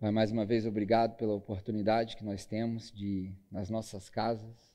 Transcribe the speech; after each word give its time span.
Pai, 0.00 0.12
mais 0.12 0.30
uma 0.30 0.46
vez, 0.46 0.64
obrigado 0.64 1.16
pela 1.16 1.34
oportunidade 1.34 2.16
que 2.16 2.24
nós 2.24 2.46
temos 2.46 2.92
de, 2.92 3.32
nas 3.50 3.68
nossas 3.68 4.08
casas, 4.08 4.72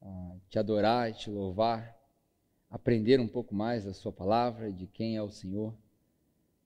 uh, 0.00 0.40
te 0.48 0.56
adorar 0.56 1.12
te 1.12 1.28
louvar, 1.28 1.98
aprender 2.70 3.18
um 3.18 3.26
pouco 3.26 3.52
mais 3.52 3.86
da 3.86 3.92
Sua 3.92 4.12
palavra, 4.12 4.72
de 4.72 4.86
quem 4.86 5.16
é 5.16 5.22
o 5.22 5.30
Senhor. 5.30 5.76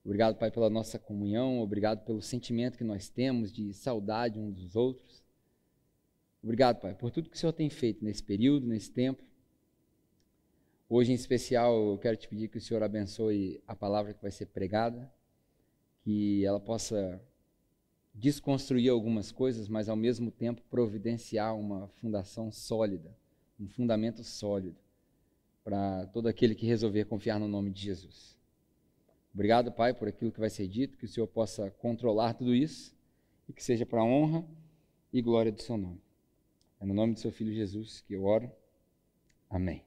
Obrigado, 0.04 0.36
Pai, 0.36 0.50
pela 0.50 0.68
nossa 0.68 0.98
comunhão, 0.98 1.58
obrigado 1.60 2.04
pelo 2.04 2.20
sentimento 2.20 2.76
que 2.76 2.84
nós 2.84 3.08
temos 3.08 3.50
de 3.50 3.72
saudade 3.72 4.38
uns 4.38 4.54
dos 4.56 4.76
outros. 4.76 5.24
Obrigado, 6.42 6.82
Pai, 6.82 6.94
por 6.94 7.10
tudo 7.10 7.30
que 7.30 7.36
o 7.36 7.38
Senhor 7.38 7.54
tem 7.54 7.70
feito 7.70 8.04
nesse 8.04 8.22
período, 8.22 8.66
nesse 8.66 8.92
tempo. 8.92 9.24
Hoje, 10.86 11.12
em 11.12 11.14
especial, 11.14 11.92
eu 11.92 11.96
quero 11.96 12.18
te 12.18 12.28
pedir 12.28 12.48
que 12.48 12.58
o 12.58 12.60
Senhor 12.60 12.82
abençoe 12.82 13.62
a 13.66 13.74
palavra 13.74 14.12
que 14.12 14.20
vai 14.20 14.30
ser 14.30 14.44
pregada, 14.48 15.10
que 16.02 16.44
ela 16.44 16.60
possa 16.60 17.18
desconstruir 18.14 18.88
algumas 18.88 19.32
coisas, 19.32 19.68
mas 19.68 19.88
ao 19.88 19.96
mesmo 19.96 20.30
tempo 20.30 20.62
providenciar 20.70 21.56
uma 21.56 21.88
fundação 21.88 22.52
sólida, 22.52 23.14
um 23.58 23.68
fundamento 23.68 24.22
sólido 24.22 24.76
para 25.64 26.06
todo 26.06 26.28
aquele 26.28 26.54
que 26.54 26.66
resolver 26.66 27.06
confiar 27.06 27.40
no 27.40 27.48
nome 27.48 27.70
de 27.70 27.82
Jesus. 27.82 28.38
Obrigado, 29.32 29.72
Pai, 29.72 29.92
por 29.92 30.06
aquilo 30.06 30.30
que 30.30 30.38
vai 30.38 30.50
ser 30.50 30.68
dito, 30.68 30.96
que 30.96 31.06
o 31.06 31.08
Senhor 31.08 31.26
possa 31.26 31.70
controlar 31.72 32.34
tudo 32.34 32.54
isso 32.54 32.94
e 33.48 33.52
que 33.52 33.64
seja 33.64 33.84
para 33.84 34.00
a 34.00 34.04
honra 34.04 34.44
e 35.12 35.20
glória 35.20 35.50
do 35.50 35.60
seu 35.60 35.76
nome. 35.76 36.00
É 36.80 36.86
no 36.86 36.94
nome 36.94 37.14
do 37.14 37.20
seu 37.20 37.32
filho 37.32 37.52
Jesus 37.52 38.00
que 38.02 38.14
eu 38.14 38.24
oro. 38.24 38.50
Amém. 39.50 39.82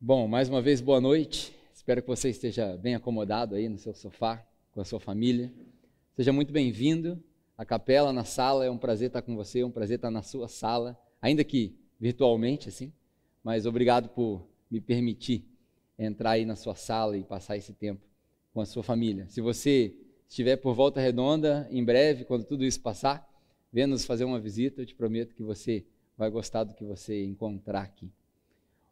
Bom, 0.00 0.26
mais 0.26 0.48
uma 0.48 0.62
vez, 0.62 0.80
boa 0.80 1.00
noite. 1.00 1.54
Espero 1.74 2.00
que 2.00 2.08
você 2.08 2.30
esteja 2.30 2.76
bem 2.76 2.94
acomodado 2.94 3.54
aí 3.54 3.68
no 3.68 3.78
seu 3.78 3.92
sofá, 3.92 4.46
com 4.72 4.80
a 4.80 4.84
sua 4.84 5.00
família. 5.00 5.52
Seja 6.16 6.32
muito 6.32 6.52
bem-vindo 6.52 7.20
à 7.58 7.64
capela, 7.64 8.12
na 8.12 8.22
sala. 8.22 8.64
É 8.64 8.70
um 8.70 8.78
prazer 8.78 9.08
estar 9.08 9.20
com 9.20 9.34
você, 9.34 9.60
é 9.60 9.66
um 9.66 9.70
prazer 9.70 9.96
estar 9.96 10.12
na 10.12 10.22
sua 10.22 10.46
sala, 10.46 10.96
ainda 11.20 11.42
que 11.42 11.74
virtualmente, 11.98 12.68
assim. 12.68 12.92
Mas 13.42 13.66
obrigado 13.66 14.08
por 14.10 14.46
me 14.70 14.80
permitir 14.80 15.44
entrar 15.98 16.30
aí 16.30 16.44
na 16.44 16.54
sua 16.54 16.76
sala 16.76 17.18
e 17.18 17.24
passar 17.24 17.56
esse 17.56 17.72
tempo 17.72 18.00
com 18.52 18.60
a 18.60 18.64
sua 18.64 18.84
família. 18.84 19.26
Se 19.28 19.40
você 19.40 19.92
estiver 20.28 20.56
por 20.56 20.72
volta 20.72 21.00
redonda, 21.00 21.66
em 21.68 21.84
breve, 21.84 22.24
quando 22.24 22.44
tudo 22.44 22.64
isso 22.64 22.80
passar, 22.80 23.28
venha 23.72 23.88
nos 23.88 24.04
fazer 24.04 24.22
uma 24.22 24.38
visita. 24.38 24.82
Eu 24.82 24.86
te 24.86 24.94
prometo 24.94 25.34
que 25.34 25.42
você 25.42 25.84
vai 26.16 26.30
gostar 26.30 26.62
do 26.62 26.74
que 26.74 26.84
você 26.84 27.24
encontrar 27.24 27.82
aqui. 27.82 28.08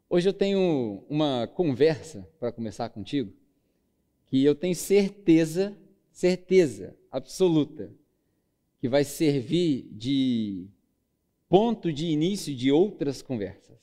Hoje 0.09 0.27
eu 0.27 0.33
tenho 0.33 1.05
uma 1.09 1.47
conversa 1.47 2.27
para 2.37 2.51
começar 2.51 2.89
contigo 2.89 3.31
que 4.25 4.43
eu 4.43 4.53
tenho 4.53 4.75
certeza 4.75 5.73
certeza 6.13 6.95
absoluta 7.11 7.91
que 8.79 8.87
vai 8.87 9.03
servir 9.03 9.89
de 9.91 10.67
ponto 11.49 11.91
de 11.91 12.05
início 12.05 12.55
de 12.55 12.71
outras 12.71 13.21
conversas. 13.21 13.77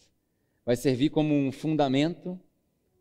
Vai 0.65 0.77
servir 0.77 1.11
como 1.11 1.35
um 1.35 1.51
fundamento 1.51 2.39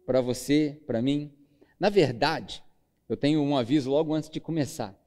para 0.05 0.19
você, 0.19 0.81
para 0.88 1.02
mim. 1.02 1.31
Na 1.80 1.89
verdade, 1.89 2.63
eu 3.08 3.16
tenho 3.16 3.41
um 3.41 3.55
aviso 3.55 3.91
logo 3.91 4.13
antes 4.13 4.30
de 4.30 4.39
começar. 4.39 4.99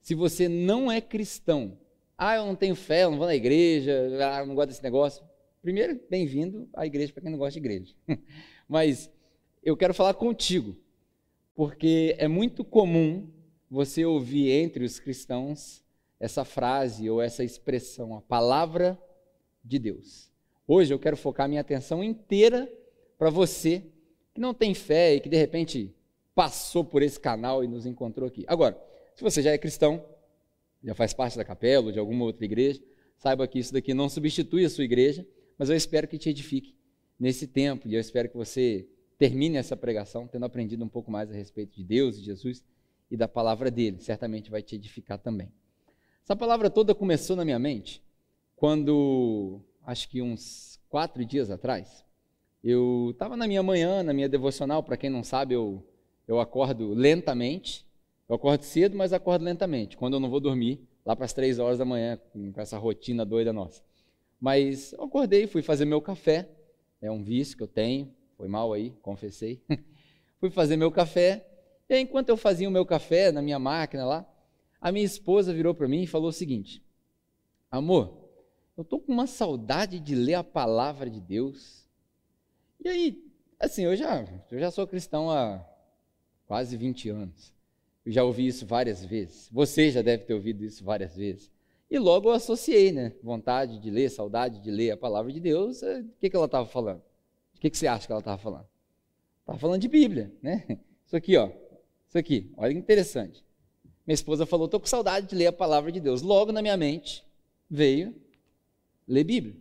Se 0.00 0.14
você 0.14 0.48
não 0.48 0.90
é 0.90 1.00
cristão, 1.00 1.76
ah, 2.16 2.36
eu 2.36 2.46
não 2.46 2.54
tenho 2.54 2.76
fé, 2.76 3.02
eu 3.02 3.10
não 3.10 3.18
vou 3.18 3.26
na 3.26 3.34
igreja, 3.34 4.08
ah, 4.20 4.40
eu 4.40 4.46
não 4.46 4.54
gosto 4.54 4.68
desse 4.68 4.82
negócio. 4.82 5.24
Primeiro, 5.60 5.98
bem-vindo 6.08 6.68
à 6.74 6.86
igreja 6.86 7.12
para 7.12 7.22
quem 7.22 7.30
não 7.30 7.38
gosta 7.38 7.58
de 7.58 7.66
igreja. 7.66 7.94
Mas 8.68 9.10
eu 9.62 9.76
quero 9.76 9.94
falar 9.94 10.14
contigo, 10.14 10.76
porque 11.54 12.14
é 12.18 12.28
muito 12.28 12.62
comum 12.64 13.28
você 13.70 14.04
ouvir 14.04 14.50
entre 14.50 14.84
os 14.84 14.98
cristãos 14.98 15.82
essa 16.18 16.44
frase 16.44 17.08
ou 17.10 17.20
essa 17.20 17.44
expressão, 17.44 18.16
a 18.16 18.20
palavra 18.20 18.98
de 19.62 19.78
Deus. 19.78 20.30
Hoje 20.66 20.92
eu 20.92 20.98
quero 20.98 21.16
focar 21.16 21.48
minha 21.48 21.60
atenção 21.60 22.02
inteira 22.02 22.70
para 23.18 23.30
você 23.30 23.82
que 24.32 24.40
não 24.40 24.54
tem 24.54 24.74
fé 24.74 25.14
e 25.14 25.20
que 25.20 25.28
de 25.28 25.36
repente 25.36 25.94
passou 26.34 26.84
por 26.84 27.02
esse 27.02 27.18
canal 27.18 27.62
e 27.62 27.68
nos 27.68 27.86
encontrou 27.86 28.28
aqui. 28.28 28.44
Agora, 28.48 28.80
se 29.14 29.22
você 29.22 29.42
já 29.42 29.50
é 29.50 29.58
cristão, 29.58 30.04
já 30.82 30.94
faz 30.94 31.14
parte 31.14 31.36
da 31.36 31.44
capela 31.44 31.86
ou 31.86 31.92
de 31.92 31.98
alguma 31.98 32.24
outra 32.24 32.44
igreja, 32.44 32.82
saiba 33.16 33.46
que 33.46 33.58
isso 33.58 33.72
daqui 33.72 33.94
não 33.94 34.08
substitui 34.08 34.64
a 34.64 34.70
sua 34.70 34.84
igreja, 34.84 35.26
mas 35.56 35.70
eu 35.70 35.76
espero 35.76 36.08
que 36.08 36.18
te 36.18 36.28
edifique 36.28 36.74
nesse 37.18 37.46
tempo 37.46 37.88
e 37.88 37.94
eu 37.94 38.00
espero 38.00 38.28
que 38.28 38.36
você 38.36 38.88
termine 39.16 39.56
essa 39.56 39.76
pregação 39.76 40.26
tendo 40.26 40.44
aprendido 40.44 40.84
um 40.84 40.88
pouco 40.88 41.10
mais 41.10 41.30
a 41.30 41.34
respeito 41.34 41.76
de 41.76 41.84
Deus 41.84 42.18
e 42.18 42.22
Jesus 42.22 42.62
e 43.14 43.16
da 43.16 43.28
palavra 43.28 43.70
dele. 43.70 44.00
Certamente 44.00 44.50
vai 44.50 44.60
te 44.60 44.74
edificar 44.74 45.18
também. 45.18 45.50
Essa 46.22 46.34
palavra 46.34 46.68
toda 46.68 46.94
começou 46.94 47.36
na 47.36 47.44
minha 47.44 47.58
mente 47.58 48.02
quando, 48.56 49.60
acho 49.86 50.08
que 50.08 50.20
uns 50.20 50.80
quatro 50.88 51.24
dias 51.24 51.48
atrás, 51.48 52.04
eu 52.62 53.10
estava 53.12 53.36
na 53.36 53.46
minha 53.46 53.62
manhã, 53.62 54.02
na 54.02 54.12
minha 54.12 54.28
devocional. 54.28 54.82
Para 54.82 54.96
quem 54.96 55.10
não 55.10 55.22
sabe, 55.22 55.54
eu, 55.54 55.86
eu 56.26 56.40
acordo 56.40 56.92
lentamente. 56.92 57.86
Eu 58.28 58.34
acordo 58.34 58.62
cedo, 58.62 58.96
mas 58.96 59.12
acordo 59.12 59.44
lentamente. 59.44 59.96
Quando 59.96 60.14
eu 60.14 60.20
não 60.20 60.30
vou 60.30 60.40
dormir, 60.40 60.80
lá 61.04 61.14
para 61.14 61.26
as 61.26 61.32
três 61.32 61.58
horas 61.60 61.78
da 61.78 61.84
manhã, 61.84 62.18
com 62.32 62.60
essa 62.60 62.78
rotina 62.78 63.24
doida 63.24 63.52
nossa. 63.52 63.80
Mas 64.40 64.92
eu 64.94 65.04
acordei, 65.04 65.46
fui 65.46 65.62
fazer 65.62 65.84
meu 65.84 66.00
café. 66.00 66.48
É 67.00 67.10
um 67.10 67.22
vício 67.22 67.56
que 67.56 67.62
eu 67.62 67.68
tenho. 67.68 68.12
Foi 68.36 68.48
mal 68.48 68.72
aí, 68.72 68.90
confessei. 69.02 69.62
fui 70.40 70.50
fazer 70.50 70.76
meu 70.76 70.90
café 70.90 71.53
e 71.88 71.94
aí, 71.94 72.00
enquanto 72.00 72.28
eu 72.28 72.36
fazia 72.36 72.68
o 72.68 72.72
meu 72.72 72.86
café 72.86 73.30
na 73.30 73.42
minha 73.42 73.58
máquina 73.58 74.04
lá, 74.04 74.26
a 74.80 74.90
minha 74.90 75.04
esposa 75.04 75.52
virou 75.52 75.74
para 75.74 75.88
mim 75.88 76.02
e 76.02 76.06
falou 76.06 76.28
o 76.28 76.32
seguinte: 76.32 76.82
Amor, 77.70 78.24
eu 78.76 78.82
estou 78.82 79.00
com 79.00 79.12
uma 79.12 79.26
saudade 79.26 80.00
de 80.00 80.14
ler 80.14 80.34
a 80.34 80.44
palavra 80.44 81.10
de 81.10 81.20
Deus. 81.20 81.88
E 82.82 82.88
aí, 82.88 83.24
assim, 83.58 83.82
eu 83.82 83.94
já, 83.96 84.24
eu 84.50 84.58
já 84.58 84.70
sou 84.70 84.86
cristão 84.86 85.30
há 85.30 85.64
quase 86.46 86.76
20 86.76 87.08
anos. 87.10 87.52
Eu 88.04 88.12
já 88.12 88.24
ouvi 88.24 88.46
isso 88.46 88.66
várias 88.66 89.04
vezes. 89.04 89.48
Você 89.50 89.90
já 89.90 90.02
deve 90.02 90.24
ter 90.24 90.34
ouvido 90.34 90.64
isso 90.64 90.84
várias 90.84 91.16
vezes. 91.16 91.50
E 91.90 91.98
logo 91.98 92.28
eu 92.28 92.32
associei, 92.32 92.92
né? 92.92 93.12
Vontade 93.22 93.78
de 93.78 93.90
ler, 93.90 94.10
saudade 94.10 94.60
de 94.60 94.70
ler 94.70 94.90
a 94.90 94.96
palavra 94.96 95.32
de 95.32 95.40
Deus. 95.40 95.82
Eh, 95.82 96.00
o 96.00 96.20
que, 96.20 96.28
que 96.28 96.36
ela 96.36 96.46
estava 96.46 96.66
falando? 96.66 97.02
O 97.56 97.60
que, 97.60 97.70
que 97.70 97.78
você 97.78 97.86
acha 97.86 98.06
que 98.06 98.12
ela 98.12 98.20
estava 98.20 98.36
falando? 98.36 98.66
Estava 99.40 99.58
falando 99.58 99.80
de 99.80 99.88
Bíblia, 99.88 100.32
né? 100.42 100.64
Isso 101.06 101.16
aqui, 101.16 101.36
ó. 101.36 101.50
Isso 102.14 102.18
aqui, 102.20 102.48
olha 102.56 102.72
que 102.72 102.78
interessante. 102.78 103.44
Minha 104.06 104.14
esposa 104.14 104.46
falou: 104.46 104.66
estou 104.66 104.78
com 104.78 104.86
saudade 104.86 105.26
de 105.26 105.34
ler 105.34 105.48
a 105.48 105.52
palavra 105.52 105.90
de 105.90 105.98
Deus. 105.98 106.22
Logo 106.22 106.52
na 106.52 106.62
minha 106.62 106.76
mente 106.76 107.24
veio 107.68 108.14
ler 109.08 109.24
Bíblia. 109.24 109.56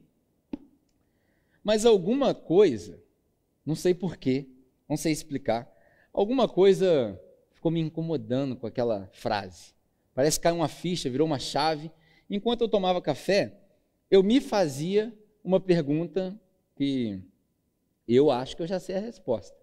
Mas 1.63 1.83
alguma 1.83 2.35
coisa, 2.35 3.01
não 3.65 3.73
sei 3.73 3.95
porquê, 3.95 4.47
não 4.87 4.95
sei 4.95 5.11
explicar, 5.11 5.67
alguma 6.13 6.47
coisa 6.47 7.19
ficou 7.55 7.71
me 7.71 7.79
incomodando 7.79 8.55
com 8.55 8.67
aquela 8.67 9.09
frase. 9.13 9.73
Parece 10.13 10.37
que 10.37 10.43
caiu 10.43 10.57
uma 10.57 10.67
ficha, 10.67 11.09
virou 11.09 11.25
uma 11.25 11.39
chave. 11.39 11.89
Enquanto 12.29 12.61
eu 12.61 12.69
tomava 12.69 13.01
café, 13.01 13.61
eu 14.11 14.21
me 14.21 14.39
fazia 14.39 15.11
uma 15.43 15.59
pergunta 15.59 16.39
que 16.75 17.19
eu 18.07 18.29
acho 18.29 18.55
que 18.55 18.61
eu 18.61 18.67
já 18.67 18.79
sei 18.79 18.95
a 18.95 18.99
resposta. 18.99 19.57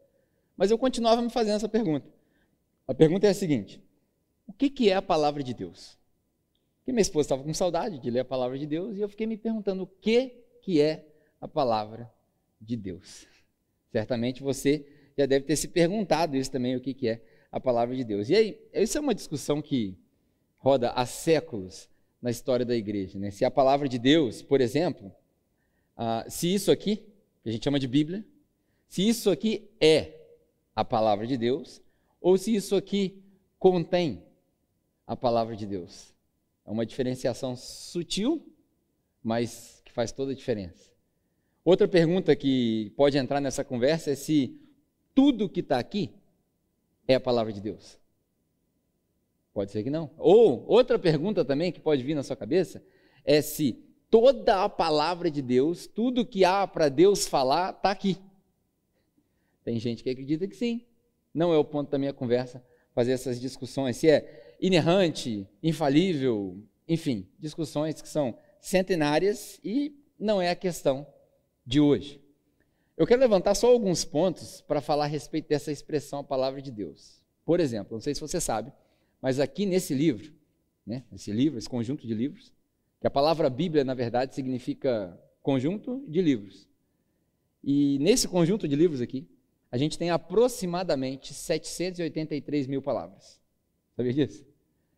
Mas 0.56 0.72
eu 0.72 0.78
continuava 0.78 1.22
me 1.22 1.30
fazendo 1.30 1.54
essa 1.54 1.68
pergunta. 1.68 2.18
A 2.90 2.94
pergunta 2.94 3.24
é 3.28 3.30
a 3.30 3.34
seguinte: 3.34 3.80
o 4.48 4.52
que, 4.52 4.68
que 4.68 4.90
é 4.90 4.96
a 4.96 5.00
palavra 5.00 5.44
de 5.44 5.54
Deus? 5.54 5.96
Porque 6.78 6.90
minha 6.90 7.02
esposa 7.02 7.26
estava 7.26 7.44
com 7.44 7.54
saudade 7.54 8.00
de 8.00 8.10
ler 8.10 8.18
a 8.18 8.24
palavra 8.24 8.58
de 8.58 8.66
Deus 8.66 8.96
e 8.96 9.00
eu 9.00 9.08
fiquei 9.08 9.28
me 9.28 9.36
perguntando 9.36 9.84
o 9.84 9.86
que, 9.86 10.42
que 10.60 10.80
é 10.80 11.06
a 11.40 11.46
palavra 11.46 12.12
de 12.60 12.76
Deus. 12.76 13.28
Certamente 13.92 14.42
você 14.42 14.84
já 15.16 15.24
deve 15.24 15.44
ter 15.44 15.54
se 15.54 15.68
perguntado 15.68 16.36
isso 16.36 16.50
também, 16.50 16.74
o 16.74 16.80
que, 16.80 16.92
que 16.92 17.06
é 17.06 17.22
a 17.52 17.60
palavra 17.60 17.94
de 17.94 18.02
Deus. 18.02 18.28
E 18.28 18.34
aí, 18.34 18.60
isso 18.74 18.98
é 18.98 19.00
uma 19.00 19.14
discussão 19.14 19.62
que 19.62 19.96
roda 20.58 20.90
há 20.90 21.06
séculos 21.06 21.88
na 22.20 22.32
história 22.32 22.66
da 22.66 22.74
igreja. 22.74 23.20
Né? 23.20 23.30
Se 23.30 23.44
a 23.44 23.52
palavra 23.52 23.88
de 23.88 24.00
Deus, 24.00 24.42
por 24.42 24.60
exemplo, 24.60 25.14
ah, 25.96 26.24
se 26.28 26.52
isso 26.52 26.72
aqui, 26.72 26.96
que 27.44 27.48
a 27.50 27.52
gente 27.52 27.62
chama 27.62 27.78
de 27.78 27.86
Bíblia, 27.86 28.26
se 28.88 29.08
isso 29.08 29.30
aqui 29.30 29.70
é 29.80 30.18
a 30.74 30.84
palavra 30.84 31.24
de 31.24 31.36
Deus, 31.36 31.80
ou 32.20 32.36
se 32.36 32.54
isso 32.54 32.76
aqui 32.76 33.22
contém 33.58 34.22
a 35.06 35.16
palavra 35.16 35.56
de 35.56 35.66
Deus. 35.66 36.12
É 36.64 36.70
uma 36.70 36.86
diferenciação 36.86 37.56
sutil, 37.56 38.46
mas 39.22 39.82
que 39.84 39.92
faz 39.92 40.12
toda 40.12 40.32
a 40.32 40.34
diferença. 40.34 40.90
Outra 41.64 41.88
pergunta 41.88 42.34
que 42.36 42.92
pode 42.96 43.18
entrar 43.18 43.40
nessa 43.40 43.64
conversa 43.64 44.10
é 44.10 44.14
se 44.14 44.60
tudo 45.14 45.48
que 45.48 45.60
está 45.60 45.78
aqui 45.78 46.10
é 47.06 47.14
a 47.14 47.20
palavra 47.20 47.52
de 47.52 47.60
Deus. 47.60 47.98
Pode 49.52 49.72
ser 49.72 49.82
que 49.82 49.90
não. 49.90 50.10
Ou 50.16 50.64
outra 50.66 50.98
pergunta 50.98 51.44
também 51.44 51.72
que 51.72 51.80
pode 51.80 52.02
vir 52.02 52.14
na 52.14 52.22
sua 52.22 52.36
cabeça 52.36 52.82
é 53.24 53.42
se 53.42 53.72
toda 54.08 54.64
a 54.64 54.68
palavra 54.68 55.30
de 55.30 55.42
Deus, 55.42 55.86
tudo 55.86 56.24
que 56.24 56.44
há 56.44 56.66
para 56.66 56.88
Deus 56.88 57.26
falar, 57.26 57.70
está 57.70 57.90
aqui. 57.90 58.16
Tem 59.62 59.78
gente 59.78 60.02
que 60.02 60.10
acredita 60.10 60.48
que 60.48 60.56
sim, 60.56 60.84
não 61.32 61.52
é 61.52 61.56
o 61.56 61.64
ponto 61.64 61.90
da 61.90 61.98
minha 61.98 62.12
conversa 62.12 62.64
fazer 62.94 63.12
essas 63.12 63.40
discussões. 63.40 63.96
Se 63.96 64.08
é 64.08 64.56
inerrante, 64.60 65.48
infalível, 65.62 66.62
enfim, 66.88 67.28
discussões 67.38 68.00
que 68.02 68.08
são 68.08 68.36
centenárias 68.60 69.60
e 69.64 69.94
não 70.18 70.40
é 70.40 70.50
a 70.50 70.56
questão 70.56 71.06
de 71.64 71.80
hoje. 71.80 72.20
Eu 72.96 73.06
quero 73.06 73.20
levantar 73.20 73.54
só 73.54 73.68
alguns 73.68 74.04
pontos 74.04 74.60
para 74.60 74.80
falar 74.80 75.04
a 75.04 75.08
respeito 75.08 75.48
dessa 75.48 75.72
expressão, 75.72 76.18
a 76.18 76.24
palavra 76.24 76.60
de 76.60 76.70
Deus. 76.70 77.22
Por 77.44 77.58
exemplo, 77.58 77.94
não 77.94 78.00
sei 78.00 78.14
se 78.14 78.20
você 78.20 78.40
sabe, 78.40 78.72
mas 79.22 79.40
aqui 79.40 79.64
nesse 79.64 79.94
livro, 79.94 80.32
né, 80.86 81.04
esse 81.12 81.32
livro, 81.32 81.58
esse 81.58 81.68
conjunto 81.68 82.06
de 82.06 82.12
livros, 82.12 82.52
que 83.00 83.06
a 83.06 83.10
palavra 83.10 83.48
Bíblia, 83.48 83.84
na 83.84 83.94
verdade, 83.94 84.34
significa 84.34 85.18
conjunto 85.42 86.04
de 86.06 86.20
livros. 86.20 86.68
E 87.64 87.98
nesse 88.00 88.28
conjunto 88.28 88.68
de 88.68 88.76
livros 88.76 89.00
aqui, 89.00 89.26
a 89.70 89.78
gente 89.78 89.98
tem 89.98 90.10
aproximadamente 90.10 91.32
783 91.32 92.66
mil 92.66 92.82
palavras. 92.82 93.40
Sabia 93.96 94.12
disso? 94.12 94.44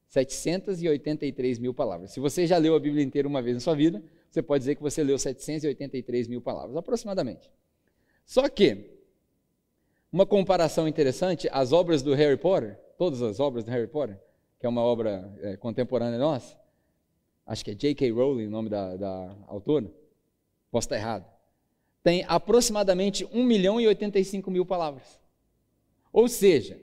783 0.08 1.58
mil 1.58 1.74
palavras. 1.74 2.12
Se 2.12 2.20
você 2.20 2.46
já 2.46 2.58
leu 2.58 2.74
a 2.74 2.80
Bíblia 2.80 3.02
inteira 3.02 3.26
uma 3.26 3.42
vez 3.42 3.56
na 3.56 3.60
sua 3.60 3.74
vida, 3.74 4.02
você 4.30 4.42
pode 4.42 4.60
dizer 4.60 4.74
que 4.74 4.82
você 4.82 5.02
leu 5.02 5.18
783 5.18 6.28
mil 6.28 6.40
palavras, 6.40 6.76
aproximadamente. 6.76 7.50
Só 8.24 8.48
que, 8.48 8.90
uma 10.10 10.24
comparação 10.26 10.86
interessante, 10.86 11.48
as 11.50 11.72
obras 11.72 12.02
do 12.02 12.14
Harry 12.14 12.36
Potter, 12.36 12.78
todas 12.96 13.22
as 13.22 13.40
obras 13.40 13.64
do 13.64 13.70
Harry 13.70 13.88
Potter, 13.88 14.18
que 14.58 14.66
é 14.66 14.68
uma 14.68 14.82
obra 14.82 15.34
é, 15.40 15.56
contemporânea 15.56 16.18
nossa, 16.18 16.58
acho 17.46 17.64
que 17.64 17.72
é 17.72 17.74
J.K. 17.74 18.10
Rowling 18.10 18.46
o 18.46 18.50
nome 18.50 18.68
da, 18.68 18.96
da 18.96 19.36
autora, 19.46 19.90
posso 20.70 20.86
estar 20.86 20.96
errado, 20.96 21.26
tem 22.02 22.24
aproximadamente 22.26 23.28
1 23.32 23.44
milhão 23.44 23.80
e 23.80 23.86
85 23.86 24.50
mil 24.50 24.66
palavras. 24.66 25.20
Ou 26.12 26.28
seja, 26.28 26.80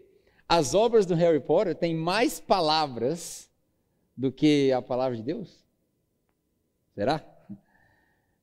as 0.47 0.73
obras 0.73 1.05
do 1.05 1.13
Harry 1.15 1.39
Potter 1.39 1.75
têm 1.75 1.93
mais 1.93 2.39
palavras 2.39 3.49
do 4.15 4.31
que 4.31 4.71
a 4.71 4.81
palavra 4.81 5.15
de 5.15 5.23
Deus? 5.23 5.63
Será? 6.95 7.23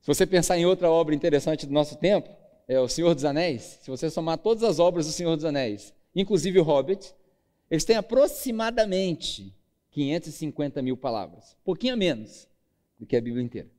Se 0.00 0.06
você 0.06 0.26
pensar 0.26 0.56
em 0.56 0.64
outra 0.64 0.90
obra 0.90 1.14
interessante 1.14 1.66
do 1.66 1.72
nosso 1.72 1.96
tempo, 1.96 2.30
é 2.68 2.78
o 2.78 2.88
Senhor 2.88 3.14
dos 3.14 3.24
Anéis. 3.24 3.78
Se 3.82 3.90
você 3.90 4.08
somar 4.08 4.38
todas 4.38 4.62
as 4.62 4.78
obras 4.78 5.06
do 5.06 5.12
Senhor 5.12 5.34
dos 5.34 5.44
Anéis, 5.44 5.92
inclusive 6.14 6.58
o 6.60 6.62
Hobbit, 6.62 7.12
eles 7.70 7.84
têm 7.84 7.96
aproximadamente 7.96 9.52
550 9.90 10.80
mil 10.82 10.96
palavras, 10.96 11.56
pouquinho 11.64 11.94
a 11.94 11.96
menos 11.96 12.48
do 12.98 13.06
que 13.06 13.16
a 13.16 13.20
Bíblia 13.20 13.44
inteira. 13.44 13.75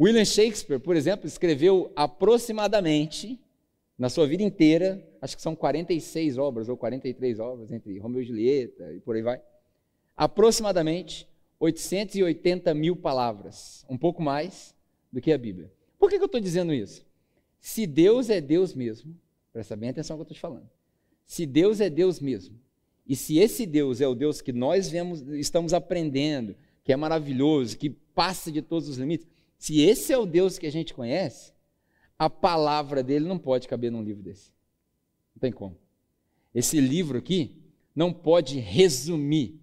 William 0.00 0.24
Shakespeare, 0.24 0.80
por 0.80 0.96
exemplo, 0.96 1.26
escreveu 1.26 1.92
aproximadamente, 1.94 3.38
na 3.98 4.08
sua 4.08 4.26
vida 4.26 4.42
inteira, 4.42 5.06
acho 5.20 5.36
que 5.36 5.42
são 5.42 5.54
46 5.54 6.38
obras 6.38 6.70
ou 6.70 6.76
43 6.76 7.38
obras, 7.38 7.70
entre 7.70 7.98
Romeu 7.98 8.22
e 8.22 8.24
Julieta 8.24 8.94
e 8.94 9.00
por 9.00 9.14
aí 9.14 9.20
vai, 9.20 9.42
aproximadamente 10.16 11.28
880 11.58 12.72
mil 12.72 12.96
palavras, 12.96 13.84
um 13.90 13.98
pouco 13.98 14.22
mais 14.22 14.74
do 15.12 15.20
que 15.20 15.30
a 15.30 15.36
Bíblia. 15.36 15.70
Por 15.98 16.08
que, 16.08 16.16
que 16.16 16.22
eu 16.22 16.26
estou 16.26 16.40
dizendo 16.40 16.72
isso? 16.72 17.04
Se 17.60 17.86
Deus 17.86 18.30
é 18.30 18.40
Deus 18.40 18.74
mesmo, 18.74 19.14
presta 19.52 19.76
bem 19.76 19.90
atenção 19.90 20.16
no 20.16 20.24
que 20.24 20.30
eu 20.30 20.32
estou 20.32 20.36
te 20.36 20.40
falando. 20.40 20.70
Se 21.26 21.44
Deus 21.44 21.78
é 21.78 21.90
Deus 21.90 22.20
mesmo, 22.20 22.58
e 23.06 23.14
se 23.14 23.38
esse 23.38 23.66
Deus 23.66 24.00
é 24.00 24.08
o 24.08 24.14
Deus 24.14 24.40
que 24.40 24.52
nós 24.52 24.88
vemos, 24.88 25.20
estamos 25.32 25.74
aprendendo, 25.74 26.56
que 26.82 26.90
é 26.90 26.96
maravilhoso, 26.96 27.76
que 27.76 27.90
passa 27.90 28.50
de 28.50 28.62
todos 28.62 28.88
os 28.88 28.96
limites, 28.96 29.28
se 29.60 29.82
esse 29.82 30.10
é 30.10 30.16
o 30.16 30.24
Deus 30.24 30.58
que 30.58 30.66
a 30.66 30.72
gente 30.72 30.94
conhece, 30.94 31.52
a 32.18 32.30
palavra 32.30 33.02
dele 33.02 33.28
não 33.28 33.38
pode 33.38 33.68
caber 33.68 33.92
num 33.92 34.02
livro 34.02 34.22
desse. 34.22 34.50
Não 35.36 35.40
tem 35.40 35.52
como. 35.52 35.76
Esse 36.54 36.80
livro 36.80 37.18
aqui 37.18 37.62
não 37.94 38.10
pode 38.10 38.58
resumir 38.58 39.60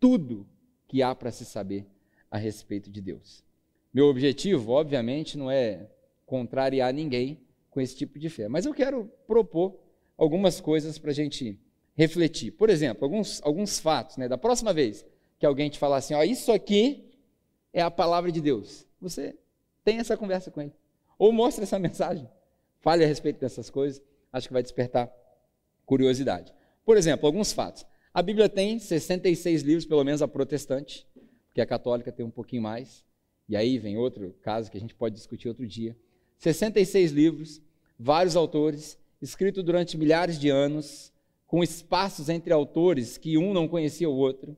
tudo 0.00 0.48
que 0.88 1.02
há 1.02 1.14
para 1.14 1.30
se 1.30 1.44
saber 1.44 1.86
a 2.30 2.38
respeito 2.38 2.90
de 2.90 3.02
Deus. 3.02 3.44
Meu 3.92 4.06
objetivo, 4.06 4.72
obviamente, 4.72 5.36
não 5.36 5.50
é 5.50 5.90
contrariar 6.24 6.94
ninguém 6.94 7.38
com 7.68 7.82
esse 7.82 7.94
tipo 7.94 8.18
de 8.18 8.30
fé, 8.30 8.48
mas 8.48 8.64
eu 8.64 8.72
quero 8.72 9.12
propor 9.26 9.78
algumas 10.16 10.58
coisas 10.58 10.98
para 10.98 11.10
a 11.10 11.14
gente 11.14 11.60
refletir. 11.94 12.52
Por 12.52 12.70
exemplo, 12.70 13.04
alguns, 13.04 13.42
alguns 13.42 13.78
fatos. 13.78 14.16
Né? 14.16 14.26
Da 14.26 14.38
próxima 14.38 14.72
vez 14.72 15.04
que 15.38 15.44
alguém 15.44 15.68
te 15.68 15.78
falar 15.78 15.98
assim, 15.98 16.14
ó, 16.14 16.22
isso 16.22 16.50
aqui 16.50 17.09
é 17.72 17.82
a 17.82 17.90
palavra 17.90 18.30
de 18.32 18.40
Deus. 18.40 18.86
Você 19.00 19.36
tem 19.84 19.98
essa 19.98 20.16
conversa 20.16 20.50
com 20.50 20.60
ele. 20.60 20.72
Ou 21.18 21.32
mostre 21.32 21.64
essa 21.64 21.78
mensagem. 21.78 22.28
Fale 22.80 23.04
a 23.04 23.06
respeito 23.06 23.40
dessas 23.40 23.70
coisas. 23.70 24.02
Acho 24.32 24.48
que 24.48 24.52
vai 24.52 24.62
despertar 24.62 25.12
curiosidade. 25.84 26.52
Por 26.84 26.96
exemplo, 26.96 27.26
alguns 27.26 27.52
fatos. 27.52 27.84
A 28.12 28.22
Bíblia 28.22 28.48
tem 28.48 28.78
66 28.78 29.62
livros, 29.62 29.86
pelo 29.86 30.02
menos 30.02 30.22
a 30.22 30.28
protestante, 30.28 31.06
porque 31.46 31.60
a 31.60 31.66
católica 31.66 32.10
tem 32.10 32.24
um 32.24 32.30
pouquinho 32.30 32.62
mais. 32.62 33.04
E 33.48 33.56
aí 33.56 33.78
vem 33.78 33.96
outro 33.96 34.34
caso 34.42 34.70
que 34.70 34.76
a 34.76 34.80
gente 34.80 34.94
pode 34.94 35.14
discutir 35.14 35.48
outro 35.48 35.66
dia. 35.66 35.96
66 36.38 37.12
livros, 37.12 37.60
vários 37.98 38.34
autores, 38.34 38.98
escrito 39.20 39.62
durante 39.62 39.98
milhares 39.98 40.38
de 40.38 40.48
anos, 40.48 41.12
com 41.46 41.62
espaços 41.62 42.28
entre 42.28 42.52
autores 42.52 43.18
que 43.18 43.36
um 43.36 43.52
não 43.52 43.68
conhecia 43.68 44.08
o 44.08 44.16
outro. 44.16 44.56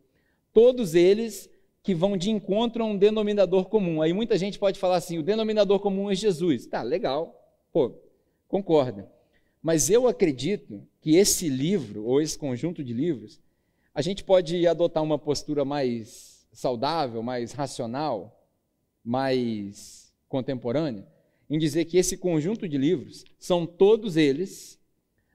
Todos 0.53 0.95
eles 0.95 1.49
que 1.83 1.95
vão 1.95 2.17
de 2.17 2.31
encontro 2.31 2.83
a 2.83 2.87
um 2.87 2.97
denominador 2.97 3.67
comum. 3.67 4.01
Aí 4.01 4.13
muita 4.13 4.39
gente 4.39 4.59
pode 4.59 4.79
falar 4.79 4.97
assim: 4.97 5.19
o 5.19 5.23
denominador 5.23 5.81
comum 5.81 6.11
é 6.11 6.15
Jesus. 6.15 6.67
Tá, 6.67 6.83
legal. 6.83 7.39
Pô, 7.73 7.93
concorda. 8.47 9.11
Mas 9.63 9.91
eu 9.91 10.07
acredito 10.09 10.83
que 11.01 11.17
esse 11.17 11.49
livro, 11.49 12.05
ou 12.05 12.21
esse 12.21 12.39
conjunto 12.39 12.83
de 12.83 12.93
livros, 12.93 13.41
a 13.95 14.03
gente 14.03 14.25
pode 14.25 14.67
adotar 14.67 15.03
uma 15.03 15.19
postura 15.19 15.65
mais 15.65 16.47
saudável, 16.53 17.23
mais 17.23 17.53
racional, 17.53 18.45
mais 19.05 20.13
contemporânea, 20.29 21.07
em 21.49 21.59
dizer 21.59 21.85
que 21.85 21.99
esse 21.99 22.17
conjunto 22.17 22.69
de 22.69 22.79
livros 22.79 23.25
são 23.39 23.67
todos 23.67 24.17
eles 24.17 24.79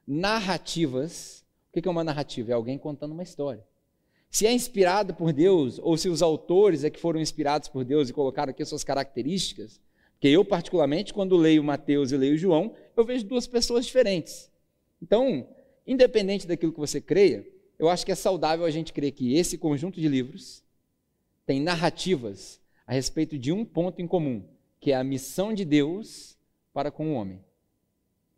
narrativas. 0.06 1.46
O 1.70 1.82
que 1.82 1.88
é 1.88 1.92
uma 1.92 2.04
narrativa? 2.04 2.52
É 2.52 2.54
alguém 2.56 2.78
contando 2.78 3.12
uma 3.12 3.24
história. 3.24 3.64
Se 4.30 4.46
é 4.46 4.52
inspirado 4.52 5.14
por 5.14 5.32
Deus, 5.34 5.80
ou 5.80 5.98
se 5.98 6.10
os 6.10 6.22
autores 6.22 6.84
é 6.84 6.90
que 6.90 7.00
foram 7.00 7.20
inspirados 7.20 7.70
por 7.70 7.84
Deus 7.84 8.10
e 8.10 8.14
colocaram 8.14 8.52
aqui 8.52 8.64
suas 8.66 8.84
características, 8.84 9.80
porque 10.14 10.28
eu, 10.28 10.44
particularmente, 10.44 11.14
quando 11.14 11.38
leio 11.38 11.64
Mateus 11.64 12.12
e 12.12 12.18
leio 12.18 12.38
João, 12.38 12.74
eu 12.96 13.06
vejo 13.06 13.26
duas 13.26 13.46
pessoas 13.46 13.86
diferentes. 13.86 14.52
Então, 15.02 15.48
independente 15.86 16.48
daquilo 16.48 16.74
que 16.74 16.80
você 16.80 17.00
creia, 17.00 17.48
eu 17.78 17.88
acho 17.88 18.06
que 18.06 18.12
é 18.12 18.16
saudável 18.16 18.66
a 18.66 18.72
gente 18.72 18.92
crer 18.92 19.12
que 19.12 19.36
esse 19.36 19.58
conjunto 19.58 20.02
de 20.02 20.08
livros 20.08 20.64
tem 21.46 21.62
narrativas 21.62 22.60
a 22.86 22.94
respeito 22.94 23.38
de 23.38 23.52
um 23.52 23.64
ponto 23.64 24.02
em 24.02 24.08
comum, 24.08 24.44
que 24.80 24.92
é 24.92 24.96
a 24.96 25.04
missão 25.04 25.54
de 25.54 25.64
Deus 25.64 26.36
para 26.74 26.90
com 26.90 27.12
o 27.12 27.14
homem. 27.14 27.40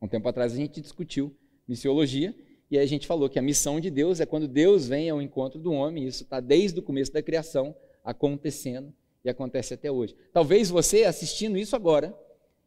Um 0.02 0.08
tempo 0.08 0.28
atrás 0.28 0.54
a 0.54 0.56
gente 0.58 0.82
discutiu 0.82 1.36
missiologia 1.68 2.36
e 2.70 2.78
a 2.78 2.86
gente 2.86 3.08
falou 3.08 3.30
que 3.30 3.40
a 3.40 3.42
missão 3.42 3.80
de 3.80 3.90
Deus 3.90 4.20
é 4.20 4.26
quando 4.26 4.48
Deus 4.48 4.88
vem 4.88 5.10
ao 5.10 5.22
encontro 5.22 5.60
do 5.60 5.72
homem, 5.72 6.06
isso 6.06 6.24
está 6.24 6.40
desde 6.40 6.80
o 6.80 6.84
começo 6.84 7.12
da 7.12 7.22
criação 7.22 7.76
acontecendo 8.04 8.94
e 9.24 9.30
acontece 9.30 9.74
até 9.74 9.92
hoje. 9.92 10.16
Talvez 10.32 10.70
você 10.70 11.04
assistindo 11.04 11.58
isso 11.58 11.76
agora 11.76 12.16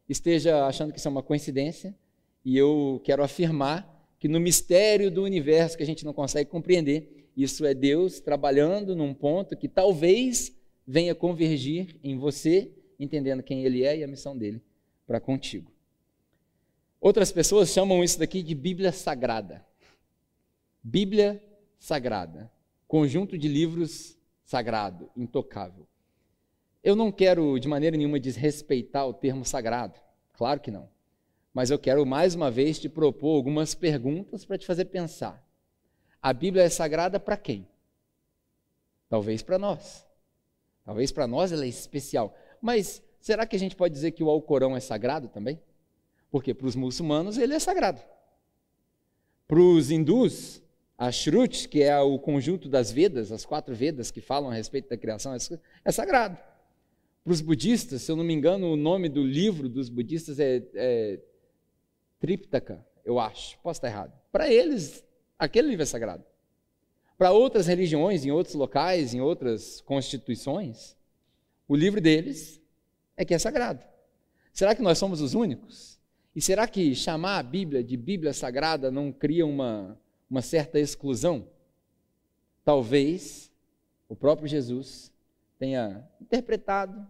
esteja 0.07 0.65
achando 0.65 0.91
que 0.91 0.99
isso 0.99 1.07
é 1.07 1.11
uma 1.11 1.23
coincidência, 1.23 1.95
e 2.43 2.57
eu 2.57 3.01
quero 3.03 3.23
afirmar 3.23 3.89
que 4.19 4.27
no 4.27 4.39
mistério 4.39 5.09
do 5.09 5.23
universo 5.23 5.77
que 5.77 5.83
a 5.83 5.85
gente 5.85 6.05
não 6.05 6.13
consegue 6.13 6.49
compreender, 6.49 7.29
isso 7.35 7.65
é 7.65 7.73
Deus 7.73 8.19
trabalhando 8.19 8.95
num 8.95 9.13
ponto 9.13 9.55
que 9.55 9.67
talvez 9.67 10.53
venha 10.85 11.15
convergir 11.15 11.95
em 12.03 12.17
você, 12.17 12.71
entendendo 12.99 13.41
quem 13.41 13.63
Ele 13.63 13.83
é 13.83 13.97
e 13.97 14.03
a 14.03 14.07
missão 14.07 14.37
dele 14.37 14.61
para 15.07 15.19
contigo. 15.19 15.71
Outras 16.99 17.31
pessoas 17.31 17.69
chamam 17.69 18.03
isso 18.03 18.19
daqui 18.19 18.43
de 18.43 18.55
Bíblia 18.55 18.91
Sagrada. 18.91 19.65
Bíblia 20.83 21.41
Sagrada, 21.79 22.51
conjunto 22.87 23.37
de 23.37 23.47
livros 23.47 24.17
sagrado, 24.43 25.09
intocável. 25.15 25.87
Eu 26.83 26.93
não 26.95 27.09
quero 27.09 27.57
de 27.57 27.69
maneira 27.69 27.95
nenhuma 27.95 28.19
desrespeitar 28.19 29.07
o 29.07 29.13
termo 29.13 29.45
sagrado, 29.45 29.97
claro 30.33 30.59
que 30.59 30.69
não. 30.69 30.89
Mas 31.53 31.69
eu 31.69 31.79
quero 31.79 32.05
mais 32.05 32.35
uma 32.35 32.51
vez 32.51 32.79
te 32.79 32.89
propor 32.89 33.35
algumas 33.35 33.73
perguntas 33.73 34.43
para 34.43 34.57
te 34.57 34.65
fazer 34.65 34.85
pensar. 34.85 35.41
A 36.21 36.33
Bíblia 36.33 36.63
é 36.63 36.69
sagrada 36.69 37.19
para 37.19 37.37
quem? 37.37 37.65
Talvez 39.07 39.41
para 39.41 39.57
nós. 39.57 40.05
Talvez 40.83 41.11
para 41.11 41.27
nós 41.27 41.51
ela 41.51 41.63
é 41.63 41.67
especial. 41.69 42.35
Mas 42.61 43.01
será 43.21 43.45
que 43.45 43.55
a 43.55 43.59
gente 43.59 43.75
pode 43.75 43.93
dizer 43.93 44.11
que 44.11 44.23
o 44.23 44.29
Alcorão 44.29 44.75
é 44.75 44.81
sagrado 44.81 45.29
também? 45.29 45.61
Porque 46.29 46.53
para 46.53 46.67
os 46.67 46.75
muçulmanos 46.75 47.37
ele 47.37 47.53
é 47.53 47.59
sagrado. 47.59 48.01
Para 49.47 49.59
os 49.59 49.91
hindus, 49.91 50.62
a 50.97 51.11
Shruti, 51.11 51.67
que 51.67 51.81
é 51.81 51.99
o 51.99 52.19
conjunto 52.19 52.69
das 52.69 52.91
Vedas, 52.91 53.31
as 53.31 53.45
quatro 53.45 53.73
Vedas 53.73 54.11
que 54.11 54.21
falam 54.21 54.49
a 54.51 54.53
respeito 54.53 54.89
da 54.89 54.97
criação, 54.97 55.33
é 55.33 55.91
sagrado. 55.91 56.37
Para 57.23 57.33
os 57.33 57.41
budistas, 57.41 58.01
se 58.01 58.11
eu 58.11 58.15
não 58.15 58.23
me 58.23 58.33
engano, 58.33 58.71
o 58.71 58.75
nome 58.75 59.09
do 59.09 59.23
livro 59.23 59.69
dos 59.69 59.89
budistas 59.89 60.39
é, 60.39 60.61
é 60.73 61.19
Triptaka, 62.19 62.85
eu 63.03 63.19
acho. 63.19 63.57
Posso 63.59 63.77
estar 63.77 63.87
errado. 63.87 64.13
Para 64.31 64.51
eles, 64.51 65.03
aquele 65.37 65.69
livro 65.69 65.83
é 65.83 65.85
sagrado. 65.85 66.23
para 67.17 67.31
outras 67.31 67.67
religiões, 67.67 68.25
em 68.25 68.31
outros 68.31 68.55
locais, 68.55 69.13
em 69.13 69.21
outras 69.21 69.81
constituições, 69.81 70.97
o 71.67 71.75
livro 71.75 72.01
deles 72.01 72.61
é 73.15 73.23
que 73.23 73.33
é 73.33 73.39
sagrado. 73.39 73.83
Será 74.51 74.75
que 74.75 74.81
nós 74.81 74.97
somos 74.97 75.21
os 75.21 75.33
únicos? 75.33 75.99
E 76.35 76.41
será 76.41 76.67
que 76.67 76.93
chamar 76.93 77.39
a 77.39 77.43
Bíblia 77.43 77.83
de 77.83 77.95
Bíblia 77.95 78.33
Sagrada 78.33 78.91
não 78.91 79.11
cria 79.11 79.45
uma, 79.45 79.97
uma 80.33 80.41
certa 80.41 80.79
exclusão? 80.79 81.47
Talvez 82.65 83.51
o 84.09 84.15
próprio 84.15 84.47
Jesus 84.47 85.13
tenha 85.59 86.09
interpretado 86.19 87.05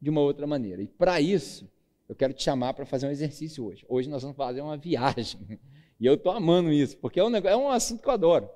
de 0.00 0.08
uma 0.08 0.20
outra 0.20 0.46
maneira. 0.46 0.80
E 0.80 0.86
para 0.86 1.20
isso, 1.20 1.68
eu 2.08 2.14
quero 2.14 2.32
te 2.32 2.44
chamar 2.44 2.72
para 2.74 2.86
fazer 2.86 3.08
um 3.08 3.10
exercício 3.10 3.64
hoje. 3.64 3.84
Hoje 3.88 4.08
nós 4.08 4.22
vamos 4.22 4.36
fazer 4.36 4.60
uma 4.60 4.76
viagem. 4.76 5.58
E 6.00 6.06
eu 6.06 6.14
estou 6.14 6.32
amando 6.32 6.72
isso, 6.72 6.96
porque 6.98 7.20
é 7.20 7.24
um, 7.24 7.30
negócio, 7.30 7.54
é 7.54 7.56
um 7.56 7.70
assunto 7.70 8.02
que 8.02 8.08
eu 8.08 8.12
adoro. 8.12 8.50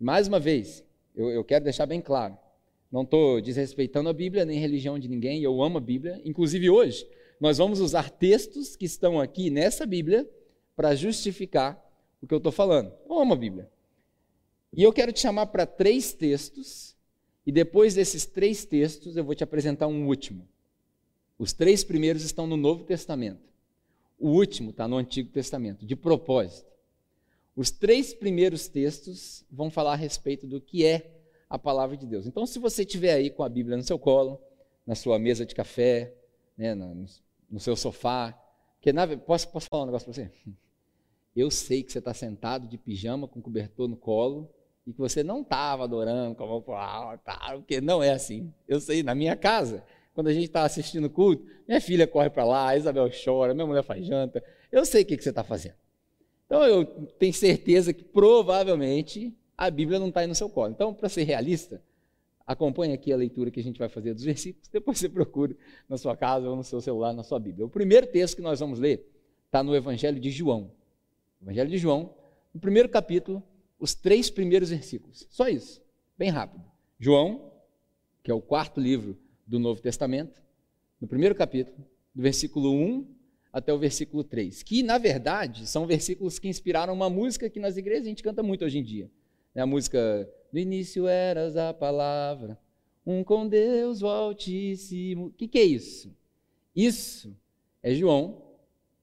Mais 0.00 0.26
uma 0.26 0.40
vez, 0.40 0.82
eu, 1.14 1.28
eu 1.28 1.44
quero 1.44 1.62
deixar 1.62 1.84
bem 1.84 2.00
claro: 2.00 2.34
não 2.90 3.02
estou 3.02 3.42
desrespeitando 3.42 4.08
a 4.08 4.12
Bíblia 4.14 4.46
nem 4.46 4.56
a 4.56 4.60
religião 4.62 4.98
de 4.98 5.06
ninguém, 5.06 5.42
eu 5.42 5.62
amo 5.62 5.76
a 5.76 5.82
Bíblia. 5.82 6.18
Inclusive 6.24 6.70
hoje, 6.70 7.06
nós 7.38 7.58
vamos 7.58 7.80
usar 7.80 8.08
textos 8.08 8.74
que 8.74 8.86
estão 8.86 9.20
aqui 9.20 9.50
nessa 9.50 9.84
Bíblia 9.84 10.26
para 10.74 10.94
justificar 10.94 11.78
o 12.20 12.26
que 12.26 12.34
eu 12.34 12.38
estou 12.38 12.52
falando. 12.52 12.92
Eu 13.08 13.18
amo 13.18 13.34
a 13.34 13.36
Bíblia. 13.36 13.70
E 14.72 14.82
eu 14.82 14.92
quero 14.92 15.12
te 15.12 15.20
chamar 15.20 15.46
para 15.46 15.66
três 15.66 16.12
textos, 16.12 16.94
e 17.46 17.52
depois 17.52 17.94
desses 17.94 18.26
três 18.26 18.64
textos 18.64 19.16
eu 19.16 19.24
vou 19.24 19.34
te 19.34 19.42
apresentar 19.42 19.86
um 19.86 20.06
último. 20.06 20.46
Os 21.38 21.52
três 21.52 21.84
primeiros 21.84 22.22
estão 22.22 22.46
no 22.46 22.56
Novo 22.56 22.84
Testamento. 22.84 23.48
O 24.18 24.30
último 24.30 24.70
está 24.70 24.88
no 24.88 24.96
Antigo 24.96 25.30
Testamento, 25.30 25.86
de 25.86 25.94
propósito. 25.94 26.68
Os 27.54 27.70
três 27.70 28.12
primeiros 28.12 28.68
textos 28.68 29.44
vão 29.50 29.70
falar 29.70 29.92
a 29.92 29.96
respeito 29.96 30.46
do 30.46 30.60
que 30.60 30.84
é 30.84 31.18
a 31.48 31.58
palavra 31.58 31.96
de 31.96 32.06
Deus. 32.06 32.26
Então, 32.26 32.46
se 32.46 32.58
você 32.58 32.84
tiver 32.84 33.14
aí 33.14 33.30
com 33.30 33.42
a 33.42 33.48
Bíblia 33.48 33.76
no 33.76 33.82
seu 33.82 33.98
colo, 33.98 34.40
na 34.86 34.94
sua 34.94 35.18
mesa 35.18 35.46
de 35.46 35.54
café, 35.54 36.14
né, 36.56 36.74
no, 36.74 37.06
no, 37.50 37.60
seu 37.60 37.76
sofá, 37.76 38.38
que 38.80 38.92
na, 38.92 39.06
posso, 39.16 39.48
posso 39.48 39.66
falar 39.68 39.84
um 39.84 39.86
negócio 39.86 40.06
para 40.06 40.14
você? 40.14 40.30
Eu 41.38 41.52
sei 41.52 41.84
que 41.84 41.92
você 41.92 42.00
está 42.00 42.12
sentado 42.12 42.66
de 42.66 42.76
pijama 42.76 43.28
com 43.28 43.40
cobertor 43.40 43.86
no 43.86 43.96
colo 43.96 44.50
e 44.84 44.92
que 44.92 44.98
você 44.98 45.22
não 45.22 45.42
estava 45.42 45.84
adorando 45.84 46.34
com 46.34 46.42
a 46.42 46.46
mão 46.48 46.60
para 46.60 47.18
porque 47.54 47.80
não 47.80 48.02
é 48.02 48.10
assim. 48.10 48.52
Eu 48.66 48.80
sei, 48.80 49.04
na 49.04 49.14
minha 49.14 49.36
casa, 49.36 49.84
quando 50.14 50.26
a 50.26 50.32
gente 50.32 50.46
está 50.46 50.64
assistindo 50.64 51.08
culto, 51.08 51.46
minha 51.68 51.80
filha 51.80 52.08
corre 52.08 52.28
para 52.28 52.44
lá, 52.44 52.70
a 52.70 52.76
Isabel 52.76 53.08
chora, 53.24 53.54
minha 53.54 53.66
mulher 53.66 53.84
faz 53.84 54.04
janta. 54.04 54.42
Eu 54.72 54.84
sei 54.84 55.02
o 55.02 55.06
que, 55.06 55.16
que 55.16 55.22
você 55.22 55.28
está 55.28 55.44
fazendo. 55.44 55.76
Então 56.44 56.64
eu 56.64 56.84
tenho 56.84 57.32
certeza 57.32 57.92
que 57.92 58.02
provavelmente 58.02 59.32
a 59.56 59.70
Bíblia 59.70 60.00
não 60.00 60.08
está 60.08 60.20
aí 60.20 60.26
no 60.26 60.34
seu 60.34 60.50
colo. 60.50 60.72
Então, 60.72 60.92
para 60.92 61.08
ser 61.08 61.22
realista, 61.22 61.80
acompanhe 62.44 62.94
aqui 62.94 63.12
a 63.12 63.16
leitura 63.16 63.48
que 63.52 63.60
a 63.60 63.62
gente 63.62 63.78
vai 63.78 63.88
fazer 63.88 64.12
dos 64.12 64.24
versículos, 64.24 64.66
depois 64.72 64.98
você 64.98 65.08
procura 65.08 65.54
na 65.88 65.96
sua 65.96 66.16
casa 66.16 66.48
ou 66.48 66.56
no 66.56 66.64
seu 66.64 66.80
celular, 66.80 67.12
na 67.12 67.22
sua 67.22 67.38
Bíblia. 67.38 67.64
O 67.64 67.70
primeiro 67.70 68.08
texto 68.08 68.34
que 68.34 68.42
nós 68.42 68.58
vamos 68.58 68.80
ler 68.80 69.08
está 69.46 69.62
no 69.62 69.76
Evangelho 69.76 70.18
de 70.18 70.30
João. 70.30 70.76
Evangelho 71.40 71.70
de 71.70 71.78
João, 71.78 72.14
no 72.52 72.60
primeiro 72.60 72.88
capítulo, 72.88 73.42
os 73.78 73.94
três 73.94 74.30
primeiros 74.30 74.70
versículos. 74.70 75.26
Só 75.30 75.48
isso, 75.48 75.82
bem 76.16 76.30
rápido. 76.30 76.64
João, 76.98 77.52
que 78.22 78.30
é 78.30 78.34
o 78.34 78.40
quarto 78.40 78.80
livro 78.80 79.16
do 79.46 79.58
Novo 79.58 79.80
Testamento, 79.80 80.42
no 81.00 81.06
primeiro 81.06 81.34
capítulo, 81.34 81.78
do 82.14 82.22
versículo 82.22 82.72
1 82.72 83.06
até 83.52 83.72
o 83.72 83.78
versículo 83.78 84.24
3, 84.24 84.62
que 84.62 84.82
na 84.82 84.98
verdade 84.98 85.66
são 85.66 85.86
versículos 85.86 86.38
que 86.38 86.48
inspiraram 86.48 86.92
uma 86.92 87.08
música 87.08 87.48
que 87.48 87.60
nas 87.60 87.76
igrejas 87.76 88.06
a 88.06 88.08
gente 88.08 88.22
canta 88.22 88.42
muito 88.42 88.64
hoje 88.64 88.78
em 88.78 88.82
dia. 88.82 89.10
É 89.54 89.60
a 89.60 89.66
música 89.66 90.28
No 90.52 90.58
início 90.58 91.06
eras 91.06 91.56
a 91.56 91.72
palavra, 91.72 92.58
um 93.06 93.22
com 93.22 93.46
Deus 93.46 94.02
o 94.02 94.06
Altíssimo. 94.06 95.26
O 95.26 95.32
que, 95.32 95.48
que 95.48 95.58
é 95.58 95.64
isso? 95.64 96.14
Isso 96.74 97.36
é 97.82 97.94
João, 97.94 98.42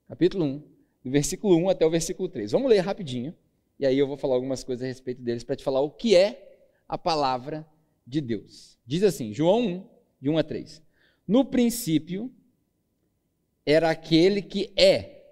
capítulo 0.08 0.46
1, 0.46 0.64
do 1.06 1.12
versículo 1.12 1.56
1 1.58 1.70
até 1.70 1.86
o 1.86 1.90
versículo 1.92 2.28
3. 2.28 2.52
Vamos 2.52 2.68
ler 2.68 2.80
rapidinho, 2.80 3.36
e 3.80 3.86
aí 3.86 3.96
eu 3.96 4.08
vou 4.08 4.18
falar 4.18 4.34
algumas 4.34 4.64
coisas 4.64 4.84
a 4.84 4.88
respeito 4.88 5.22
deles 5.22 5.44
para 5.44 5.56
te 5.56 5.64
falar 5.64 5.80
o 5.80 5.92
que 5.92 6.16
é 6.16 6.58
a 6.90 6.98
palavra 6.98 7.64
de 8.08 8.20
Deus. 8.20 8.80
Diz 8.88 9.04
assim, 9.04 9.32
João 9.32 9.68
1, 9.68 9.88
de 10.20 10.30
1 10.32 10.38
a 10.40 10.44
3. 10.44 10.82
No 11.28 11.46
princípio 11.46 12.34
era 13.64 13.92
aquele 13.92 14.42
que 14.42 14.74
é 14.76 15.24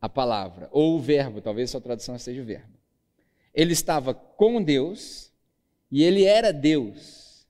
a 0.00 0.08
palavra, 0.08 0.68
ou 0.70 0.94
o 0.94 1.00
verbo, 1.00 1.40
talvez 1.40 1.70
sua 1.70 1.80
tradução 1.80 2.16
seja 2.16 2.40
o 2.40 2.44
verbo. 2.44 2.78
Ele 3.52 3.72
estava 3.72 4.14
com 4.14 4.62
Deus 4.62 5.32
e 5.90 6.04
ele 6.04 6.22
era 6.22 6.52
Deus. 6.52 7.44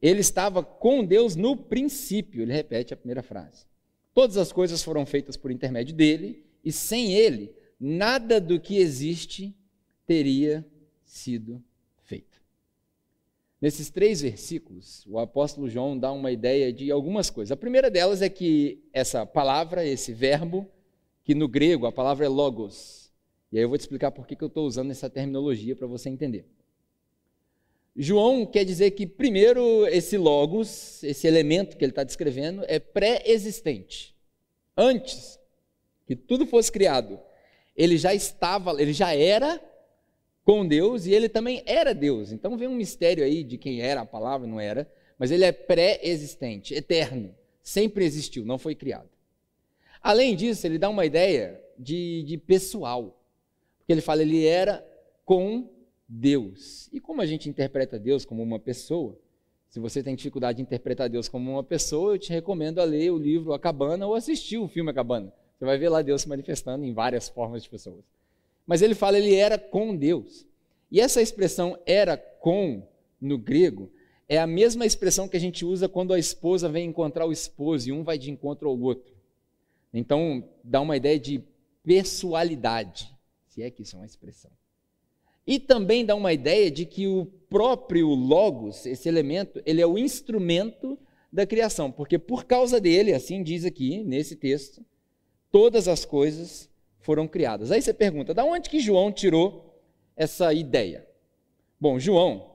Ele 0.00 0.20
estava 0.20 0.62
com 0.62 1.04
Deus 1.04 1.34
no 1.34 1.56
princípio, 1.56 2.42
ele 2.42 2.52
repete 2.52 2.94
a 2.94 2.96
primeira 2.96 3.22
frase. 3.22 3.66
Todas 4.14 4.36
as 4.36 4.52
coisas 4.52 4.80
foram 4.84 5.04
feitas 5.04 5.36
por 5.36 5.50
intermédio 5.50 5.94
dele, 5.94 6.48
e 6.64 6.72
sem 6.72 7.12
ele, 7.12 7.52
nada 7.78 8.40
do 8.40 8.60
que 8.60 8.76
existe 8.76 9.54
teria 10.06 10.66
sido 11.04 11.62
Nesses 13.60 13.90
três 13.90 14.22
versículos, 14.22 15.04
o 15.06 15.18
apóstolo 15.18 15.68
João 15.68 15.98
dá 15.98 16.10
uma 16.10 16.32
ideia 16.32 16.72
de 16.72 16.90
algumas 16.90 17.28
coisas. 17.28 17.52
A 17.52 17.56
primeira 17.56 17.90
delas 17.90 18.22
é 18.22 18.28
que 18.28 18.82
essa 18.90 19.26
palavra, 19.26 19.84
esse 19.84 20.14
verbo, 20.14 20.66
que 21.22 21.34
no 21.34 21.46
grego 21.46 21.84
a 21.84 21.92
palavra 21.92 22.24
é 22.24 22.28
logos. 22.28 23.12
E 23.52 23.58
aí 23.58 23.64
eu 23.64 23.68
vou 23.68 23.76
te 23.76 23.82
explicar 23.82 24.12
por 24.12 24.26
que 24.26 24.42
eu 24.42 24.48
estou 24.48 24.66
usando 24.66 24.90
essa 24.90 25.10
terminologia 25.10 25.76
para 25.76 25.86
você 25.86 26.08
entender. 26.08 26.46
João 27.94 28.46
quer 28.46 28.64
dizer 28.64 28.92
que, 28.92 29.06
primeiro, 29.06 29.86
esse 29.88 30.16
logos, 30.16 31.02
esse 31.02 31.26
elemento 31.26 31.76
que 31.76 31.84
ele 31.84 31.92
está 31.92 32.04
descrevendo, 32.04 32.64
é 32.66 32.78
pré-existente. 32.78 34.16
Antes 34.74 35.38
que 36.10 36.16
tudo 36.16 36.44
fosse 36.44 36.72
criado, 36.72 37.20
ele 37.76 37.96
já 37.96 38.12
estava, 38.12 38.82
ele 38.82 38.92
já 38.92 39.14
era 39.14 39.62
com 40.42 40.66
Deus 40.66 41.06
e 41.06 41.14
ele 41.14 41.28
também 41.28 41.62
era 41.64 41.94
Deus. 41.94 42.32
Então 42.32 42.56
vem 42.56 42.66
um 42.66 42.74
mistério 42.74 43.22
aí 43.22 43.44
de 43.44 43.56
quem 43.56 43.80
era 43.80 44.00
a 44.00 44.04
palavra, 44.04 44.44
não 44.44 44.58
era, 44.58 44.90
mas 45.16 45.30
ele 45.30 45.44
é 45.44 45.52
pré-existente, 45.52 46.74
eterno, 46.74 47.32
sempre 47.62 48.04
existiu, 48.04 48.44
não 48.44 48.58
foi 48.58 48.74
criado. 48.74 49.08
Além 50.02 50.34
disso, 50.34 50.66
ele 50.66 50.78
dá 50.78 50.88
uma 50.88 51.06
ideia 51.06 51.62
de, 51.78 52.24
de 52.24 52.36
pessoal, 52.36 53.16
porque 53.78 53.92
ele 53.92 54.00
fala 54.00 54.22
ele 54.22 54.44
era 54.44 54.84
com 55.24 55.70
Deus. 56.08 56.90
E 56.92 56.98
como 56.98 57.22
a 57.22 57.26
gente 57.26 57.48
interpreta 57.48 58.00
Deus 58.00 58.24
como 58.24 58.42
uma 58.42 58.58
pessoa, 58.58 59.16
se 59.68 59.78
você 59.78 60.02
tem 60.02 60.16
dificuldade 60.16 60.56
de 60.56 60.62
interpretar 60.62 61.08
Deus 61.08 61.28
como 61.28 61.52
uma 61.52 61.62
pessoa, 61.62 62.14
eu 62.14 62.18
te 62.18 62.32
recomendo 62.32 62.80
a 62.80 62.84
ler 62.84 63.12
o 63.12 63.16
livro 63.16 63.52
A 63.52 63.60
Cabana 63.60 64.08
ou 64.08 64.16
assistir 64.16 64.58
o 64.58 64.66
filme 64.66 64.90
A 64.90 64.94
Cabana. 64.94 65.32
Você 65.60 65.66
vai 65.66 65.76
ver 65.76 65.90
lá 65.90 66.00
Deus 66.00 66.22
se 66.22 66.28
manifestando 66.28 66.86
em 66.86 66.94
várias 66.94 67.28
formas 67.28 67.62
de 67.62 67.68
pessoas. 67.68 68.02
Mas 68.66 68.80
ele 68.80 68.94
fala, 68.94 69.18
ele 69.18 69.34
era 69.34 69.58
com 69.58 69.94
Deus. 69.94 70.46
E 70.90 70.98
essa 70.98 71.20
expressão 71.20 71.78
era 71.84 72.16
com, 72.16 72.82
no 73.20 73.36
grego, 73.36 73.92
é 74.26 74.38
a 74.38 74.46
mesma 74.46 74.86
expressão 74.86 75.28
que 75.28 75.36
a 75.36 75.40
gente 75.40 75.62
usa 75.62 75.86
quando 75.86 76.14
a 76.14 76.18
esposa 76.18 76.66
vem 76.66 76.88
encontrar 76.88 77.26
o 77.26 77.32
esposo 77.32 77.90
e 77.90 77.92
um 77.92 78.02
vai 78.02 78.16
de 78.16 78.30
encontro 78.30 78.70
ao 78.70 78.80
outro. 78.80 79.12
Então, 79.92 80.42
dá 80.64 80.80
uma 80.80 80.96
ideia 80.96 81.20
de 81.20 81.44
pessoalidade, 81.84 83.14
se 83.46 83.62
é 83.62 83.70
que 83.70 83.82
isso 83.82 83.96
é 83.96 83.98
uma 83.98 84.06
expressão. 84.06 84.50
E 85.46 85.58
também 85.58 86.06
dá 86.06 86.14
uma 86.14 86.32
ideia 86.32 86.70
de 86.70 86.86
que 86.86 87.06
o 87.06 87.26
próprio 87.50 88.08
logos, 88.08 88.86
esse 88.86 89.06
elemento, 89.10 89.60
ele 89.66 89.82
é 89.82 89.86
o 89.86 89.98
instrumento 89.98 90.98
da 91.30 91.46
criação, 91.46 91.92
porque 91.92 92.18
por 92.18 92.44
causa 92.44 92.80
dele, 92.80 93.12
assim 93.12 93.42
diz 93.42 93.66
aqui 93.66 94.02
nesse 94.04 94.36
texto, 94.36 94.82
todas 95.50 95.88
as 95.88 96.04
coisas 96.04 96.68
foram 97.00 97.26
criadas. 97.26 97.70
Aí 97.70 97.80
você 97.80 97.92
pergunta, 97.92 98.34
da 98.34 98.44
onde 98.44 98.68
que 98.68 98.80
João 98.80 99.12
tirou 99.12 99.74
essa 100.16 100.52
ideia? 100.52 101.06
Bom, 101.80 101.98
João, 101.98 102.50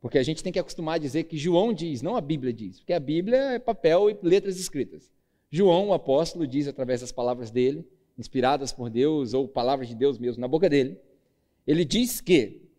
porque 0.00 0.18
a 0.18 0.22
gente 0.22 0.42
tem 0.42 0.52
que 0.52 0.58
acostumar 0.58 0.94
a 0.94 0.98
dizer 0.98 1.24
que 1.24 1.36
João 1.36 1.72
diz, 1.72 2.02
não 2.02 2.16
a 2.16 2.20
Bíblia 2.20 2.52
diz, 2.52 2.80
porque 2.80 2.92
a 2.92 3.00
Bíblia 3.00 3.36
é 3.52 3.58
papel 3.58 4.10
e 4.10 4.18
letras 4.22 4.58
escritas. 4.58 5.10
João, 5.50 5.88
o 5.88 5.92
apóstolo, 5.92 6.46
diz 6.46 6.66
através 6.66 7.00
das 7.00 7.12
palavras 7.12 7.50
dele, 7.50 7.84
inspiradas 8.16 8.72
por 8.72 8.88
Deus 8.88 9.34
ou 9.34 9.48
palavras 9.48 9.88
de 9.88 9.94
Deus 9.94 10.18
mesmo 10.18 10.40
na 10.40 10.48
boca 10.48 10.68
dele, 10.68 10.98
ele 11.66 11.84
diz 11.84 12.20
que 12.20 12.70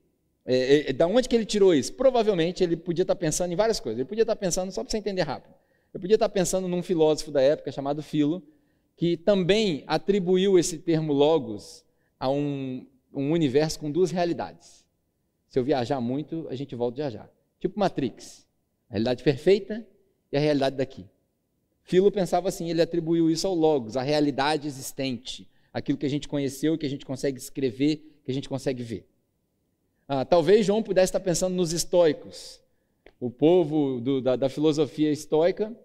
é, 0.45 0.89
é, 0.89 0.93
da 0.93 1.05
onde 1.05 1.29
que 1.29 1.35
ele 1.35 1.45
tirou 1.45 1.73
isso? 1.73 1.93
Provavelmente 1.93 2.63
ele 2.63 2.75
podia 2.75 3.03
estar 3.03 3.15
pensando 3.15 3.51
em 3.51 3.55
várias 3.55 3.79
coisas. 3.79 3.99
Ele 3.99 4.07
podia 4.07 4.23
estar 4.23 4.35
pensando, 4.35 4.71
só 4.71 4.83
para 4.83 4.91
você 4.91 4.97
entender 4.97 5.21
rápido, 5.21 5.53
ele 5.93 6.01
podia 6.01 6.15
estar 6.15 6.29
pensando 6.29 6.67
num 6.67 6.81
filósofo 6.81 7.31
da 7.31 7.41
época 7.41 7.71
chamado 7.71 8.01
Filo, 8.01 8.41
que 9.01 9.17
também 9.17 9.83
atribuiu 9.87 10.59
esse 10.59 10.77
termo 10.77 11.11
logos 11.11 11.83
a 12.19 12.29
um, 12.29 12.85
um 13.11 13.31
universo 13.31 13.79
com 13.79 13.89
duas 13.89 14.11
realidades. 14.11 14.85
Se 15.47 15.57
eu 15.57 15.63
viajar 15.63 15.99
muito, 15.99 16.45
a 16.51 16.55
gente 16.55 16.75
volta 16.75 17.01
a 17.01 17.09
viajar. 17.09 17.31
Tipo 17.59 17.79
Matrix, 17.79 18.45
a 18.87 18.93
realidade 18.93 19.23
perfeita 19.23 19.83
e 20.31 20.37
a 20.37 20.39
realidade 20.39 20.75
daqui. 20.75 21.09
Filo 21.81 22.11
pensava 22.11 22.47
assim, 22.47 22.69
ele 22.69 22.79
atribuiu 22.79 23.31
isso 23.31 23.47
ao 23.47 23.55
logos, 23.55 23.97
a 23.97 24.03
realidade 24.03 24.67
existente, 24.67 25.49
aquilo 25.73 25.97
que 25.97 26.05
a 26.05 26.09
gente 26.09 26.27
conheceu, 26.27 26.77
que 26.77 26.85
a 26.85 26.89
gente 26.89 27.03
consegue 27.03 27.39
escrever, 27.39 28.21
que 28.23 28.29
a 28.29 28.33
gente 28.35 28.47
consegue 28.47 28.83
ver. 28.83 29.09
Ah, 30.07 30.25
talvez 30.25 30.63
João 30.63 30.83
pudesse 30.83 31.09
estar 31.09 31.21
pensando 31.21 31.55
nos 31.55 31.73
estoicos, 31.73 32.61
o 33.19 33.31
povo 33.31 33.99
do, 33.99 34.21
da, 34.21 34.35
da, 34.35 34.47
filosofia 34.47 35.11
estoica 35.11 35.75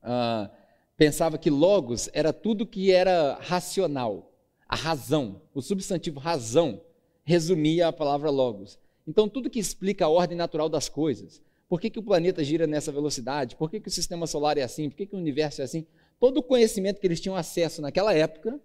ah, 0.00 0.48
pensava 0.96 1.38
que 1.38 1.50
logos 1.50 2.08
era 2.12 2.32
tudo 2.32 2.66
que 2.66 2.90
era 2.90 3.38
racional, 3.40 4.32
a 4.68 4.76
razão, 4.76 5.42
o 5.54 5.60
substantivo 5.60 6.18
razão 6.18 6.80
resumia 7.24 7.88
a 7.88 7.92
palavra 7.92 8.30
logos. 8.30 8.78
Então, 9.06 9.28
tudo 9.28 9.50
que 9.50 9.58
explica 9.58 10.06
a 10.06 10.08
ordem 10.08 10.36
natural 10.36 10.68
das 10.68 10.88
coisas, 10.88 11.42
por 11.68 11.80
que, 11.80 11.90
que 11.90 11.98
o 11.98 12.02
planeta 12.02 12.42
gira 12.44 12.66
nessa 12.66 12.92
velocidade, 12.92 13.56
por 13.56 13.70
que, 13.70 13.80
que 13.80 13.88
o 13.88 13.92
sistema 13.92 14.26
solar 14.26 14.56
é 14.58 14.62
assim, 14.62 14.88
por 14.88 14.96
que, 14.96 15.06
que 15.06 15.14
o 15.14 15.18
universo 15.18 15.60
é 15.60 15.64
assim, 15.64 15.86
todo 16.20 16.38
o 16.38 16.42
conhecimento 16.42 17.00
que 17.00 17.06
eles 17.06 17.20
tinham 17.20 17.36
acesso 17.36 17.82
naquela 17.82 18.14
época 18.14 18.60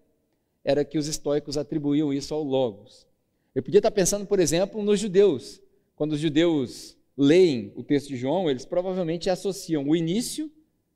era 0.63 0.85
que 0.85 0.97
os 0.97 1.07
estoicos 1.07 1.57
atribuíam 1.57 2.13
isso 2.13 2.33
ao 2.33 2.43
logos. 2.43 3.07
Eu 3.55 3.63
podia 3.63 3.79
estar 3.79 3.91
pensando, 3.91 4.25
por 4.25 4.39
exemplo, 4.39 4.83
nos 4.83 4.99
judeus. 4.99 5.61
Quando 5.95 6.13
os 6.13 6.19
judeus 6.19 6.95
leem 7.17 7.73
o 7.75 7.83
texto 7.83 8.09
de 8.09 8.17
João, 8.17 8.49
eles 8.49 8.65
provavelmente 8.65 9.29
associam 9.29 9.87
o 9.87 9.95
início 9.95 10.51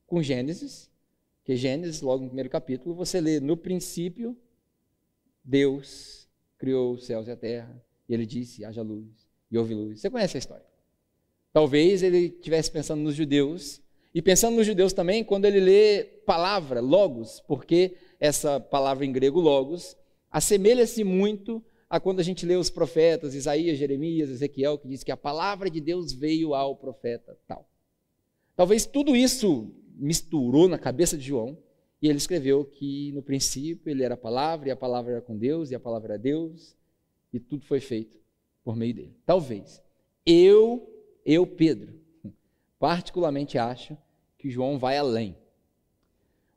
com 0.06 0.22
Gênesis, 0.22 0.90
que 1.44 1.56
Gênesis, 1.56 2.02
logo 2.02 2.24
no 2.24 2.30
primeiro 2.30 2.50
capítulo, 2.50 2.96
você 2.96 3.20
lê 3.20 3.40
no 3.40 3.58
princípio, 3.58 4.38
Deus 5.44 6.28
criou 6.58 6.94
os 6.94 7.06
céus 7.06 7.28
e 7.28 7.32
a 7.32 7.36
terra, 7.36 7.84
e 8.08 8.14
ele 8.14 8.26
disse: 8.26 8.64
haja 8.64 8.82
luz, 8.82 9.28
e 9.52 9.58
houve 9.58 9.74
luz. 9.74 10.00
Você 10.00 10.10
conhece 10.10 10.38
a 10.38 10.40
história. 10.40 10.66
Talvez 11.52 12.02
ele 12.02 12.28
estivesse 12.28 12.72
pensando 12.72 13.02
nos 13.02 13.16
judeus, 13.16 13.82
e 14.16 14.22
pensando 14.22 14.56
nos 14.56 14.66
judeus 14.66 14.94
também, 14.94 15.24
quando 15.24 15.46
ele 15.46 15.60
lê 15.60 16.04
palavra, 16.26 16.80
logos, 16.80 17.42
porque 17.48 17.96
essa 18.20 18.60
palavra 18.60 19.06
em 19.06 19.12
grego, 19.12 19.40
logos, 19.40 19.98
assemelha-se 20.32 21.04
muito 21.04 21.64
a 21.90 22.00
quando 22.00 22.20
a 22.20 22.24
gente 22.24 22.46
lê 22.46 22.56
os 22.56 22.70
profetas, 22.70 23.36
Isaías, 23.36 23.78
Jeremias, 23.78 24.30
Ezequiel, 24.30 24.78
que 24.78 24.88
diz 24.88 25.04
que 25.04 25.12
a 25.12 25.18
palavra 25.18 25.70
de 25.70 25.82
Deus 25.82 26.12
veio 26.12 26.54
ao 26.54 26.76
profeta 26.76 27.38
tal. 27.48 27.70
Talvez 28.56 28.86
tudo 28.86 29.16
isso 29.16 29.72
misturou 29.96 30.68
na 30.68 30.78
cabeça 30.78 31.18
de 31.18 31.24
João 31.24 31.58
e 32.02 32.08
ele 32.08 32.18
escreveu 32.18 32.66
que 32.66 33.12
no 33.14 33.22
princípio 33.22 33.90
ele 33.90 34.04
era 34.04 34.16
a 34.16 34.18
palavra 34.18 34.70
e 34.70 34.72
a 34.72 34.76
palavra 34.76 35.14
era 35.14 35.22
com 35.22 35.38
Deus 35.38 35.72
e 35.72 35.76
a 35.76 35.80
palavra 35.80 36.14
era 36.14 36.22
Deus 36.22 36.76
e 37.32 37.40
tudo 37.40 37.66
foi 37.66 37.80
feito 37.80 38.18
por 38.64 38.76
meio 38.76 38.94
dele. 38.94 39.16
Talvez. 39.26 39.82
Eu, 40.26 40.90
eu 41.26 41.46
Pedro, 41.46 41.94
particularmente 42.80 43.58
acho 43.58 43.98
que 44.38 44.50
João 44.50 44.78
vai 44.78 44.98
além. 44.98 45.38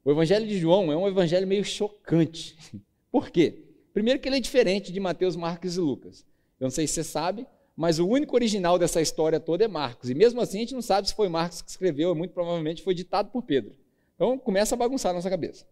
O 0.05 0.11
evangelho 0.11 0.47
de 0.47 0.59
João 0.59 0.93
é 0.93 0.97
um 0.97 1.09
evangelho 1.09 1.47
meio 1.47 1.65
chocante. 1.65 2.57
Por 3.11 3.31
quê? 3.31 3.65
Primeiro 3.93 4.21
que 4.21 4.29
ele 4.29 4.37
é 4.37 4.41
diferente 4.41 4.93
de 4.93 5.01
Mateus, 5.01 5.37
Marcos 5.37 5.77
e 5.77 5.81
Lucas. 5.81 6.25
Eu 6.61 6.65
não 6.65 6.71
sei 6.71 6.87
se 6.87 6.95
você 6.95 7.05
sabe, 7.05 7.47
mas 7.77 7.99
o 7.99 8.09
único 8.09 8.35
original 8.35 8.79
dessa 8.79 9.03
história 9.03 9.39
toda 9.39 9.65
é 9.65 9.69
Marcos. 9.69 10.09
E 10.09 10.15
mesmo 10.15 10.41
assim 10.41 10.57
a 10.57 10.61
gente 10.61 10.75
não 10.75 10.81
sabe 10.81 11.09
se 11.09 11.15
foi 11.15 11.29
Marcos 11.29 11.61
que 11.61 11.71
escreveu, 11.71 12.15
muito 12.15 12.33
provavelmente 12.33 12.83
foi 12.83 12.95
ditado 12.95 13.31
por 13.31 13.43
Pedro. 13.43 13.75
Então 14.15 14.39
começa 14.39 14.75
a 14.75 14.79
bagunçar 14.79 15.11
a 15.11 15.15
nossa 15.15 15.29
cabeça. 15.29 15.67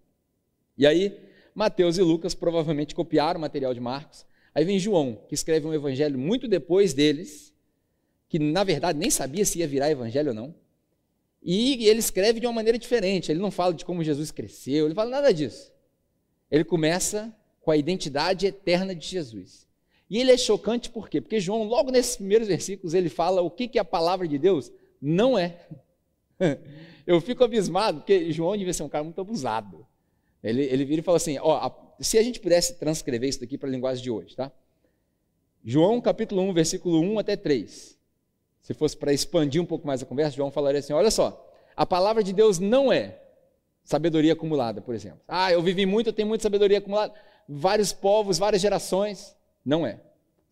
E 0.76 0.86
aí, 0.86 1.18
Mateus 1.54 1.96
e 1.96 2.02
Lucas 2.02 2.34
provavelmente 2.34 2.94
copiaram 2.94 3.38
o 3.38 3.40
material 3.40 3.72
de 3.72 3.80
Marcos. 3.80 4.26
Aí 4.54 4.64
vem 4.64 4.78
João, 4.78 5.18
que 5.28 5.34
escreve 5.34 5.66
um 5.66 5.72
evangelho 5.72 6.18
muito 6.18 6.46
depois 6.46 6.92
deles, 6.92 7.54
que 8.28 8.38
na 8.38 8.64
verdade 8.64 8.98
nem 8.98 9.10
sabia 9.10 9.44
se 9.44 9.60
ia 9.60 9.66
virar 9.66 9.90
evangelho 9.90 10.28
ou 10.28 10.34
não. 10.34 10.54
E 11.42 11.86
ele 11.86 12.00
escreve 12.00 12.38
de 12.38 12.46
uma 12.46 12.52
maneira 12.52 12.78
diferente. 12.78 13.30
Ele 13.32 13.40
não 13.40 13.50
fala 13.50 13.72
de 13.72 13.84
como 13.84 14.04
Jesus 14.04 14.30
cresceu, 14.30 14.86
ele 14.86 14.94
fala 14.94 15.10
nada 15.10 15.32
disso. 15.32 15.72
Ele 16.50 16.64
começa 16.64 17.34
com 17.62 17.70
a 17.70 17.76
identidade 17.76 18.46
eterna 18.46 18.94
de 18.94 19.06
Jesus. 19.06 19.63
E 20.14 20.20
ele 20.20 20.30
é 20.30 20.36
chocante 20.36 20.88
por 20.90 21.08
quê? 21.08 21.20
Porque 21.20 21.40
João, 21.40 21.64
logo 21.64 21.90
nesses 21.90 22.14
primeiros 22.14 22.46
versículos, 22.46 22.94
ele 22.94 23.08
fala 23.08 23.42
o 23.42 23.50
que, 23.50 23.66
que 23.66 23.80
a 23.80 23.84
palavra 23.84 24.28
de 24.28 24.38
Deus 24.38 24.70
não 25.02 25.36
é. 25.36 25.66
Eu 27.04 27.20
fico 27.20 27.42
abismado, 27.42 27.98
porque 27.98 28.30
João 28.30 28.56
devia 28.56 28.72
ser 28.72 28.84
um 28.84 28.88
cara 28.88 29.02
muito 29.02 29.20
abusado. 29.20 29.84
Ele, 30.40 30.62
ele 30.62 30.84
vira 30.84 31.00
e 31.00 31.02
fala 31.02 31.16
assim: 31.16 31.36
ó, 31.40 31.56
a, 31.56 31.94
se 31.98 32.16
a 32.16 32.22
gente 32.22 32.38
pudesse 32.38 32.78
transcrever 32.78 33.28
isso 33.28 33.40
daqui 33.40 33.58
para 33.58 33.68
a 33.68 33.72
linguagem 33.72 34.04
de 34.04 34.10
hoje, 34.12 34.36
tá? 34.36 34.52
João 35.64 36.00
capítulo 36.00 36.42
1, 36.42 36.52
versículo 36.52 37.00
1 37.00 37.18
até 37.18 37.34
3 37.34 37.98
se 38.62 38.72
fosse 38.72 38.96
para 38.96 39.12
expandir 39.12 39.60
um 39.60 39.66
pouco 39.66 39.84
mais 39.84 40.00
a 40.00 40.06
conversa, 40.06 40.36
João 40.36 40.50
falaria 40.52 40.78
assim: 40.78 40.92
olha 40.92 41.10
só, 41.10 41.52
a 41.74 41.84
palavra 41.84 42.22
de 42.22 42.32
Deus 42.32 42.60
não 42.60 42.92
é 42.92 43.18
sabedoria 43.82 44.32
acumulada, 44.32 44.80
por 44.80 44.94
exemplo. 44.94 45.20
Ah, 45.26 45.52
eu 45.52 45.60
vivi 45.60 45.84
muito, 45.84 46.06
eu 46.06 46.12
tenho 46.12 46.28
muita 46.28 46.42
sabedoria 46.42 46.78
acumulada. 46.78 47.12
Vários 47.46 47.92
povos, 47.92 48.38
várias 48.38 48.62
gerações. 48.62 49.36
Não 49.64 49.86
é 49.86 50.00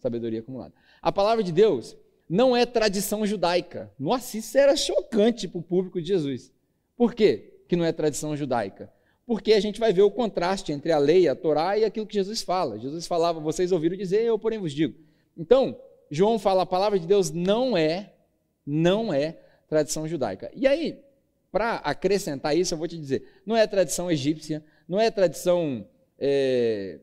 sabedoria 0.03 0.41
acumulada. 0.41 0.75
A 1.01 1.13
palavra 1.13 1.45
de 1.45 1.53
Deus 1.53 1.97
não 2.29 2.57
é 2.57 2.67
tradição 2.67 3.25
judaica. 3.25 3.91
Nossa, 3.99 4.37
isso 4.37 4.59
era 4.59 4.77
chocante 4.77 5.47
para 5.47 5.59
o 5.59 5.63
público 5.63 6.01
de 6.01 6.09
Jesus. 6.09 6.53
Por 6.97 7.15
quê 7.15 7.61
que 7.69 7.77
não 7.77 7.85
é 7.85 7.93
tradição 7.93 8.37
judaica? 8.37 8.93
Porque 9.25 9.53
a 9.53 9.61
gente 9.61 9.79
vai 9.79 9.93
ver 9.93 10.03
o 10.03 10.11
contraste 10.11 10.73
entre 10.73 10.91
a 10.91 10.99
lei, 10.99 11.29
a 11.29 11.37
Torá 11.37 11.79
e 11.79 11.85
aquilo 11.85 12.07
que 12.07 12.15
Jesus 12.15 12.43
fala. 12.43 12.79
Jesus 12.79 13.07
falava, 13.07 13.39
vocês 13.39 13.71
ouviram 13.71 13.97
dizer, 13.97 14.23
eu 14.23 14.39
porém 14.39 14.59
vos 14.59 14.73
digo. 14.73 14.99
Então, 15.37 15.79
João 16.11 16.39
fala, 16.39 16.63
a 16.63 16.67
palavra 16.67 16.99
de 16.99 17.07
Deus 17.07 17.31
não 17.31 17.77
é, 17.77 18.13
não 18.67 19.13
é 19.15 19.39
tradição 19.69 20.07
judaica. 20.09 20.51
E 20.55 20.67
aí, 20.67 20.99
para 21.51 21.77
acrescentar 21.77 22.57
isso, 22.57 22.75
eu 22.75 22.79
vou 22.79 22.89
te 22.89 22.99
dizer, 22.99 23.25
não 23.47 23.57
é 23.57 23.67
tradição 23.67 24.11
egípcia, 24.11 24.65
não 24.89 25.01
é 25.01 25.11
tradição 25.11 25.87
é, 26.19 26.99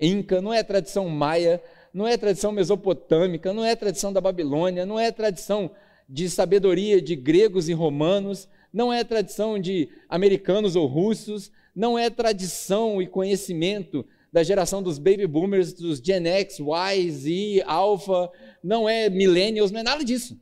inca, 0.00 0.40
não 0.40 0.52
é 0.52 0.62
tradição 0.62 1.08
maia, 1.08 1.62
não 1.92 2.06
é 2.06 2.16
tradição 2.16 2.52
mesopotâmica, 2.52 3.52
não 3.52 3.64
é 3.64 3.76
tradição 3.76 4.12
da 4.12 4.20
Babilônia, 4.20 4.84
não 4.84 4.98
é 4.98 5.12
tradição 5.12 5.70
de 6.08 6.28
sabedoria 6.28 7.00
de 7.00 7.16
gregos 7.16 7.68
e 7.68 7.72
romanos, 7.72 8.48
não 8.72 8.92
é 8.92 9.04
tradição 9.04 9.58
de 9.58 9.88
americanos 10.08 10.76
ou 10.76 10.86
russos, 10.86 11.50
não 11.74 11.98
é 11.98 12.10
tradição 12.10 13.00
e 13.00 13.06
conhecimento 13.06 14.04
da 14.32 14.42
geração 14.42 14.82
dos 14.82 14.98
baby 14.98 15.26
boomers, 15.26 15.72
dos 15.72 16.00
Gen 16.00 16.26
X, 16.26 16.58
Y, 16.58 17.10
Z, 17.10 17.62
Alpha, 17.66 18.30
não 18.62 18.88
é 18.88 19.08
millennials, 19.08 19.70
não 19.70 19.80
é 19.80 19.84
nada 19.84 20.04
disso. 20.04 20.40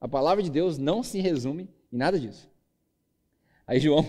A 0.00 0.08
palavra 0.08 0.42
de 0.42 0.50
Deus 0.50 0.78
não 0.78 1.02
se 1.02 1.20
resume 1.20 1.68
em 1.92 1.96
nada 1.96 2.18
disso. 2.18 2.50
Aí 3.66 3.78
João, 3.78 4.06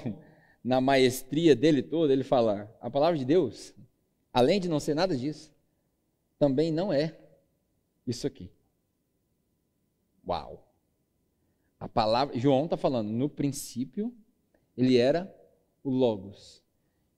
na 0.63 0.79
maestria 0.79 1.55
dele 1.55 1.83
toda, 1.83 2.13
ele 2.13 2.23
fala: 2.23 2.73
a 2.81 2.89
palavra 2.89 3.17
de 3.17 3.25
Deus, 3.25 3.73
além 4.33 4.59
de 4.59 4.67
não 4.67 4.79
ser 4.79 4.95
nada 4.95 5.15
disso, 5.15 5.53
também 6.39 6.71
não 6.71 6.91
é 6.91 7.17
isso 8.05 8.25
aqui. 8.25 8.51
Uau! 10.27 10.67
A 11.79 11.87
palavra, 11.87 12.37
João 12.37 12.65
está 12.65 12.77
falando, 12.77 13.09
no 13.09 13.29
princípio, 13.29 14.13
ele 14.75 14.97
era 14.97 15.33
o 15.83 15.89
Logos. 15.89 16.63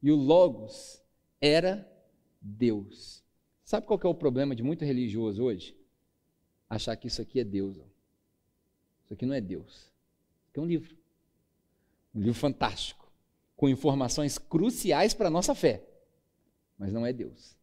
E 0.02 0.12
o 0.12 0.16
Logos 0.16 1.02
era 1.40 1.90
Deus. 2.42 3.24
Sabe 3.64 3.88
qual 3.88 4.00
é 4.04 4.08
o 4.08 4.14
problema 4.14 4.56
de 4.56 4.64
muito 4.64 4.84
religioso 4.84 5.44
hoje? 5.44 5.78
Achar 6.70 6.96
que 6.96 7.08
isso 7.08 7.22
aqui 7.22 7.40
é 7.40 7.44
Deus. 7.44 7.78
Isso 9.04 9.14
aqui 9.14 9.26
não 9.26 9.36
é 9.36 9.42
Deus. 9.42 9.74
Isso 9.74 10.50
aqui 10.50 10.60
é 10.60 10.62
um 10.62 10.68
livro. 10.68 10.96
Um 12.14 12.20
livro 12.20 12.40
fantástico, 12.40 13.12
com 13.56 13.70
informações 13.70 14.38
cruciais 14.38 15.14
para 15.14 15.28
a 15.28 15.32
nossa 15.32 15.54
fé. 15.54 15.84
Mas 16.78 16.92
não 16.92 17.06
é 17.06 17.14
Deus. 17.14 17.56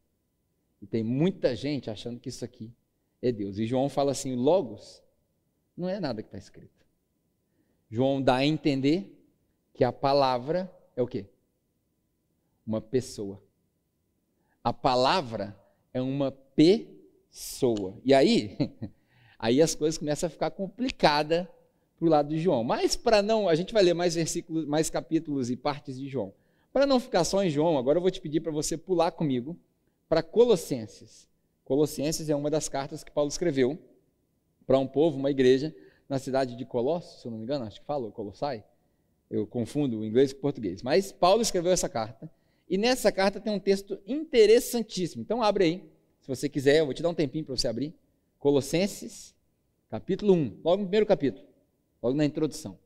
E 0.80 0.86
tem 0.86 1.02
muita 1.02 1.54
gente 1.54 1.90
achando 1.90 2.18
que 2.18 2.28
isso 2.28 2.44
aqui 2.44 2.72
é 3.20 3.30
Deus. 3.30 3.58
E 3.58 3.66
João 3.66 3.88
fala 3.88 4.12
assim: 4.12 4.34
Logos 4.34 5.02
não 5.76 5.88
é 5.88 6.00
nada 6.00 6.22
que 6.22 6.28
está 6.28 6.38
escrito. 6.38 6.86
João 7.88 8.22
dá 8.22 8.36
a 8.36 8.46
entender 8.46 9.22
que 9.74 9.84
a 9.84 9.92
palavra 9.92 10.72
é 10.96 11.02
o 11.02 11.06
quê? 11.06 11.26
Uma 12.66 12.80
pessoa. 12.80 13.42
A 14.64 14.72
palavra 14.72 15.56
é 15.92 16.00
uma 16.00 16.32
pessoa. 16.32 18.00
E 18.04 18.14
aí, 18.14 18.56
aí 19.38 19.60
as 19.60 19.74
coisas 19.74 19.98
começam 19.98 20.26
a 20.26 20.30
ficar 20.30 20.50
complicadas 20.50 21.46
para 21.98 22.06
o 22.06 22.10
lado 22.10 22.28
de 22.28 22.38
João. 22.38 22.64
Mas 22.64 22.96
para 22.96 23.22
não, 23.22 23.48
a 23.48 23.54
gente 23.54 23.72
vai 23.72 23.82
ler 23.82 23.94
mais 23.94 24.14
versículos, 24.14 24.66
mais 24.66 24.90
capítulos 24.90 25.50
e 25.50 25.56
partes 25.56 25.98
de 25.98 26.08
João. 26.08 26.32
Para 26.72 26.86
não 26.86 26.98
ficar 26.98 27.24
só 27.24 27.44
em 27.44 27.50
João, 27.50 27.76
agora 27.76 27.98
eu 27.98 28.02
vou 28.02 28.10
te 28.10 28.20
pedir 28.20 28.40
para 28.40 28.50
você 28.50 28.78
pular 28.78 29.10
comigo 29.10 29.56
para 30.08 30.22
Colossenses. 30.22 31.28
Colossenses 31.64 32.30
é 32.30 32.34
uma 32.34 32.50
das 32.50 32.68
cartas 32.68 33.04
que 33.04 33.10
Paulo 33.10 33.28
escreveu 33.28 33.78
para 34.66 34.78
um 34.78 34.86
povo, 34.86 35.18
uma 35.18 35.30
igreja, 35.30 35.74
na 36.08 36.18
cidade 36.18 36.56
de 36.56 36.64
Colossos, 36.64 37.20
se 37.20 37.26
eu 37.26 37.30
não 37.30 37.38
me 37.38 37.44
engano, 37.44 37.64
acho 37.64 37.80
que 37.80 37.86
fala 37.86 38.10
Colossai. 38.10 38.64
Eu 39.30 39.46
confundo 39.46 40.00
o 40.00 40.04
inglês 40.04 40.32
com 40.32 40.38
o 40.38 40.42
português. 40.42 40.82
Mas 40.82 41.12
Paulo 41.12 41.42
escreveu 41.42 41.72
essa 41.72 41.88
carta 41.88 42.30
e 42.68 42.78
nessa 42.78 43.12
carta 43.12 43.40
tem 43.40 43.52
um 43.52 43.58
texto 43.58 43.98
interessantíssimo. 44.06 45.22
Então 45.22 45.42
abre 45.42 45.64
aí, 45.64 45.90
se 46.20 46.28
você 46.28 46.48
quiser, 46.48 46.78
eu 46.78 46.86
vou 46.86 46.94
te 46.94 47.02
dar 47.02 47.08
um 47.10 47.14
tempinho 47.14 47.44
para 47.44 47.56
você 47.56 47.68
abrir. 47.68 47.94
Colossenses, 48.38 49.34
capítulo 49.90 50.32
1, 50.32 50.60
logo 50.64 50.78
no 50.78 50.88
primeiro 50.88 51.06
capítulo, 51.06 51.46
logo 52.02 52.16
na 52.16 52.24
introdução. 52.24 52.78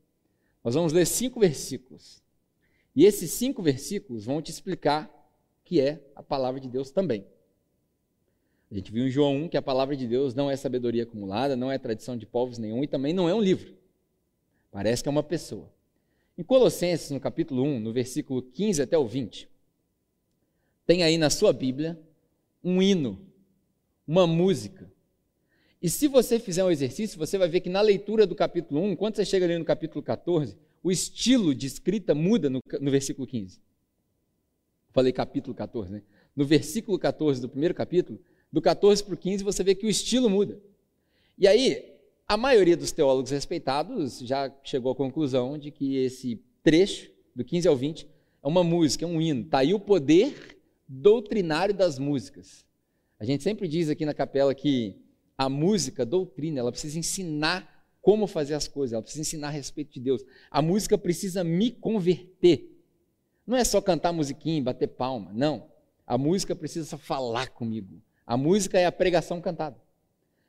Nós 0.62 0.74
vamos 0.74 0.92
ler 0.92 1.06
cinco 1.06 1.38
versículos. 1.38 2.22
E 2.96 3.04
esses 3.04 3.30
cinco 3.32 3.62
versículos 3.62 4.24
vão 4.24 4.40
te 4.40 4.50
explicar 4.50 5.12
que 5.62 5.80
é 5.80 6.00
a 6.14 6.22
palavra 6.22 6.58
de 6.58 6.66
Deus 6.66 6.90
também. 6.90 7.26
A 8.70 8.74
gente 8.74 8.90
viu 8.90 9.06
em 9.06 9.10
João 9.10 9.36
1 9.36 9.48
que 9.50 9.56
a 9.56 9.62
palavra 9.62 9.94
de 9.94 10.08
Deus 10.08 10.34
não 10.34 10.50
é 10.50 10.56
sabedoria 10.56 11.02
acumulada, 11.02 11.54
não 11.54 11.70
é 11.70 11.78
tradição 11.78 12.16
de 12.16 12.24
povos 12.24 12.56
nenhum 12.56 12.82
e 12.82 12.88
também 12.88 13.12
não 13.12 13.28
é 13.28 13.34
um 13.34 13.40
livro. 13.40 13.76
Parece 14.70 15.02
que 15.02 15.08
é 15.08 15.12
uma 15.12 15.22
pessoa. 15.22 15.70
Em 16.38 16.42
Colossenses, 16.42 17.10
no 17.10 17.20
capítulo 17.20 17.62
1, 17.62 17.80
no 17.80 17.92
versículo 17.92 18.42
15 18.42 18.82
até 18.82 18.96
o 18.96 19.06
20, 19.06 19.48
tem 20.86 21.02
aí 21.02 21.18
na 21.18 21.28
sua 21.28 21.52
Bíblia 21.52 22.00
um 22.64 22.82
hino, 22.82 23.20
uma 24.06 24.26
música. 24.26 24.90
E 25.82 25.90
se 25.90 26.08
você 26.08 26.38
fizer 26.38 26.64
um 26.64 26.70
exercício, 26.70 27.18
você 27.18 27.36
vai 27.36 27.48
ver 27.48 27.60
que 27.60 27.68
na 27.68 27.80
leitura 27.80 28.26
do 28.26 28.34
capítulo 28.34 28.82
1, 28.82 28.96
quando 28.96 29.16
você 29.16 29.24
chega 29.24 29.44
ali 29.44 29.58
no 29.58 29.64
capítulo 29.64 30.02
14, 30.02 30.56
o 30.86 30.90
estilo 30.92 31.52
de 31.52 31.66
escrita 31.66 32.14
muda 32.14 32.48
no, 32.48 32.62
no 32.80 32.90
versículo 32.92 33.26
15. 33.26 33.60
Falei 34.92 35.12
capítulo 35.12 35.52
14, 35.52 35.90
né? 35.90 36.02
No 36.34 36.44
versículo 36.44 36.96
14 36.96 37.40
do 37.40 37.48
primeiro 37.48 37.74
capítulo, 37.74 38.20
do 38.52 38.62
14 38.62 39.02
para 39.02 39.14
o 39.14 39.16
15, 39.16 39.42
você 39.42 39.64
vê 39.64 39.74
que 39.74 39.84
o 39.84 39.90
estilo 39.90 40.30
muda. 40.30 40.60
E 41.36 41.48
aí, 41.48 41.92
a 42.28 42.36
maioria 42.36 42.76
dos 42.76 42.92
teólogos 42.92 43.32
respeitados 43.32 44.20
já 44.20 44.48
chegou 44.62 44.92
à 44.92 44.94
conclusão 44.94 45.58
de 45.58 45.72
que 45.72 45.96
esse 45.96 46.40
trecho, 46.62 47.10
do 47.34 47.44
15 47.44 47.66
ao 47.66 47.76
20, 47.76 48.06
é 48.44 48.46
uma 48.46 48.62
música, 48.62 49.04
é 49.04 49.08
um 49.08 49.20
hino. 49.20 49.40
Está 49.40 49.58
aí 49.58 49.74
o 49.74 49.80
poder 49.80 50.56
doutrinário 50.86 51.74
das 51.74 51.98
músicas. 51.98 52.64
A 53.18 53.24
gente 53.24 53.42
sempre 53.42 53.66
diz 53.66 53.90
aqui 53.90 54.06
na 54.06 54.14
capela 54.14 54.54
que 54.54 54.94
a 55.36 55.48
música, 55.48 56.02
a 56.02 56.06
doutrina, 56.06 56.60
ela 56.60 56.70
precisa 56.70 56.96
ensinar 56.96 57.75
como 58.06 58.28
fazer 58.28 58.54
as 58.54 58.68
coisas, 58.68 58.92
ela 58.92 59.02
precisa 59.02 59.22
ensinar 59.22 59.48
a 59.48 59.50
respeito 59.50 59.94
de 59.94 59.98
Deus. 59.98 60.24
A 60.48 60.62
música 60.62 60.96
precisa 60.96 61.42
me 61.42 61.72
converter. 61.72 62.70
Não 63.44 63.56
é 63.56 63.64
só 63.64 63.80
cantar 63.80 64.12
musiquinha, 64.12 64.62
bater 64.62 64.86
palma, 64.86 65.32
não. 65.34 65.66
A 66.06 66.16
música 66.16 66.54
precisa 66.54 66.96
falar 66.96 67.48
comigo. 67.48 68.00
A 68.24 68.36
música 68.36 68.78
é 68.78 68.86
a 68.86 68.92
pregação 68.92 69.40
cantada. 69.40 69.76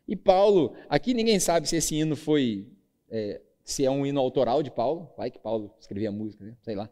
E 0.08 0.16
Paulo, 0.16 0.76
aqui 0.88 1.16
ninguém 1.16 1.40
sabe 1.40 1.68
se 1.68 1.76
esse 1.76 1.96
hino 1.96 2.16
foi, 2.16 2.68
é, 3.10 3.42
se 3.64 3.84
é 3.84 3.90
um 3.90 4.06
hino 4.06 4.20
autoral 4.20 4.62
de 4.62 4.70
Paulo, 4.70 5.10
vai 5.18 5.32
que 5.32 5.40
Paulo 5.40 5.74
escrevia 5.80 6.12
música, 6.12 6.46
né? 6.46 6.56
sei 6.62 6.76
lá. 6.76 6.88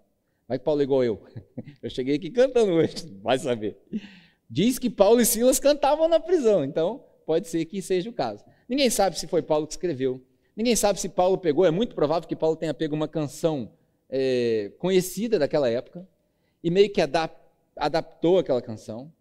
Vai 0.47 0.58
que 0.58 0.65
Paulo 0.65 0.82
é 0.82 0.84
igual 0.84 1.04
eu. 1.04 1.21
Eu 1.80 1.91
cheguei 1.91 2.15
aqui 2.15 2.32
cantando 2.32 2.71
hoje, 2.71 3.06
vai 3.21 3.38
saber. 3.38 3.78
Diz 4.49 4.80
que 4.80 4.89
Paulo 4.89 5.21
e 5.21 5.25
Silas 5.28 5.60
cantavam 5.60 6.08
na 6.08 6.19
prisão, 6.19 6.65
então 6.65 7.06
pode 7.23 7.49
ser 7.49 7.63
que 7.65 7.84
seja 7.84 8.10
o 8.10 8.13
caso. 8.13 8.43
Ninguém 8.67 8.89
sabe 8.89 9.19
se 9.19 9.28
foi 9.28 9.43
Paulo 9.43 9.67
que 9.67 9.73
escreveu. 9.73 10.19
Ninguém 10.56 10.76
sabe 10.76 11.00
se 11.00 11.10
Paulo 11.10 11.38
pegou. 11.38 11.65
É 11.65 11.72
muito 11.72 11.96
provável 11.96 12.28
que 12.28 12.36
Paulo 12.36 12.56
tenha 12.56 12.74
pego 12.74 12.96
uma 12.96 13.08
canção 13.08 13.72
é, 14.10 14.72
conhecida 14.78 15.38
daquela 15.38 15.70
época 15.70 16.08
e 16.63 16.70
meio 16.70 16.89
que 16.89 17.02
adap 17.02 17.36
adaptou 17.76 18.39
aquela 18.39 18.62
canção. 18.62 19.12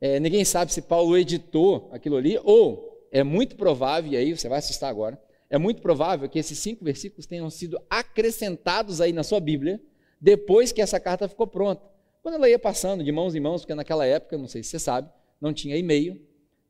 É, 0.00 0.20
ninguém 0.20 0.44
sabe 0.44 0.72
se 0.72 0.80
Paulo 0.82 1.18
editou 1.18 1.88
aquilo 1.92 2.16
ali, 2.16 2.38
ou 2.44 3.08
é 3.10 3.24
muito 3.24 3.56
provável, 3.56 4.12
e 4.12 4.16
aí 4.16 4.36
você 4.36 4.48
vai 4.48 4.58
assustar 4.60 4.88
agora, 4.88 5.20
é 5.50 5.58
muito 5.58 5.82
provável 5.82 6.28
que 6.28 6.38
esses 6.38 6.58
cinco 6.58 6.84
versículos 6.84 7.26
tenham 7.26 7.50
sido 7.50 7.80
acrescentados 7.90 9.00
aí 9.00 9.12
na 9.12 9.24
sua 9.24 9.40
Bíblia, 9.40 9.80
depois 10.20 10.70
que 10.70 10.80
essa 10.80 11.00
carta 11.00 11.28
ficou 11.28 11.46
pronta. 11.46 11.82
Quando 12.22 12.34
ela 12.34 12.48
ia 12.48 12.58
passando 12.58 13.02
de 13.02 13.10
mãos 13.10 13.34
em 13.34 13.40
mãos, 13.40 13.62
porque 13.62 13.74
naquela 13.74 14.06
época, 14.06 14.38
não 14.38 14.46
sei 14.46 14.62
se 14.62 14.70
você 14.70 14.78
sabe, 14.78 15.10
não 15.40 15.52
tinha 15.52 15.76
e-mail, 15.76 16.20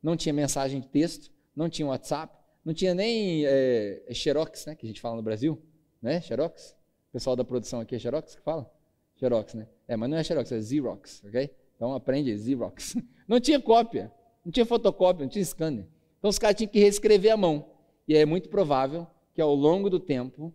não 0.01 0.15
tinha 0.15 0.33
mensagem 0.33 0.79
de 0.79 0.87
texto, 0.87 1.29
não 1.55 1.69
tinha 1.69 1.87
WhatsApp, 1.87 2.33
não 2.63 2.73
tinha 2.73 2.93
nem 2.93 3.45
é, 3.45 4.03
Xerox, 4.11 4.65
né, 4.65 4.75
que 4.75 4.85
a 4.85 4.89
gente 4.89 5.01
fala 5.01 5.15
no 5.15 5.21
Brasil, 5.21 5.61
né, 6.01 6.21
Xerox? 6.21 6.75
O 7.09 7.13
pessoal 7.13 7.35
da 7.35 7.43
produção 7.43 7.79
aqui 7.79 7.95
é 7.95 7.99
Xerox 7.99 8.35
que 8.35 8.41
fala? 8.41 8.71
Xerox, 9.15 9.53
né? 9.53 9.67
É, 9.87 9.95
mas 9.95 10.09
não 10.09 10.17
é 10.17 10.23
Xerox, 10.23 10.51
é 10.51 10.61
Xerox, 10.61 11.23
ok? 11.25 11.49
Então 11.75 11.93
aprende 11.93 12.37
Xerox. 12.37 12.95
Não 13.27 13.39
tinha 13.39 13.61
cópia, 13.61 14.11
não 14.43 14.51
tinha 14.51 14.65
fotocópia, 14.65 15.23
não 15.23 15.29
tinha 15.29 15.45
scanner. 15.45 15.85
Então 16.17 16.31
os 16.31 16.39
caras 16.39 16.57
tinham 16.57 16.71
que 16.71 16.79
reescrever 16.79 17.31
à 17.31 17.37
mão. 17.37 17.69
E 18.07 18.15
é 18.15 18.25
muito 18.25 18.49
provável 18.49 19.05
que 19.35 19.39
ao 19.39 19.53
longo 19.53 19.87
do 19.87 19.99
tempo 19.99 20.51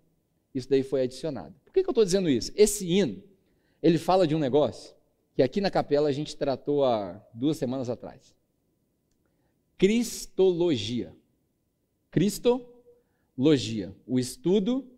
isso 0.53 0.69
daí 0.69 0.83
foi 0.83 1.03
adicionado. 1.03 1.55
Por 1.65 1.73
que, 1.73 1.85
que 1.85 1.89
eu 1.89 1.93
estou 1.93 2.05
dizendo 2.05 2.29
isso? 2.29 2.51
Esse 2.57 2.85
hino, 2.85 3.23
ele 3.81 3.97
fala 3.97 4.27
de 4.27 4.35
um 4.35 4.41
negócio 4.41 4.95
que 5.35 5.43
aqui 5.43 5.61
na 5.61 5.71
capela 5.71 6.09
a 6.09 6.13
gente 6.13 6.37
tratou 6.37 6.85
há 6.85 7.21
duas 7.33 7.57
semanas 7.57 7.89
atrás. 7.89 8.35
Cristologia. 9.79 11.15
Cristologia, 12.15 13.93
o 14.07 14.21
estudo 14.21 14.89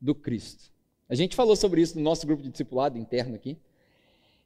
do 0.00 0.12
Cristo. 0.12 0.72
A 1.08 1.14
gente 1.14 1.36
falou 1.36 1.54
sobre 1.54 1.80
isso 1.80 1.96
no 1.96 2.02
nosso 2.02 2.26
grupo 2.26 2.42
de 2.42 2.48
discipulado 2.48 2.98
interno 2.98 3.36
aqui. 3.36 3.56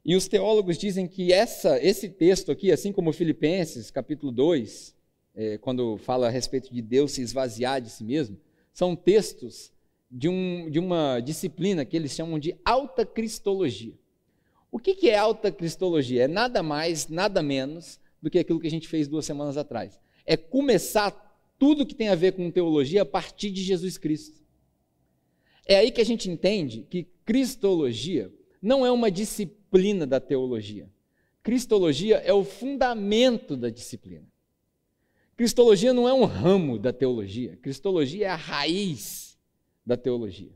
E 0.05 0.15
os 0.15 0.27
teólogos 0.27 0.77
dizem 0.77 1.07
que 1.07 1.33
essa, 1.33 1.83
esse 1.83 2.07
texto 2.07 2.51
aqui, 2.51 2.71
assim 2.71 2.91
como 2.91 3.11
Filipenses, 3.11 3.89
capítulo 3.89 4.31
2, 4.31 4.95
é, 5.33 5.57
quando 5.57 5.97
fala 5.97 6.27
a 6.27 6.29
respeito 6.29 6.71
de 6.71 6.83
Deus 6.83 7.13
se 7.13 7.23
esvaziar 7.23 7.81
de 7.81 7.89
si 7.89 8.03
mesmo, 8.03 8.37
são 8.71 8.95
textos 8.95 9.73
de, 10.11 10.29
um, 10.29 10.69
de 10.69 10.77
uma 10.77 11.19
disciplina 11.21 11.83
que 11.83 11.97
eles 11.97 12.11
chamam 12.11 12.37
de 12.37 12.55
alta 12.63 13.07
cristologia. 13.07 13.97
O 14.71 14.77
que, 14.77 14.93
que 14.93 15.09
é 15.09 15.17
alta 15.17 15.51
cristologia? 15.51 16.25
É 16.25 16.27
nada 16.27 16.61
mais, 16.61 17.07
nada 17.07 17.41
menos 17.41 17.99
do 18.21 18.29
que 18.29 18.37
aquilo 18.37 18.59
que 18.59 18.67
a 18.67 18.71
gente 18.71 18.87
fez 18.87 19.07
duas 19.07 19.25
semanas 19.25 19.57
atrás. 19.57 19.99
É 20.27 20.37
começar 20.37 21.28
tudo 21.59 21.85
que 21.85 21.93
tem 21.93 22.07
a 22.07 22.15
ver 22.15 22.31
com 22.31 22.49
teologia 22.49 23.01
a 23.01 23.05
partir 23.05 23.51
de 23.51 23.61
Jesus 23.61 23.97
Cristo. 23.97 24.41
É 25.67 25.75
aí 25.75 25.91
que 25.91 26.01
a 26.01 26.05
gente 26.05 26.31
entende 26.31 26.87
que 26.89 27.05
cristologia 27.25 28.33
não 28.61 28.85
é 28.85 28.91
uma 28.91 29.11
disciplina 29.11 30.07
da 30.07 30.19
teologia. 30.19 30.89
Cristologia 31.43 32.17
é 32.17 32.33
o 32.33 32.43
fundamento 32.43 33.55
da 33.55 33.69
disciplina. 33.69 34.25
Cristologia 35.35 35.93
não 35.93 36.07
é 36.07 36.13
um 36.13 36.25
ramo 36.25 36.79
da 36.79 36.91
teologia. 36.91 37.57
Cristologia 37.57 38.25
é 38.25 38.29
a 38.29 38.35
raiz 38.35 39.37
da 39.85 39.95
teologia. 39.95 40.51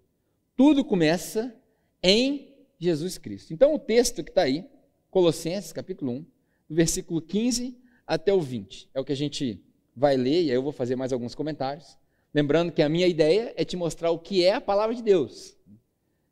Tudo 0.56 0.84
começa 0.84 1.56
em 2.02 2.54
Jesus 2.80 3.18
Cristo. 3.18 3.54
Então, 3.54 3.74
o 3.74 3.80
texto 3.80 4.24
que 4.24 4.30
está 4.30 4.44
aí, 4.44 4.66
Colossenses, 5.10 5.72
capítulo 5.72 6.12
1, 6.12 6.26
do 6.70 6.76
versículo 6.76 7.22
15 7.22 7.78
até 8.06 8.34
o 8.34 8.42
20, 8.42 8.90
é 8.94 9.00
o 9.00 9.06
que 9.06 9.14
a 9.14 9.16
gente 9.16 9.64
vai 9.96 10.18
ler, 10.18 10.44
e 10.44 10.50
aí 10.50 10.56
eu 10.56 10.64
vou 10.64 10.72
fazer 10.72 10.96
mais 10.96 11.14
alguns 11.14 11.36
comentários. 11.36 11.98
Lembrando 12.34 12.72
que 12.72 12.82
a 12.82 12.90
minha 12.90 13.08
ideia 13.08 13.54
é 13.56 13.64
te 13.64 13.78
mostrar 13.78 14.12
o 14.12 14.20
que 14.20 14.44
é 14.44 14.54
a 14.54 14.62
palavra 14.62 14.96
de 14.96 15.04
Deus. 15.04 15.56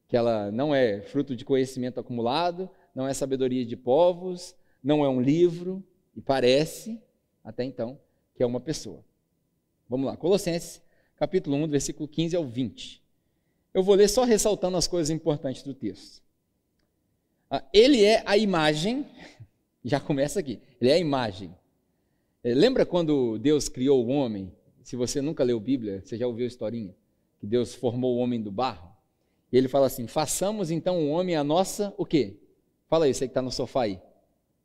Que 0.08 0.18
ela 0.18 0.52
não 0.52 0.74
é 0.74 1.02
fruto 1.02 1.36
de 1.36 1.46
conhecimento 1.46 2.00
acumulado, 2.00 2.70
não 2.94 3.08
é 3.08 3.14
sabedoria 3.14 3.66
de 3.66 3.78
povos, 3.78 4.56
não 4.84 5.06
é 5.06 5.10
um 5.10 5.22
livro, 5.22 5.84
e 6.16 6.22
parece, 6.22 7.02
até 7.44 7.64
então, 7.64 8.00
que 8.36 8.44
é 8.44 8.46
uma 8.46 8.60
pessoa. 8.60 9.04
Vamos 9.88 10.08
lá, 10.08 10.18
Colossenses, 10.18 10.82
capítulo 11.16 11.56
1, 11.58 11.68
versículo 11.68 12.08
15 12.08 12.36
ao 12.36 12.46
20. 12.46 13.02
Eu 13.74 13.84
vou 13.84 13.96
ler 13.96 14.08
só 14.08 14.24
ressaltando 14.24 14.78
as 14.78 14.88
coisas 14.88 15.10
importantes 15.10 15.64
do 15.64 15.74
texto. 15.74 16.22
Ah, 17.50 17.64
ele 17.74 18.04
é 18.04 18.24
a 18.26 18.38
imagem, 18.38 19.06
já 19.84 20.00
começa 20.00 20.40
aqui, 20.40 20.60
ele 20.80 20.90
é 20.90 20.96
a 20.96 21.00
imagem. 21.00 21.54
É, 22.44 22.54
lembra 22.54 22.86
quando 22.86 23.38
Deus 23.38 23.70
criou 23.70 24.04
o 24.06 24.10
homem? 24.10 24.52
Se 24.84 24.96
você 24.96 25.22
nunca 25.22 25.44
leu 25.44 25.60
Bíblia, 25.60 26.02
você 26.04 26.18
já 26.18 26.26
ouviu 26.26 26.46
a 26.46 26.48
historinha? 26.48 26.96
Que 27.40 27.46
Deus 27.46 27.76
formou 27.76 28.16
o 28.16 28.20
homem 28.20 28.42
do 28.42 28.52
barro. 28.52 28.92
E 29.52 29.58
ele 29.58 29.68
fala 29.68 29.88
assim: 29.88 30.08
façamos 30.08 30.72
então 30.72 31.00
o 31.00 31.10
homem 31.10 31.36
a 31.36 31.44
nossa, 31.44 31.94
o 31.98 32.06
quê? 32.06 32.38
Fala 32.88 33.06
aí, 33.06 33.14
você 33.14 33.26
que 33.26 33.32
está 33.32 33.42
no 33.42 33.52
sofá 33.52 33.84
aí. 33.84 34.00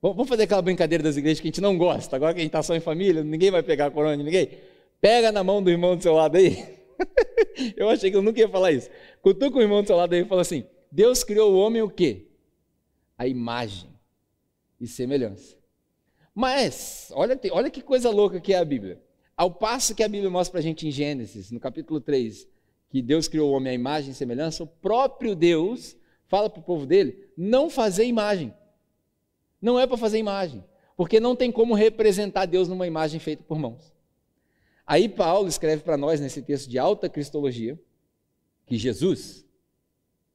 Vamos 0.01 0.29
fazer 0.29 0.45
aquela 0.45 0.63
brincadeira 0.63 1.03
das 1.03 1.17
igrejas 1.17 1.41
que 1.41 1.49
a 1.49 1.51
gente 1.51 1.61
não 1.61 1.77
gosta. 1.77 2.17
Agora 2.17 2.33
que 2.33 2.41
a 2.41 2.43
gente 2.43 2.51
está 2.51 2.63
só 2.63 2.75
em 2.75 2.81
família, 2.81 3.25
ninguém 3.25 3.51
vai 3.51 3.63
pegar 3.63 3.87
a 3.87 3.91
corona 3.91 4.17
de 4.17 4.23
ninguém. 4.23 4.51
Pega 5.01 5.33
na 5.33 5.43
mão 5.43 5.63
do 5.63 5.71
irmão 5.71 5.97
do 5.97 6.03
seu 6.03 6.15
lado 6.15 6.37
aí. 6.37 6.57
eu 7.77 7.89
achei 7.89 8.11
que 8.11 8.17
eu 8.17 8.23
nunca 8.23 8.39
ia 8.41 8.49
falar 8.49 8.73
isso. 8.73 8.89
Cutuca 9.21 9.59
o 9.59 9.63
irmão 9.63 9.83
do 9.83 9.87
seu 9.87 9.97
lado 9.97 10.13
aí 10.15 10.23
e 10.23 10.25
fala 10.25 10.43
assim: 10.43 10.65
Deus 10.91 11.25
criou 11.25 11.53
o 11.53 11.59
homem 11.59 11.83
o 11.83 11.91
quê? 11.91 12.27
A 13.19 13.27
imagem 13.27 13.91
e 14.81 14.87
semelhança. 14.87 15.56
Mas, 16.39 17.11
olha, 17.15 17.41
olha 17.51 17.71
que 17.71 17.81
coisa 17.81 18.11
louca 18.11 18.39
que 18.39 18.53
é 18.53 18.59
a 18.59 18.65
Bíblia. 18.65 19.01
Ao 19.35 19.51
passo 19.51 19.95
que 19.95 20.03
a 20.03 20.09
Bíblia 20.09 20.29
mostra 20.29 20.53
para 20.53 20.61
a 20.61 20.63
gente 20.63 20.87
em 20.87 20.91
Gênesis, 20.91 21.51
no 21.51 21.59
capítulo 21.59 21.99
3, 21.99 22.47
que 22.91 23.01
Deus 23.01 23.27
criou 23.27 23.51
o 23.51 23.55
homem 23.55 23.71
à 23.71 23.75
imagem 23.75 24.11
e 24.11 24.15
semelhança, 24.15 24.63
o 24.63 24.67
próprio 24.67 25.35
Deus 25.35 25.97
fala 26.27 26.51
para 26.51 26.61
o 26.61 26.63
povo 26.63 26.85
dele 26.85 27.31
não 27.39 27.71
fazer 27.71 28.05
imagem. 28.05 28.53
Não 29.63 29.81
é 29.81 29.87
para 29.87 29.97
fazer 29.97 30.19
imagem, 30.19 30.63
porque 30.95 31.19
não 31.19 31.35
tem 31.35 31.51
como 31.51 31.73
representar 31.73 32.45
Deus 32.45 32.69
numa 32.69 32.87
imagem 32.87 33.19
feita 33.19 33.43
por 33.43 33.59
mãos. 33.59 33.95
Aí 34.87 35.09
Paulo 35.09 35.49
escreve 35.49 35.85
para 35.85 35.97
nós 35.97 36.21
nesse 36.21 36.43
texto 36.43 36.69
de 36.69 36.79
alta 36.79 37.09
cristologia 37.09 37.81
que 38.67 38.77
Jesus, 38.77 39.43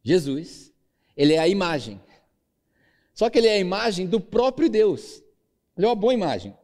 Jesus, 0.01 0.73
ele 1.15 1.33
é 1.33 1.37
a 1.37 1.47
imagem. 1.47 2.01
Só 3.13 3.29
que 3.29 3.37
ele 3.37 3.47
é 3.47 3.53
a 3.53 3.59
imagem 3.59 4.07
do 4.07 4.19
próprio 4.19 4.67
Deus. 4.67 5.21
Ele 5.77 5.85
é 5.85 5.89
uma 5.89 5.95
boa 5.95 6.13
imagem. 6.13 6.55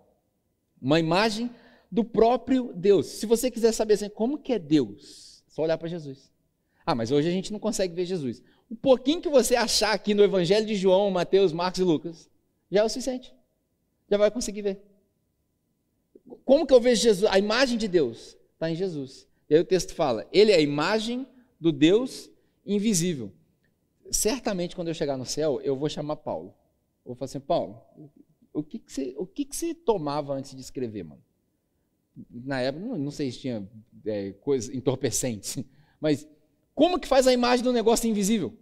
Uma 0.81 0.99
imagem 0.99 1.49
do 1.91 2.03
próprio 2.03 2.73
Deus. 2.75 3.07
Se 3.07 3.25
você 3.25 3.49
quiser 3.49 3.71
saber 3.71 3.95
assim, 3.95 4.09
como 4.09 4.37
que 4.37 4.53
é 4.53 4.59
Deus, 4.59 5.43
é 5.47 5.51
só 5.51 5.63
olhar 5.63 5.77
para 5.77 5.87
Jesus. 5.87 6.31
Ah, 6.85 6.95
mas 6.95 7.11
hoje 7.11 7.27
a 7.27 7.31
gente 7.31 7.51
não 7.51 7.59
consegue 7.59 7.93
ver 7.93 8.05
Jesus. 8.05 8.41
O 8.69 8.75
pouquinho 8.75 9.21
que 9.21 9.29
você 9.29 9.55
achar 9.55 9.93
aqui 9.93 10.13
no 10.13 10.23
Evangelho 10.23 10.65
de 10.65 10.75
João, 10.75 11.09
Mateus, 11.09 11.51
Marcos 11.51 11.79
e 11.79 11.83
Lucas, 11.83 12.29
já 12.71 12.81
é 12.81 12.83
o 12.83 12.89
suficiente. 12.89 13.33
Já 14.09 14.17
vai 14.17 14.31
conseguir 14.31 14.61
ver. 14.61 14.81
como 16.45 16.65
que 16.65 16.73
eu 16.73 16.79
vejo 16.79 17.01
Jesus? 17.01 17.29
A 17.31 17.39
imagem 17.39 17.77
de 17.77 17.87
Deus 17.87 18.37
está 18.53 18.69
em 18.69 18.75
Jesus. 18.75 19.27
E 19.49 19.55
aí 19.55 19.61
o 19.61 19.65
texto 19.65 19.93
fala: 19.93 20.27
Ele 20.31 20.51
é 20.51 20.55
a 20.55 20.61
imagem 20.61 21.27
do 21.59 21.71
Deus 21.71 22.29
invisível. 22.65 23.31
Certamente, 24.11 24.75
quando 24.75 24.89
eu 24.89 24.93
chegar 24.93 25.17
no 25.17 25.25
céu, 25.25 25.59
eu 25.61 25.75
vou 25.75 25.89
chamar 25.89 26.17
Paulo. 26.17 26.53
Eu 27.05 27.09
vou 27.09 27.15
falar 27.15 27.25
assim: 27.25 27.39
Paulo, 27.39 27.81
o 28.53 28.63
que, 28.63 28.79
que, 28.79 28.91
você, 28.91 29.15
o 29.17 29.25
que, 29.25 29.45
que 29.45 29.55
você 29.55 29.73
tomava 29.73 30.33
antes 30.33 30.55
de 30.55 30.61
escrever, 30.61 31.03
mano? 31.03 31.21
Na 32.29 32.59
época, 32.61 32.85
não, 32.85 32.97
não 32.97 33.11
sei 33.11 33.31
se 33.31 33.39
tinha 33.39 33.67
é, 34.05 34.31
coisas 34.41 34.73
entorpecentes, 34.73 35.57
mas 36.01 36.27
como 36.73 36.99
que 36.99 37.07
faz 37.07 37.27
a 37.27 37.33
imagem 37.33 37.63
do 37.63 37.73
negócio 37.73 38.09
invisível? 38.09 38.53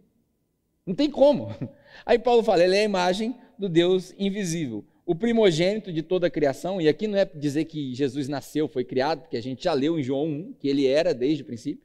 Não 0.86 0.94
tem 0.94 1.10
como. 1.10 1.48
Aí 2.06 2.20
Paulo 2.20 2.44
fala: 2.44 2.64
Ele 2.64 2.76
é 2.76 2.82
a 2.82 2.86
imagem 2.86 3.36
do 3.58 3.70
Deus 3.70 4.14
invisível 4.18 4.86
o 5.06 5.14
primogênito 5.14 5.94
de 5.94 6.02
toda 6.02 6.28
a 6.28 6.30
criação, 6.30 6.82
e 6.82 6.90
aqui 6.90 7.08
não 7.08 7.18
é 7.18 7.26
dizer 7.26 7.66
que 7.66 7.94
Jesus 7.94 8.28
nasceu, 8.28 8.68
foi 8.68 8.84
criado, 8.84 9.22
porque 9.22 9.38
a 9.38 9.42
gente 9.42 9.64
já 9.64 9.74
leu 9.74 10.00
em 10.00 10.04
João 10.04 10.26
1 10.26 10.54
que 10.60 10.68
ele 10.68 10.88
era 10.88 11.14
desde 11.14 11.44
o 11.44 11.46
princípio. 11.46 11.84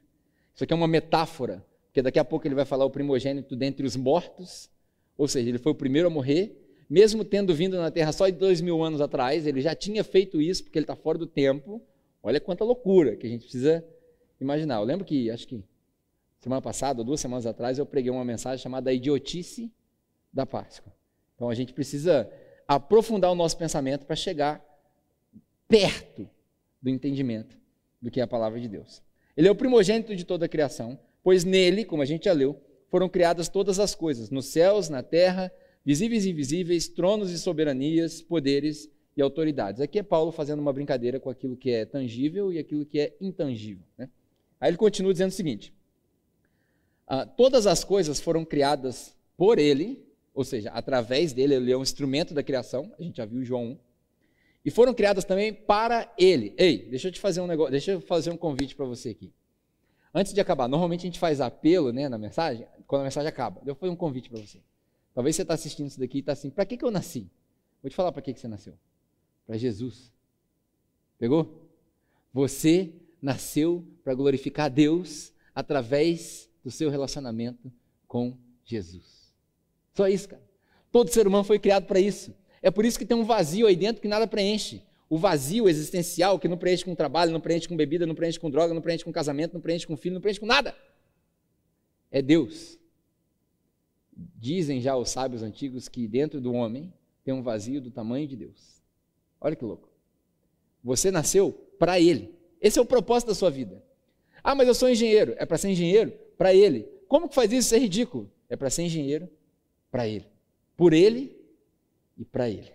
Isso 0.55 0.63
aqui 0.63 0.73
é 0.73 0.75
uma 0.75 0.87
metáfora, 0.87 1.63
porque 1.85 2.01
daqui 2.01 2.17
a 2.17 2.25
pouco 2.25 2.47
ele 2.47 2.55
vai 2.55 2.65
falar 2.65 2.83
o 2.83 2.89
primogênito 2.89 3.55
dentre 3.55 3.85
os 3.85 3.95
mortos, 3.95 4.71
ou 5.15 5.27
seja, 5.27 5.49
ele 5.49 5.59
foi 5.59 5.71
o 5.71 5.75
primeiro 5.75 6.07
a 6.07 6.09
morrer, 6.11 6.60
mesmo 6.91 7.23
tendo 7.23 7.55
vindo 7.55 7.77
na 7.77 7.89
Terra 7.89 8.11
só 8.11 8.27
de 8.27 8.37
dois 8.37 8.59
mil 8.59 8.83
anos 8.83 8.99
atrás, 8.99 9.47
ele 9.47 9.61
já 9.61 9.73
tinha 9.73 10.03
feito 10.03 10.41
isso, 10.41 10.61
porque 10.61 10.77
ele 10.77 10.83
está 10.83 10.93
fora 10.93 11.17
do 11.17 11.25
tempo. 11.25 11.81
Olha 12.21 12.37
quanta 12.37 12.65
loucura 12.65 13.15
que 13.15 13.25
a 13.25 13.29
gente 13.29 13.43
precisa 13.43 13.81
imaginar. 14.41 14.75
Eu 14.75 14.83
lembro 14.83 15.05
que, 15.05 15.31
acho 15.31 15.47
que 15.47 15.63
semana 16.41 16.61
passada, 16.61 16.99
ou 16.99 17.05
duas 17.05 17.21
semanas 17.21 17.45
atrás, 17.45 17.79
eu 17.79 17.85
preguei 17.85 18.11
uma 18.11 18.25
mensagem 18.25 18.61
chamada 18.61 18.89
A 18.89 18.93
Idiotice 18.93 19.71
da 20.33 20.45
Páscoa. 20.45 20.91
Então 21.33 21.49
a 21.49 21.55
gente 21.55 21.71
precisa 21.71 22.29
aprofundar 22.67 23.31
o 23.31 23.35
nosso 23.35 23.57
pensamento 23.57 24.05
para 24.05 24.17
chegar 24.17 24.61
perto 25.69 26.29
do 26.81 26.89
entendimento 26.89 27.57
do 28.01 28.11
que 28.11 28.19
é 28.19 28.23
a 28.23 28.27
palavra 28.27 28.59
de 28.59 28.67
Deus. 28.67 29.01
Ele 29.37 29.47
é 29.47 29.51
o 29.51 29.55
primogênito 29.55 30.13
de 30.13 30.25
toda 30.25 30.45
a 30.45 30.49
criação, 30.49 30.99
pois 31.23 31.45
nele, 31.45 31.85
como 31.85 32.03
a 32.03 32.05
gente 32.05 32.25
já 32.25 32.33
leu, 32.33 32.61
foram 32.89 33.07
criadas 33.07 33.47
todas 33.47 33.79
as 33.79 33.95
coisas, 33.95 34.29
nos 34.29 34.47
céus, 34.47 34.89
na 34.89 35.01
terra, 35.01 35.49
visíveis 35.85 36.25
e 36.25 36.29
invisíveis, 36.29 36.87
tronos 36.87 37.31
e 37.31 37.39
soberanias, 37.39 38.21
poderes 38.21 38.89
e 39.15 39.21
autoridades. 39.21 39.81
Aqui 39.81 39.99
é 39.99 40.03
Paulo 40.03 40.31
fazendo 40.31 40.59
uma 40.59 40.73
brincadeira 40.73 41.19
com 41.19 41.29
aquilo 41.29 41.55
que 41.55 41.71
é 41.71 41.85
tangível 41.85 42.51
e 42.51 42.57
aquilo 42.57 42.85
que 42.85 42.99
é 42.99 43.15
intangível. 43.19 43.83
Né? 43.97 44.09
Aí 44.59 44.69
ele 44.69 44.77
continua 44.77 45.11
dizendo 45.11 45.29
o 45.29 45.35
seguinte: 45.35 45.73
ah, 47.07 47.25
todas 47.25 47.67
as 47.67 47.83
coisas 47.83 48.19
foram 48.19 48.45
criadas 48.45 49.15
por 49.35 49.59
ele 49.59 50.05
ou 50.33 50.43
seja, 50.43 50.69
através 50.71 51.33
dele, 51.33 51.55
ele 51.55 51.71
é 51.71 51.77
um 51.77 51.81
instrumento 51.81 52.33
da 52.33 52.41
criação, 52.41 52.91
a 52.97 53.03
gente 53.03 53.17
já 53.17 53.25
viu 53.25 53.43
João 53.43 53.71
1. 53.71 53.77
E 54.63 54.71
foram 54.71 54.93
criadas 54.93 55.25
também 55.25 55.53
para 55.53 56.11
ele. 56.17 56.53
Ei, 56.57 56.89
deixa 56.89 57.07
eu 57.07 57.11
te 57.11 57.19
fazer 57.19 57.41
um 57.41 57.47
negócio, 57.47 57.71
deixa 57.71 57.91
eu 57.91 58.01
fazer 58.01 58.29
um 58.31 58.37
convite 58.37 58.75
para 58.75 58.85
você 58.85 59.09
aqui. 59.09 59.33
Antes 60.13 60.33
de 60.33 60.39
acabar, 60.39 60.67
normalmente 60.67 61.01
a 61.01 61.07
gente 61.07 61.19
faz 61.19 61.41
apelo 61.41 61.91
né, 61.91 62.07
na 62.07 62.17
mensagem, 62.17 62.67
quando 62.85 63.01
a 63.01 63.03
mensagem 63.05 63.27
acaba. 63.27 63.61
Eu 63.65 63.75
fazer 63.75 63.91
um 63.91 63.95
convite 63.95 64.29
para 64.29 64.39
você. 64.39 64.59
Talvez 65.13 65.35
você 65.35 65.41
está 65.41 65.53
assistindo 65.53 65.87
isso 65.87 65.99
daqui 65.99 66.17
e 66.17 66.19
está 66.21 66.31
assim, 66.31 66.49
para 66.49 66.65
que, 66.65 66.77
que 66.77 66.85
eu 66.85 66.91
nasci? 66.91 67.29
Vou 67.81 67.89
te 67.89 67.95
falar 67.95 68.11
para 68.11 68.21
que, 68.21 68.33
que 68.33 68.39
você 68.39 68.47
nasceu. 68.47 68.73
Para 69.45 69.57
Jesus. 69.57 70.11
Pegou? 71.17 71.69
Você 72.33 72.93
nasceu 73.21 73.85
para 74.03 74.13
glorificar 74.13 74.69
Deus 74.69 75.33
através 75.53 76.49
do 76.63 76.71
seu 76.71 76.89
relacionamento 76.89 77.71
com 78.07 78.37
Jesus. 78.63 79.33
Só 79.93 80.07
isso, 80.07 80.29
cara. 80.29 80.41
Todo 80.91 81.09
ser 81.09 81.27
humano 81.27 81.43
foi 81.43 81.59
criado 81.59 81.85
para 81.85 81.99
isso. 81.99 82.33
É 82.61 82.69
por 82.69 82.85
isso 82.85 82.97
que 82.97 83.05
tem 83.05 83.17
um 83.17 83.23
vazio 83.23 83.67
aí 83.67 83.75
dentro 83.75 84.01
que 84.01 84.07
nada 84.07 84.27
preenche. 84.27 84.83
O 85.09 85.17
vazio 85.17 85.67
existencial 85.67 86.39
que 86.39 86.47
não 86.47 86.57
preenche 86.57 86.85
com 86.85 86.95
trabalho, 86.95 87.31
não 87.31 87.41
preenche 87.41 87.67
com 87.67 87.75
bebida, 87.75 88.05
não 88.05 88.15
preenche 88.15 88.39
com 88.39 88.49
droga, 88.49 88.73
não 88.73 88.81
preenche 88.81 89.03
com 89.03 89.11
casamento, 89.11 89.53
não 89.53 89.61
preenche 89.61 89.85
com 89.85 89.97
filho, 89.97 90.13
não 90.13 90.21
preenche 90.21 90.39
com 90.39 90.45
nada. 90.45 90.75
É 92.09 92.21
Deus. 92.21 92.79
Dizem 94.15 94.81
já 94.81 94.95
os 94.95 95.09
sábios 95.09 95.41
antigos 95.41 95.87
que 95.87 96.07
dentro 96.07 96.41
do 96.41 96.53
homem 96.53 96.93
tem 97.23 97.33
um 97.33 97.41
vazio 97.41 97.81
do 97.81 97.91
tamanho 97.91 98.27
de 98.27 98.35
Deus. 98.35 98.81
Olha 99.39 99.55
que 99.55 99.65
louco. 99.65 99.89
Você 100.83 101.11
nasceu 101.11 101.51
para 101.79 101.99
Ele. 101.99 102.33
Esse 102.59 102.77
é 102.77 102.81
o 102.81 102.85
propósito 102.85 103.29
da 103.29 103.35
sua 103.35 103.49
vida. 103.49 103.83
Ah, 104.43 104.55
mas 104.55 104.67
eu 104.67 104.73
sou 104.73 104.89
engenheiro. 104.89 105.35
É 105.37 105.45
para 105.45 105.57
ser 105.57 105.69
engenheiro? 105.69 106.11
Para 106.37 106.53
Ele. 106.53 106.87
Como 107.07 107.29
que 107.29 107.35
faz 107.35 107.51
isso? 107.51 107.67
Isso 107.67 107.75
é 107.75 107.79
ridículo. 107.79 108.31
É 108.49 108.55
para 108.55 108.69
ser 108.69 108.83
engenheiro 108.83 109.29
para 109.91 110.07
ele. 110.07 110.25
Por 110.75 110.93
ele 110.93 111.35
e 112.17 112.23
para 112.23 112.49
ele. 112.49 112.71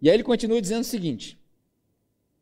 E 0.00 0.08
aí 0.08 0.16
ele 0.16 0.22
continua 0.22 0.60
dizendo 0.60 0.82
o 0.82 0.84
seguinte: 0.84 1.38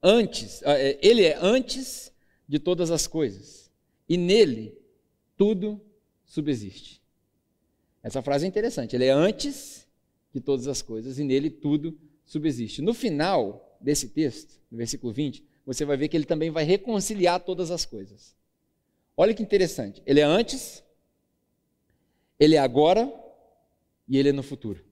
antes, 0.02 0.62
ah, 0.64 0.78
é, 0.78 0.98
ele 1.00 1.24
é 1.24 1.38
antes 1.40 2.12
de 2.46 2.58
todas 2.58 2.90
as 2.90 3.06
coisas, 3.06 3.70
e 4.08 4.16
nele 4.16 4.76
tudo 5.36 5.80
subsiste. 6.24 6.99
Essa 8.02 8.22
frase 8.22 8.44
é 8.44 8.48
interessante. 8.48 8.96
Ele 8.96 9.04
é 9.04 9.10
antes 9.10 9.86
de 10.32 10.40
todas 10.40 10.68
as 10.68 10.80
coisas, 10.80 11.18
e 11.18 11.24
nele 11.24 11.50
tudo 11.50 11.98
subsiste. 12.24 12.80
No 12.80 12.94
final 12.94 13.76
desse 13.80 14.08
texto, 14.08 14.60
no 14.70 14.78
versículo 14.78 15.12
20, 15.12 15.44
você 15.66 15.84
vai 15.84 15.96
ver 15.96 16.08
que 16.08 16.16
ele 16.16 16.24
também 16.24 16.50
vai 16.50 16.64
reconciliar 16.64 17.40
todas 17.40 17.70
as 17.70 17.84
coisas. 17.84 18.34
Olha 19.16 19.34
que 19.34 19.42
interessante. 19.42 20.02
Ele 20.06 20.20
é 20.20 20.24
antes, 20.24 20.82
ele 22.38 22.54
é 22.54 22.58
agora 22.58 23.12
e 24.08 24.16
ele 24.16 24.30
é 24.30 24.32
no 24.32 24.42
futuro. 24.42 24.84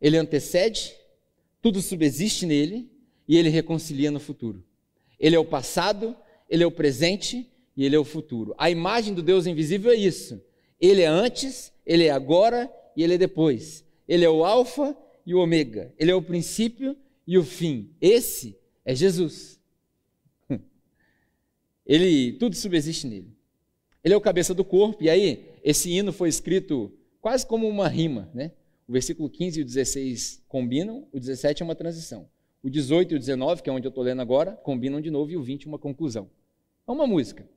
Ele 0.00 0.18
antecede, 0.18 0.94
tudo 1.62 1.80
subsiste 1.80 2.44
nele 2.44 2.90
e 3.26 3.36
ele 3.36 3.48
reconcilia 3.48 4.10
no 4.10 4.20
futuro. 4.20 4.62
Ele 5.18 5.34
é 5.34 5.38
o 5.38 5.44
passado, 5.44 6.14
ele 6.48 6.62
é 6.62 6.66
o 6.66 6.70
presente 6.70 7.50
e 7.76 7.84
ele 7.84 7.96
é 7.96 7.98
o 7.98 8.04
futuro. 8.04 8.54
A 8.58 8.68
imagem 8.68 9.14
do 9.14 9.22
Deus 9.22 9.46
invisível 9.46 9.90
é 9.92 9.96
isso. 9.96 10.42
Ele 10.80 11.02
é 11.02 11.06
antes, 11.06 11.72
ele 11.86 12.04
é 12.04 12.10
agora 12.10 12.70
e 12.96 13.02
ele 13.02 13.14
é 13.14 13.18
depois. 13.18 13.84
Ele 14.06 14.24
é 14.24 14.30
o 14.30 14.44
alfa 14.44 14.96
e 15.24 15.34
o 15.34 15.38
ômega. 15.38 15.92
Ele 15.98 16.10
é 16.10 16.14
o 16.14 16.22
princípio 16.22 16.96
e 17.26 17.38
o 17.38 17.44
fim. 17.44 17.90
Esse 18.00 18.58
é 18.84 18.94
Jesus. 18.94 19.58
Ele 21.86 22.32
tudo 22.34 22.54
subsiste 22.54 23.06
nele. 23.06 23.32
Ele 24.02 24.12
é 24.12 24.16
o 24.16 24.20
cabeça 24.20 24.52
do 24.52 24.64
corpo 24.64 25.02
e 25.02 25.08
aí 25.08 25.46
esse 25.62 25.90
hino 25.90 26.12
foi 26.12 26.28
escrito 26.28 26.92
quase 27.20 27.46
como 27.46 27.66
uma 27.66 27.88
rima, 27.88 28.30
né? 28.34 28.52
O 28.86 28.92
versículo 28.92 29.30
15 29.30 29.60
e 29.60 29.62
o 29.62 29.64
16 29.64 30.42
combinam, 30.46 31.08
o 31.10 31.18
17 31.18 31.62
é 31.62 31.64
uma 31.64 31.74
transição. 31.74 32.28
O 32.62 32.68
18 32.68 33.14
e 33.14 33.16
o 33.16 33.18
19, 33.18 33.62
que 33.62 33.70
é 33.70 33.72
onde 33.72 33.86
eu 33.86 33.88
estou 33.88 34.04
lendo 34.04 34.20
agora, 34.20 34.52
combinam 34.52 35.00
de 35.00 35.10
novo 35.10 35.30
e 35.30 35.36
o 35.36 35.42
20 35.42 35.66
uma 35.66 35.78
conclusão. 35.78 36.30
É 36.86 36.92
uma 36.92 37.06
música. 37.06 37.48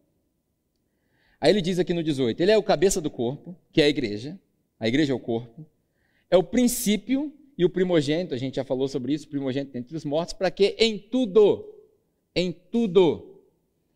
Aí 1.39 1.52
ele 1.52 1.62
diz 1.62 1.80
aqui 1.80 1.93
no 1.93 2.04
18: 2.04 2.39
Ele 2.41 2.52
é 2.52 2.58
o 2.58 2.63
cabeça 2.63 3.00
do 3.00 3.10
corpo, 3.10 3.56
que 3.71 3.82
é 3.82 3.86
a 3.86 3.89
igreja, 3.89 4.39
a 4.80 4.88
igreja 4.88 5.13
é 5.13 5.15
o 5.15 5.19
corpo, 5.19 5.65
é 6.30 6.38
o 6.38 6.43
princípio 6.43 7.34
e 7.58 7.65
o 7.65 7.69
primogênito, 7.69 8.34
a 8.34 8.38
gente 8.38 8.56
já 8.56 8.63
falou 8.63 8.88
sobre 8.88 9.13
isso, 9.13 9.28
primogênito 9.28 9.78
entre 9.78 9.95
os 9.95 10.06
mortos, 10.06 10.34
para 10.34 10.52
que 10.52 10.76
em 10.78 10.97
tudo, 10.97 11.65
em 12.36 12.52
tudo, 12.52 13.41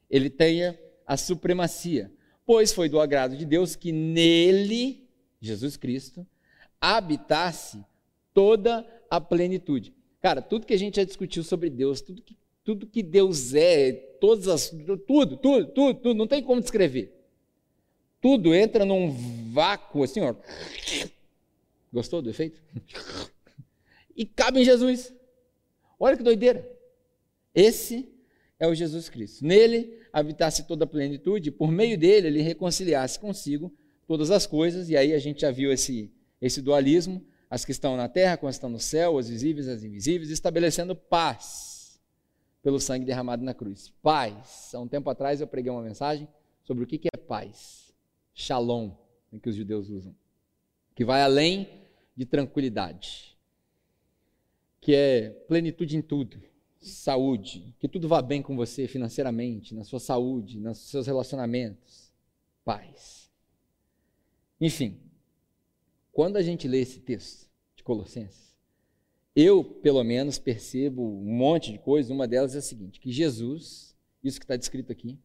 ele 0.09 0.29
tenha 0.29 0.77
a 1.05 1.15
supremacia. 1.15 2.11
Pois 2.45 2.73
foi 2.73 2.89
do 2.89 2.99
agrado 2.99 3.37
de 3.37 3.45
Deus 3.45 3.75
que 3.75 3.91
nele 3.91 5.01
Jesus 5.41 5.75
Cristo, 5.75 6.25
habitasse 6.79 7.83
toda 8.33 8.85
a 9.09 9.19
plenitude. 9.19 9.93
Cara, 10.21 10.41
tudo 10.41 10.67
que 10.67 10.73
a 10.73 10.79
gente 10.79 10.97
já 10.97 11.03
discutiu 11.03 11.43
sobre 11.43 11.69
Deus, 11.69 11.99
tudo 11.99 12.21
que, 12.21 12.37
tudo 12.63 12.87
que 12.87 13.01
Deus 13.01 13.55
é, 13.55 13.91
todas 13.91 14.47
as, 14.47 14.69
tudo, 14.69 14.97
tudo, 14.97 15.37
tudo, 15.37 15.93
tudo, 15.95 16.13
não 16.13 16.27
tem 16.27 16.43
como 16.43 16.61
descrever. 16.61 17.20
Tudo 18.21 18.53
entra 18.53 18.85
num 18.85 19.51
vácuo 19.51 20.03
assim, 20.03 20.21
ó. 20.21 20.35
Gostou 21.91 22.21
do 22.21 22.29
efeito? 22.29 22.61
E 24.15 24.25
cabe 24.25 24.61
em 24.61 24.63
Jesus. 24.63 25.13
Olha 25.99 26.15
que 26.15 26.23
doideira. 26.23 26.67
Esse 27.53 28.09
é 28.59 28.67
o 28.67 28.75
Jesus 28.75 29.09
Cristo. 29.09 29.43
Nele 29.43 29.99
habitasse 30.13 30.67
toda 30.67 30.85
a 30.85 30.87
plenitude, 30.87 31.51
por 31.51 31.71
meio 31.71 31.97
dele 31.97 32.27
ele 32.27 32.41
reconciliasse 32.41 33.19
consigo 33.19 33.73
todas 34.07 34.29
as 34.29 34.45
coisas, 34.45 34.89
e 34.89 34.95
aí 34.95 35.13
a 35.13 35.19
gente 35.19 35.41
já 35.41 35.51
viu 35.51 35.71
esse, 35.71 36.11
esse 36.41 36.61
dualismo, 36.61 37.25
as 37.49 37.65
que 37.65 37.71
estão 37.71 37.97
na 37.97 38.07
terra, 38.07 38.37
com 38.37 38.47
as 38.47 38.55
que 38.55 38.57
estão 38.57 38.69
no 38.69 38.79
céu, 38.79 39.17
as 39.17 39.29
visíveis, 39.29 39.67
as 39.67 39.83
invisíveis, 39.83 40.29
estabelecendo 40.29 40.95
paz 40.95 41.99
pelo 42.61 42.79
sangue 42.79 43.05
derramado 43.05 43.43
na 43.43 43.53
cruz. 43.53 43.91
Paz. 44.01 44.71
Há 44.73 44.79
um 44.79 44.87
tempo 44.87 45.09
atrás 45.09 45.41
eu 45.41 45.47
preguei 45.47 45.71
uma 45.71 45.81
mensagem 45.81 46.27
sobre 46.63 46.83
o 46.83 46.87
que 46.87 47.01
é 47.13 47.17
paz. 47.17 47.90
Shalom, 48.33 48.91
que 49.41 49.49
os 49.49 49.55
judeus 49.55 49.89
usam. 49.89 50.15
Que 50.95 51.05
vai 51.05 51.21
além 51.21 51.67
de 52.15 52.25
tranquilidade. 52.25 53.37
Que 54.79 54.95
é 54.95 55.29
plenitude 55.47 55.97
em 55.97 56.01
tudo. 56.01 56.41
Saúde. 56.79 57.75
Que 57.79 57.87
tudo 57.87 58.07
vá 58.07 58.21
bem 58.21 58.41
com 58.41 58.55
você 58.55 58.87
financeiramente, 58.87 59.75
na 59.75 59.83
sua 59.83 59.99
saúde, 59.99 60.59
nos 60.59 60.77
seus 60.77 61.07
relacionamentos. 61.07 62.11
Paz. 62.63 63.31
Enfim, 64.59 64.99
quando 66.11 66.37
a 66.37 66.41
gente 66.41 66.67
lê 66.67 66.81
esse 66.81 66.99
texto 66.99 67.49
de 67.75 67.83
Colossenses, 67.83 68.51
eu, 69.35 69.63
pelo 69.63 70.03
menos, 70.03 70.37
percebo 70.37 71.01
um 71.01 71.35
monte 71.35 71.71
de 71.71 71.79
coisas. 71.79 72.11
Uma 72.11 72.27
delas 72.27 72.53
é 72.53 72.59
a 72.59 72.61
seguinte: 72.61 72.99
que 72.99 73.11
Jesus, 73.11 73.95
isso 74.23 74.39
que 74.39 74.43
está 74.43 74.55
descrito 74.57 74.91
aqui, 74.91 75.17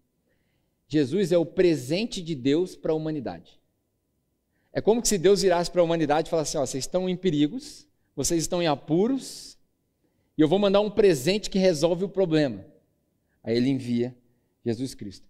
Jesus 0.88 1.32
é 1.32 1.38
o 1.38 1.46
presente 1.46 2.22
de 2.22 2.34
Deus 2.34 2.76
para 2.76 2.92
a 2.92 2.94
humanidade. 2.94 3.60
É 4.72 4.80
como 4.80 5.04
se 5.04 5.18
Deus 5.18 5.42
virasse 5.42 5.70
para 5.70 5.80
a 5.80 5.84
humanidade 5.84 6.28
e 6.28 6.30
falasse: 6.30 6.56
ó, 6.56 6.64
vocês 6.64 6.84
estão 6.84 7.08
em 7.08 7.16
perigos, 7.16 7.86
vocês 8.14 8.42
estão 8.42 8.62
em 8.62 8.66
apuros, 8.66 9.56
e 10.36 10.42
eu 10.42 10.48
vou 10.48 10.58
mandar 10.58 10.80
um 10.80 10.90
presente 10.90 11.48
que 11.48 11.58
resolve 11.58 12.04
o 12.04 12.08
problema. 12.08 12.64
Aí 13.42 13.56
ele 13.56 13.70
envia 13.70 14.14
Jesus 14.64 14.94
Cristo. 14.94 15.26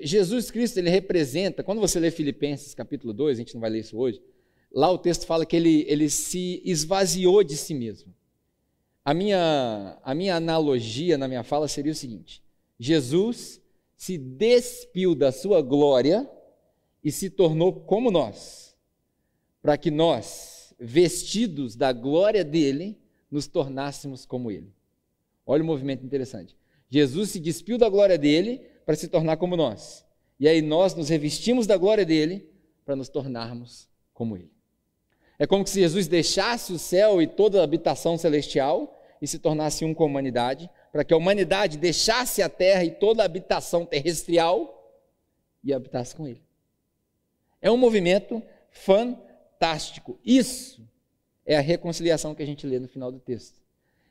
Jesus 0.00 0.50
Cristo, 0.50 0.78
ele 0.78 0.90
representa, 0.90 1.62
quando 1.62 1.80
você 1.80 2.00
lê 2.00 2.10
Filipenses 2.10 2.74
capítulo 2.74 3.12
2, 3.12 3.36
a 3.36 3.40
gente 3.40 3.54
não 3.54 3.60
vai 3.60 3.70
ler 3.70 3.80
isso 3.80 3.96
hoje, 3.96 4.20
lá 4.72 4.90
o 4.90 4.98
texto 4.98 5.24
fala 5.24 5.46
que 5.46 5.54
ele, 5.54 5.84
ele 5.86 6.10
se 6.10 6.60
esvaziou 6.64 7.44
de 7.44 7.56
si 7.56 7.74
mesmo. 7.74 8.12
A 9.04 9.14
minha, 9.14 9.96
a 10.02 10.14
minha 10.14 10.34
analogia 10.34 11.16
na 11.16 11.28
minha 11.28 11.44
fala 11.44 11.68
seria 11.68 11.92
o 11.92 11.94
seguinte: 11.94 12.42
Jesus 12.78 13.62
se 13.98 14.16
despiu 14.16 15.12
da 15.12 15.32
sua 15.32 15.60
glória 15.60 16.30
e 17.02 17.10
se 17.10 17.28
tornou 17.28 17.72
como 17.72 18.12
nós, 18.12 18.76
para 19.60 19.76
que 19.76 19.90
nós, 19.90 20.72
vestidos 20.78 21.74
da 21.74 21.92
glória 21.92 22.44
dele, 22.44 22.96
nos 23.28 23.48
tornássemos 23.48 24.24
como 24.24 24.52
ele. 24.52 24.72
Olha 25.44 25.64
o 25.64 25.66
movimento 25.66 26.06
interessante. 26.06 26.56
Jesus 26.88 27.30
se 27.30 27.40
despiu 27.40 27.76
da 27.76 27.88
glória 27.88 28.16
dele 28.16 28.62
para 28.86 28.94
se 28.94 29.08
tornar 29.08 29.36
como 29.36 29.56
nós. 29.56 30.06
E 30.38 30.46
aí 30.46 30.62
nós 30.62 30.94
nos 30.94 31.08
revestimos 31.08 31.66
da 31.66 31.76
glória 31.76 32.06
dele 32.06 32.48
para 32.84 32.94
nos 32.94 33.08
tornarmos 33.08 33.88
como 34.14 34.36
ele. 34.36 34.52
É 35.40 35.46
como 35.46 35.66
se 35.66 35.80
Jesus 35.80 36.06
deixasse 36.06 36.72
o 36.72 36.78
céu 36.78 37.20
e 37.20 37.26
toda 37.26 37.60
a 37.60 37.64
habitação 37.64 38.16
celestial 38.16 38.96
e 39.20 39.26
se 39.26 39.40
tornasse 39.40 39.84
um 39.84 39.92
com 39.92 40.04
a 40.04 40.06
humanidade, 40.06 40.70
para 40.92 41.04
que 41.04 41.12
a 41.12 41.16
humanidade 41.16 41.76
deixasse 41.76 42.42
a 42.42 42.48
terra 42.48 42.84
e 42.84 42.90
toda 42.90 43.22
a 43.22 43.26
habitação 43.26 43.84
terrestrial 43.84 44.74
e 45.62 45.72
habitasse 45.72 46.14
com 46.14 46.26
ele. 46.26 46.42
É 47.60 47.70
um 47.70 47.76
movimento 47.76 48.42
fantástico. 48.70 50.18
Isso 50.24 50.86
é 51.44 51.56
a 51.56 51.60
reconciliação 51.60 52.34
que 52.34 52.42
a 52.42 52.46
gente 52.46 52.66
lê 52.66 52.78
no 52.78 52.88
final 52.88 53.10
do 53.10 53.18
texto. 53.18 53.60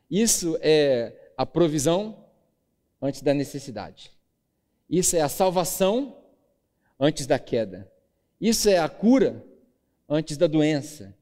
Isso 0.10 0.58
é 0.62 1.32
a 1.36 1.46
provisão 1.46 2.26
antes 3.02 3.22
da 3.22 3.34
necessidade. 3.34 4.12
Isso 4.90 5.16
é 5.16 5.22
a 5.22 5.30
salvação 5.30 6.18
antes 7.00 7.28
da 7.28 7.38
queda. 7.38 7.92
Isso 8.40 8.70
é 8.70 8.78
a 8.78 8.88
cura 8.88 9.44
antes 10.08 10.38
da 10.38 10.48
doença. 10.48 11.16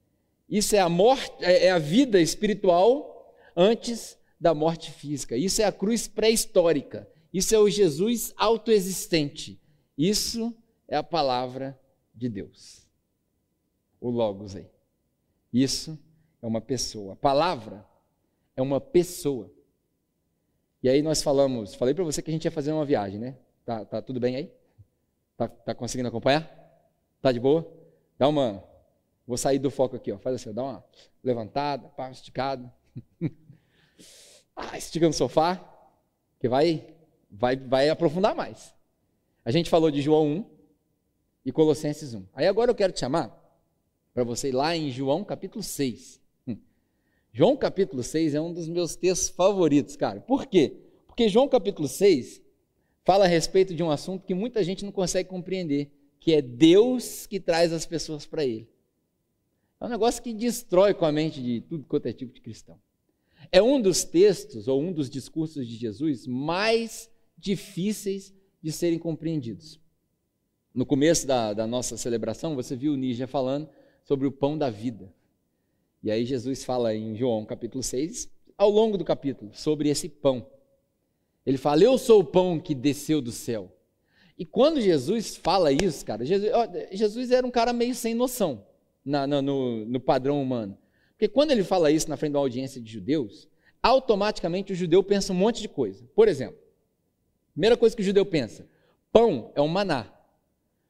Isso 0.50 0.76
é 0.76 0.80
a 0.80 0.90
morte, 0.90 1.44
é, 1.44 1.66
é 1.66 1.72
a 1.72 1.80
vida 1.80 2.20
espiritual 2.22 3.34
antes 3.56 4.18
da 4.40 4.54
morte 4.54 4.92
física. 4.92 5.36
Isso 5.38 5.62
é 5.62 5.66
a 5.66 5.72
cruz 5.72 6.08
pré-histórica. 6.08 7.08
Isso 7.34 7.54
é 7.54 7.60
o 7.60 7.70
Jesus 7.70 8.34
autoexistente. 8.38 9.62
Isso 9.98 10.56
é 10.88 10.96
a 10.96 11.04
palavra 11.04 11.80
de 12.14 12.30
Deus. 12.30 12.88
O 14.00 14.10
Logos 14.10 14.56
aí. 14.56 14.68
Isso 15.52 15.98
é 16.42 16.48
uma 16.48 16.62
pessoa. 16.62 17.14
A 17.14 17.16
palavra 17.16 17.86
é 18.56 18.62
uma 18.62 18.80
pessoa. 18.80 19.52
E 20.82 20.90
aí 20.90 21.02
nós 21.02 21.24
falamos, 21.24 21.74
falei 21.74 21.94
para 21.94 22.04
você 22.04 22.22
que 22.22 22.30
a 22.30 22.34
gente 22.34 22.46
ia 22.46 22.52
fazer 22.52 22.72
uma 22.72 22.86
viagem, 22.86 23.20
né? 23.20 23.38
Tá, 23.66 23.84
tá 23.84 24.02
tudo 24.02 24.20
bem 24.20 24.36
aí? 24.36 24.54
Tá, 25.36 25.48
tá 25.48 25.74
conseguindo 25.74 26.08
acompanhar? 26.08 26.48
Tá 27.22 27.32
de 27.32 27.40
boa? 27.40 27.68
Dá 28.18 28.28
uma. 28.28 28.64
Vou 29.26 29.38
sair 29.38 29.58
do 29.58 29.72
foco 29.72 29.96
aqui, 29.96 30.12
ó. 30.12 30.20
Faz 30.20 30.36
assim, 30.36 30.54
dá 30.54 30.64
uma 30.64 30.86
levantada, 31.24 31.88
pá, 31.90 32.12
esticado. 32.12 32.72
Ah, 34.56 34.78
estica 34.78 35.06
no 35.06 35.14
sofá, 35.14 35.62
que 36.40 36.48
vai, 36.48 36.96
vai, 37.30 37.56
vai 37.56 37.90
aprofundar 37.90 38.34
mais. 38.36 38.74
A 39.44 39.52
gente 39.52 39.70
falou 39.70 39.92
de 39.92 40.02
João 40.02 40.28
1 40.28 40.46
e 41.46 41.52
Colossenses 41.52 42.14
1. 42.14 42.26
Aí 42.34 42.48
agora 42.48 42.72
eu 42.72 42.76
quero 42.76 42.94
te 42.94 43.00
chamar 43.00 43.42
para 44.14 44.24
você 44.24 44.50
ir 44.50 44.54
lá 44.54 44.76
em 44.76 44.90
João 44.90 45.24
capítulo 45.24 45.62
6. 45.62 46.22
Hum. 46.48 46.58
João 47.32 47.58
capítulo 47.58 48.02
6 48.02 48.34
é 48.34 48.42
um 48.42 48.54
dos 48.54 48.68
meus 48.68 48.96
textos 48.96 49.30
favoritos, 49.30 49.96
cara. 49.96 50.22
Por 50.22 50.48
quê? 50.48 50.78
Porque 51.06 51.30
João 51.30 51.48
capítulo 51.48 51.88
6 51.88 52.42
fala 53.04 53.26
a 53.26 53.28
respeito 53.28 53.76
de 53.76 53.84
um 53.84 53.92
assunto 53.92 54.26
que 54.26 54.34
muita 54.34 54.64
gente 54.64 54.84
não 54.84 54.92
consegue 54.92 55.30
compreender, 55.30 55.92
que 56.20 56.34
é 56.34 56.42
Deus 56.42 57.28
que 57.28 57.40
traz 57.40 57.72
as 57.72 57.86
pessoas 57.86 58.26
para 58.26 58.44
Ele. 58.44 58.68
É 59.80 59.86
um 59.86 59.90
negócio 59.90 60.24
que 60.24 60.34
destrói 60.34 60.94
com 60.94 61.06
a 61.06 61.12
mente 61.12 61.42
de 61.42 61.62
tudo 61.62 61.86
quanto 61.86 62.08
é 62.08 62.14
tipo 62.14 62.34
de 62.34 62.42
cristão. 62.42 62.80
É 63.56 63.62
um 63.62 63.82
dos 63.82 64.04
textos 64.04 64.68
ou 64.68 64.82
um 64.82 64.92
dos 64.92 65.10
discursos 65.10 65.66
de 65.66 65.78
Jesus 65.78 66.28
mais 66.28 67.10
difíceis 67.38 68.34
de 68.62 68.70
serem 68.70 69.00
compreendidos. 69.00 69.80
No 70.74 70.86
começo 70.86 71.26
da, 71.26 71.54
da 71.54 71.66
nossa 71.66 71.96
celebração, 71.96 72.54
você 72.54 72.76
viu 72.76 72.92
o 72.92 72.98
Níger 72.98 73.30
falando 73.30 73.70
sobre 74.04 74.28
o 74.28 74.32
pão 74.32 74.58
da 74.58 74.70
vida. 74.70 75.10
E 76.04 76.12
aí 76.12 76.26
Jesus 76.26 76.66
fala 76.66 76.94
em 76.94 77.16
João 77.16 77.46
capítulo 77.46 77.82
6, 77.82 78.30
ao 78.58 78.70
longo 78.70 78.98
do 78.98 79.06
capítulo, 79.06 79.50
sobre 79.54 79.88
esse 79.88 80.10
pão. 80.10 80.46
Ele 81.46 81.58
fala: 81.58 81.82
Eu 81.82 81.98
sou 81.98 82.20
o 82.20 82.26
pão 82.26 82.60
que 82.60 82.76
desceu 82.76 83.22
do 83.22 83.32
céu. 83.32 83.74
E 84.38 84.46
quando 84.46 84.82
Jesus 84.82 85.38
fala 85.38 85.72
isso, 85.72 86.06
cara, 86.06 86.26
Jesus, 86.26 86.52
Jesus 86.92 87.32
era 87.32 87.48
um 87.48 87.52
cara 87.52 87.72
meio 87.72 87.96
sem 87.96 88.14
noção 88.14 88.68
na, 89.06 89.26
na, 89.26 89.42
no, 89.42 89.86
no 89.86 90.00
padrão 90.02 90.44
humano. 90.44 90.78
Porque 91.16 91.28
quando 91.28 91.52
ele 91.52 91.64
fala 91.64 91.90
isso 91.90 92.10
na 92.10 92.18
frente 92.18 92.32
de 92.32 92.38
uma 92.38 92.44
audiência 92.44 92.80
de 92.82 92.92
judeus, 92.92 93.48
automaticamente 93.82 94.74
o 94.74 94.76
judeu 94.76 95.02
pensa 95.02 95.32
um 95.32 95.36
monte 95.36 95.62
de 95.62 95.70
coisa. 95.70 96.04
Por 96.14 96.28
exemplo, 96.28 96.58
primeira 97.54 97.78
coisa 97.78 97.96
que 97.96 98.02
o 98.02 98.06
judeu 98.06 98.26
pensa: 98.26 98.68
pão 99.12 99.52
é 99.56 99.62
um 99.62 99.68
maná. 99.68 100.12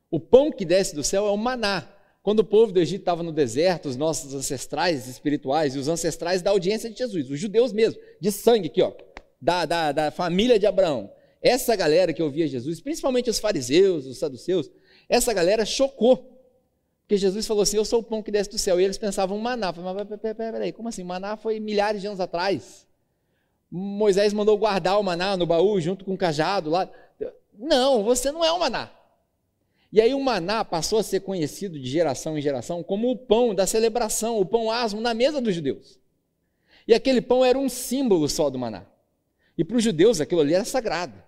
O 0.10 0.20
pão 0.20 0.52
que 0.52 0.66
desce 0.66 0.96
do 0.96 1.04
céu 1.04 1.28
é 1.28 1.32
um 1.32 1.38
maná. 1.38 1.92
Quando 2.24 2.40
o 2.40 2.44
povo 2.44 2.72
do 2.72 2.80
Egito 2.80 3.02
estava 3.02 3.22
no 3.22 3.32
deserto, 3.32 3.88
os 3.88 3.96
nossos 3.96 4.34
ancestrais 4.34 5.08
espirituais 5.08 5.76
e 5.76 5.78
os 5.78 5.88
ancestrais 5.88 6.42
da 6.42 6.50
audiência 6.50 6.90
de 6.90 6.98
Jesus, 6.98 7.30
os 7.30 7.40
judeus 7.40 7.72
mesmo, 7.72 8.02
de 8.20 8.32
sangue 8.32 8.68
aqui, 8.68 8.82
ó, 8.82 8.94
da, 9.40 9.64
da, 9.66 9.92
da 9.92 10.12
família 10.12 10.58
de 10.58 10.66
Abraão. 10.66 11.12
Essa 11.40 11.76
galera 11.76 12.12
que 12.14 12.24
ouvia 12.24 12.48
Jesus, 12.48 12.82
principalmente 12.82 13.30
os 13.30 13.38
fariseus, 13.38 14.08
os 14.08 14.18
saduceus, 14.18 14.72
essa 15.08 15.32
galera 15.34 15.64
chocou 15.66 16.35
porque 17.06 17.18
Jesus 17.18 17.46
falou 17.46 17.62
assim: 17.62 17.78
Eu 17.78 17.86
sou 17.86 18.00
o 18.00 18.04
pão 18.04 18.22
que 18.22 18.32
desce 18.32 18.50
do 18.50 18.58
céu. 18.58 18.82
E 18.82 18.84
eles 18.84 18.98
pensavam 18.98 19.38
maná. 19.38 19.72
Falei, 19.72 20.06
mas 20.10 20.36
peraí, 20.36 20.72
como 20.72 20.90
assim? 20.90 21.04
Maná 21.04 21.38
foi 21.38 21.60
milhares 21.60 22.02
de 22.02 22.08
anos 22.08 22.20
atrás. 22.20 22.88
Moisés 23.70 24.34
mandou 24.34 24.58
guardar 24.58 25.00
o 25.00 25.04
maná 25.04 25.38
no 25.38 25.46
baú 25.46 25.80
junto 25.80 26.04
com 26.04 26.16
o 26.16 26.18
cajado 26.18 26.70
lá. 26.70 26.90
Não, 27.58 28.04
você 28.04 28.32
não 28.32 28.44
é 28.44 28.52
o 28.52 28.60
maná. 28.60 28.92
E 29.92 30.02
aí 30.02 30.14
o 30.16 30.20
maná 30.20 30.66
passou 30.66 30.98
a 30.98 31.04
ser 31.04 31.20
conhecido 31.22 31.80
de 31.80 31.88
geração 31.88 32.38
em 32.38 32.42
geração 32.42 32.84
como 32.84 33.12
o 33.12 33.16
pão 33.16 33.54
da 33.54 33.68
celebração, 33.68 34.40
o 34.40 34.46
pão 34.46 34.72
asmo 34.72 35.00
na 35.00 35.14
mesa 35.14 35.40
dos 35.40 35.54
judeus. 35.54 36.00
E 36.88 36.94
aquele 36.94 37.22
pão 37.22 37.46
era 37.46 37.58
um 37.58 37.70
símbolo 37.70 38.28
só 38.28 38.50
do 38.50 38.58
maná. 38.58 38.84
E 39.58 39.64
para 39.64 39.78
os 39.78 39.84
judeus 39.84 40.20
aquilo 40.20 40.42
ali 40.42 40.56
era 40.56 40.66
sagrado. 40.66 41.22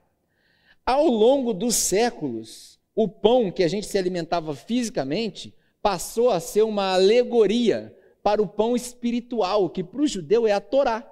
Ao 0.83 1.05
longo 1.05 1.53
dos 1.53 1.75
séculos, 1.75 2.79
o 2.95 3.07
pão 3.07 3.51
que 3.51 3.63
a 3.63 3.67
gente 3.67 3.85
se 3.85 3.97
alimentava 3.97 4.55
fisicamente 4.55 5.53
passou 5.87 6.29
a 6.29 6.41
ser 6.41 6.63
uma 6.63 6.95
alegoria 6.95 7.95
para 8.21 8.41
o 8.41 8.47
pão 8.47 8.75
espiritual, 8.75 9.69
que 9.69 9.81
para 9.81 10.01
o 10.01 10.05
judeu 10.05 10.45
é 10.45 10.51
a 10.51 10.59
Torá. 10.59 11.09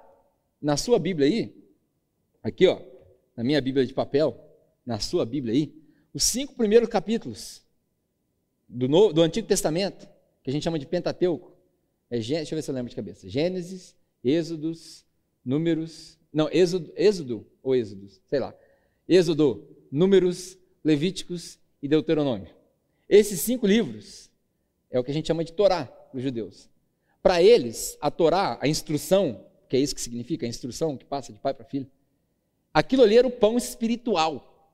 Na 0.60 0.76
sua 0.76 0.98
Bíblia 0.98 1.26
aí, 1.26 1.56
aqui 2.42 2.66
ó, 2.66 2.78
na 3.34 3.42
minha 3.42 3.58
Bíblia 3.58 3.86
de 3.86 3.94
papel, 3.94 4.38
na 4.84 5.00
sua 5.00 5.24
Bíblia 5.24 5.54
aí, 5.54 5.74
os 6.12 6.24
cinco 6.24 6.54
primeiros 6.54 6.90
capítulos 6.90 7.64
do, 8.68 9.14
do 9.14 9.22
Antigo 9.22 9.48
Testamento, 9.48 10.06
que 10.42 10.50
a 10.50 10.52
gente 10.52 10.64
chama 10.64 10.78
de 10.78 10.84
Pentateuco, 10.84 11.56
é, 12.10 12.18
deixa 12.18 12.54
eu 12.54 12.56
ver 12.58 12.60
se 12.60 12.70
eu 12.70 12.74
lembro 12.74 12.90
de 12.90 12.96
cabeça, 12.96 13.26
Gênesis, 13.30 13.96
Êxodos, 14.22 15.06
Números, 15.42 16.18
não, 16.30 16.50
Êxodo, 16.52 16.92
Êxodo 16.94 17.46
ou 17.62 17.74
Êxodos, 17.74 18.20
sei 18.26 18.40
lá, 18.40 18.54
Êxodo, 19.08 19.66
Números, 19.90 20.58
Levíticos 20.84 21.58
e 21.82 21.88
Deuteronômio. 21.88 22.54
Esses 23.08 23.40
cinco 23.40 23.66
livros 23.66 24.25
é 24.90 24.98
o 24.98 25.04
que 25.04 25.10
a 25.10 25.14
gente 25.14 25.26
chama 25.26 25.44
de 25.44 25.52
Torá 25.52 25.84
para 25.84 26.16
os 26.16 26.22
judeus. 26.22 26.68
Para 27.22 27.42
eles, 27.42 27.96
a 28.00 28.10
Torá, 28.10 28.58
a 28.60 28.68
instrução, 28.68 29.44
que 29.68 29.76
é 29.76 29.80
isso 29.80 29.94
que 29.94 30.00
significa, 30.00 30.46
a 30.46 30.48
instrução 30.48 30.96
que 30.96 31.04
passa 31.04 31.32
de 31.32 31.38
pai 31.38 31.52
para 31.52 31.64
filho, 31.64 31.90
aquilo 32.72 33.02
ali 33.02 33.18
era 33.18 33.26
o 33.26 33.30
pão 33.30 33.56
espiritual. 33.56 34.72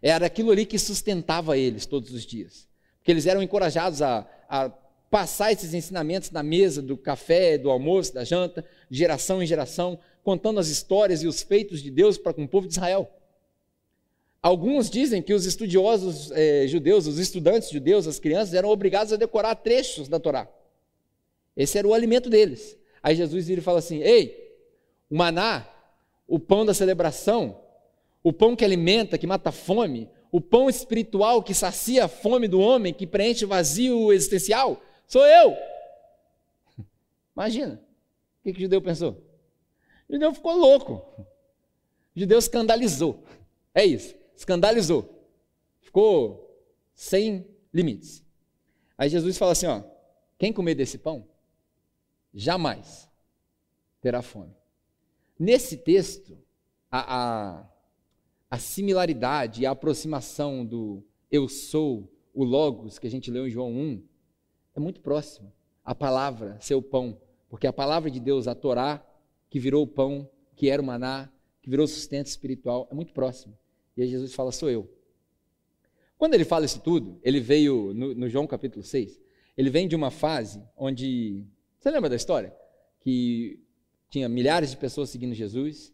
Era 0.00 0.26
aquilo 0.26 0.50
ali 0.50 0.66
que 0.66 0.78
sustentava 0.78 1.56
eles 1.56 1.86
todos 1.86 2.12
os 2.12 2.24
dias. 2.24 2.68
Porque 2.98 3.10
eles 3.10 3.26
eram 3.26 3.42
encorajados 3.42 4.00
a, 4.00 4.26
a 4.48 4.70
passar 5.10 5.52
esses 5.52 5.74
ensinamentos 5.74 6.30
na 6.30 6.42
mesa 6.42 6.82
do 6.82 6.96
café, 6.96 7.56
do 7.56 7.70
almoço, 7.70 8.12
da 8.12 8.24
janta, 8.24 8.64
de 8.90 8.98
geração 8.98 9.42
em 9.42 9.46
geração, 9.46 9.98
contando 10.22 10.58
as 10.58 10.68
histórias 10.68 11.22
e 11.22 11.26
os 11.26 11.42
feitos 11.42 11.82
de 11.82 11.90
Deus 11.90 12.18
para 12.18 12.32
com 12.32 12.44
o 12.44 12.48
povo 12.48 12.66
de 12.66 12.74
Israel. 12.74 13.10
Alguns 14.44 14.90
dizem 14.90 15.22
que 15.22 15.32
os 15.32 15.46
estudiosos 15.46 16.30
eh, 16.32 16.66
judeus, 16.66 17.06
os 17.06 17.18
estudantes 17.18 17.70
judeus, 17.70 18.06
as 18.06 18.20
crianças, 18.20 18.52
eram 18.52 18.68
obrigados 18.68 19.10
a 19.10 19.16
decorar 19.16 19.54
trechos 19.54 20.06
da 20.06 20.20
Torá. 20.20 20.46
Esse 21.56 21.78
era 21.78 21.88
o 21.88 21.94
alimento 21.94 22.28
deles. 22.28 22.78
Aí 23.02 23.16
Jesus 23.16 23.46
vira 23.46 23.62
e 23.62 23.64
fala 23.64 23.78
assim: 23.78 24.02
Ei, 24.02 24.54
o 25.08 25.16
maná, 25.16 25.66
o 26.28 26.38
pão 26.38 26.66
da 26.66 26.74
celebração, 26.74 27.58
o 28.22 28.34
pão 28.34 28.54
que 28.54 28.62
alimenta, 28.62 29.16
que 29.16 29.26
mata 29.26 29.48
a 29.48 29.50
fome, 29.50 30.10
o 30.30 30.42
pão 30.42 30.68
espiritual 30.68 31.42
que 31.42 31.54
sacia 31.54 32.04
a 32.04 32.08
fome 32.08 32.46
do 32.46 32.60
homem, 32.60 32.92
que 32.92 33.06
preenche 33.06 33.46
o 33.46 33.48
vazio 33.48 34.12
existencial, 34.12 34.78
sou 35.06 35.24
eu. 35.26 35.56
Imagina, 37.34 37.80
o 38.40 38.42
que, 38.42 38.52
que 38.52 38.58
o 38.58 38.62
judeu 38.64 38.82
pensou? 38.82 39.22
O 40.06 40.12
judeu 40.12 40.34
ficou 40.34 40.54
louco. 40.54 41.02
O 42.14 42.20
judeu 42.20 42.38
escandalizou. 42.38 43.24
É 43.74 43.86
isso, 43.86 44.14
escandalizou. 44.36 45.28
Ficou 45.80 46.44
sem 46.94 47.46
limites. 47.72 48.24
Aí 48.96 49.08
Jesus 49.08 49.36
fala 49.36 49.52
assim: 49.52 49.66
ó, 49.66 49.82
quem 50.38 50.52
comer 50.52 50.74
desse 50.74 50.98
pão, 50.98 51.26
jamais 52.32 53.08
terá 54.00 54.22
fome. 54.22 54.54
Nesse 55.38 55.76
texto, 55.76 56.38
a, 56.90 57.58
a, 57.60 57.68
a 58.50 58.58
similaridade 58.58 59.62
e 59.62 59.66
a 59.66 59.70
aproximação 59.70 60.64
do 60.64 61.02
eu 61.30 61.48
sou, 61.48 62.12
o 62.32 62.44
Logos, 62.44 62.98
que 62.98 63.06
a 63.06 63.10
gente 63.10 63.30
leu 63.30 63.46
em 63.46 63.50
João 63.50 63.72
1, 63.72 64.02
é 64.76 64.80
muito 64.80 65.00
próxima. 65.00 65.52
A 65.84 65.94
palavra, 65.94 66.56
seu 66.60 66.80
pão, 66.80 67.20
porque 67.48 67.66
a 67.66 67.72
palavra 67.72 68.10
de 68.10 68.20
Deus, 68.20 68.46
a 68.46 68.54
Torá, 68.54 69.04
que 69.50 69.58
virou 69.58 69.82
o 69.82 69.86
pão, 69.86 70.28
que 70.54 70.68
era 70.68 70.80
o 70.80 70.84
maná, 70.84 71.30
que 71.62 71.70
virou 71.70 71.86
sustento 71.86 72.26
espiritual, 72.26 72.88
é 72.90 72.94
muito 72.94 73.12
próximo. 73.12 73.56
E 73.96 74.02
aí 74.02 74.08
Jesus 74.08 74.34
fala, 74.34 74.52
sou 74.52 74.70
eu. 74.70 74.90
Quando 76.16 76.34
ele 76.34 76.44
fala 76.44 76.64
isso 76.64 76.80
tudo, 76.80 77.18
ele 77.22 77.40
veio, 77.40 77.92
no, 77.94 78.14
no 78.14 78.28
João 78.28 78.46
capítulo 78.46 78.82
6, 78.84 79.20
ele 79.56 79.70
vem 79.70 79.86
de 79.86 79.94
uma 79.94 80.10
fase 80.10 80.62
onde. 80.76 81.44
Você 81.78 81.90
lembra 81.90 82.08
da 82.08 82.16
história? 82.16 82.54
Que 83.00 83.60
tinha 84.08 84.28
milhares 84.28 84.70
de 84.70 84.76
pessoas 84.76 85.10
seguindo 85.10 85.34
Jesus, 85.34 85.92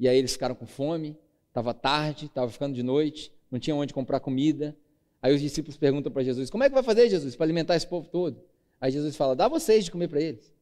e 0.00 0.08
aí 0.08 0.16
eles 0.16 0.32
ficaram 0.32 0.54
com 0.54 0.66
fome, 0.66 1.16
estava 1.48 1.74
tarde, 1.74 2.26
estava 2.26 2.50
ficando 2.50 2.74
de 2.74 2.82
noite, 2.82 3.32
não 3.50 3.58
tinha 3.58 3.76
onde 3.76 3.92
comprar 3.92 4.20
comida. 4.20 4.76
Aí 5.20 5.34
os 5.34 5.40
discípulos 5.40 5.76
perguntam 5.76 6.10
para 6.10 6.22
Jesus: 6.22 6.48
Como 6.50 6.64
é 6.64 6.68
que 6.68 6.74
vai 6.74 6.82
fazer, 6.82 7.08
Jesus, 7.10 7.36
para 7.36 7.44
alimentar 7.44 7.76
esse 7.76 7.86
povo 7.86 8.08
todo? 8.08 8.42
Aí 8.80 8.90
Jesus 8.90 9.16
fala: 9.16 9.36
Dá 9.36 9.48
vocês 9.48 9.84
de 9.84 9.90
comer 9.90 10.08
para 10.08 10.20
eles. 10.20 10.52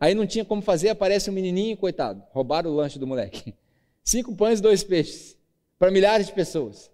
Aí 0.00 0.14
não 0.14 0.26
tinha 0.26 0.44
como 0.44 0.60
fazer, 0.60 0.88
aparece 0.90 1.30
um 1.30 1.32
menininho, 1.32 1.76
coitado, 1.76 2.22
roubaram 2.30 2.70
o 2.70 2.74
lanche 2.74 2.98
do 2.98 3.06
moleque. 3.06 3.54
Cinco 4.04 4.34
pães 4.34 4.58
e 4.58 4.62
dois 4.62 4.82
peixes, 4.82 5.37
para 5.78 5.90
milhares 5.90 6.26
de 6.26 6.32
pessoas. 6.32 6.90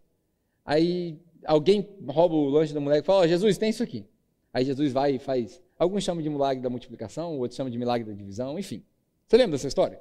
Aí 0.64 1.18
alguém 1.44 1.88
rouba 2.06 2.34
o 2.34 2.48
lanche 2.48 2.72
do 2.72 2.80
moleque 2.80 3.02
e 3.02 3.06
fala: 3.06 3.24
oh, 3.24 3.28
Jesus, 3.28 3.58
tem 3.58 3.70
isso 3.70 3.82
aqui. 3.82 4.06
Aí 4.52 4.64
Jesus 4.64 4.92
vai 4.92 5.16
e 5.16 5.18
faz. 5.18 5.60
Alguns 5.78 6.04
chamam 6.04 6.22
de 6.22 6.30
milagre 6.30 6.62
da 6.62 6.70
multiplicação, 6.70 7.38
outros 7.38 7.56
chamam 7.56 7.70
de 7.70 7.78
milagre 7.78 8.08
da 8.08 8.16
divisão, 8.16 8.58
enfim. 8.58 8.84
Você 9.26 9.36
lembra 9.36 9.52
dessa 9.52 9.68
história? 9.68 10.00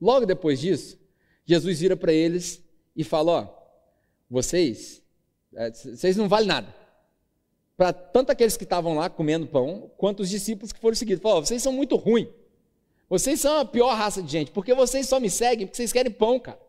Logo 0.00 0.24
depois 0.24 0.60
disso, 0.60 0.98
Jesus 1.44 1.80
vira 1.80 1.96
para 1.96 2.12
eles 2.12 2.62
e 2.94 3.02
fala: 3.02 3.32
Ó, 3.32 3.48
vocês, 4.30 5.02
é, 5.54 5.70
vocês 5.70 6.16
não 6.16 6.28
valem 6.28 6.46
nada. 6.46 6.74
Para 7.76 7.92
tanto 7.92 8.30
aqueles 8.30 8.56
que 8.56 8.64
estavam 8.64 8.94
lá 8.94 9.08
comendo 9.08 9.46
pão, 9.46 9.90
quanto 9.96 10.20
os 10.20 10.28
discípulos 10.28 10.72
que 10.72 10.78
foram 10.80 10.94
seguidos. 10.94 11.22
Falou: 11.22 11.44
vocês 11.44 11.62
são 11.62 11.72
muito 11.72 11.96
ruins. 11.96 12.28
Vocês 13.08 13.40
são 13.40 13.58
a 13.58 13.64
pior 13.64 13.92
raça 13.94 14.22
de 14.22 14.30
gente, 14.30 14.52
porque 14.52 14.72
vocês 14.72 15.08
só 15.08 15.18
me 15.18 15.28
seguem 15.28 15.66
porque 15.66 15.76
vocês 15.76 15.92
querem 15.92 16.12
pão, 16.12 16.38
cara. 16.38 16.60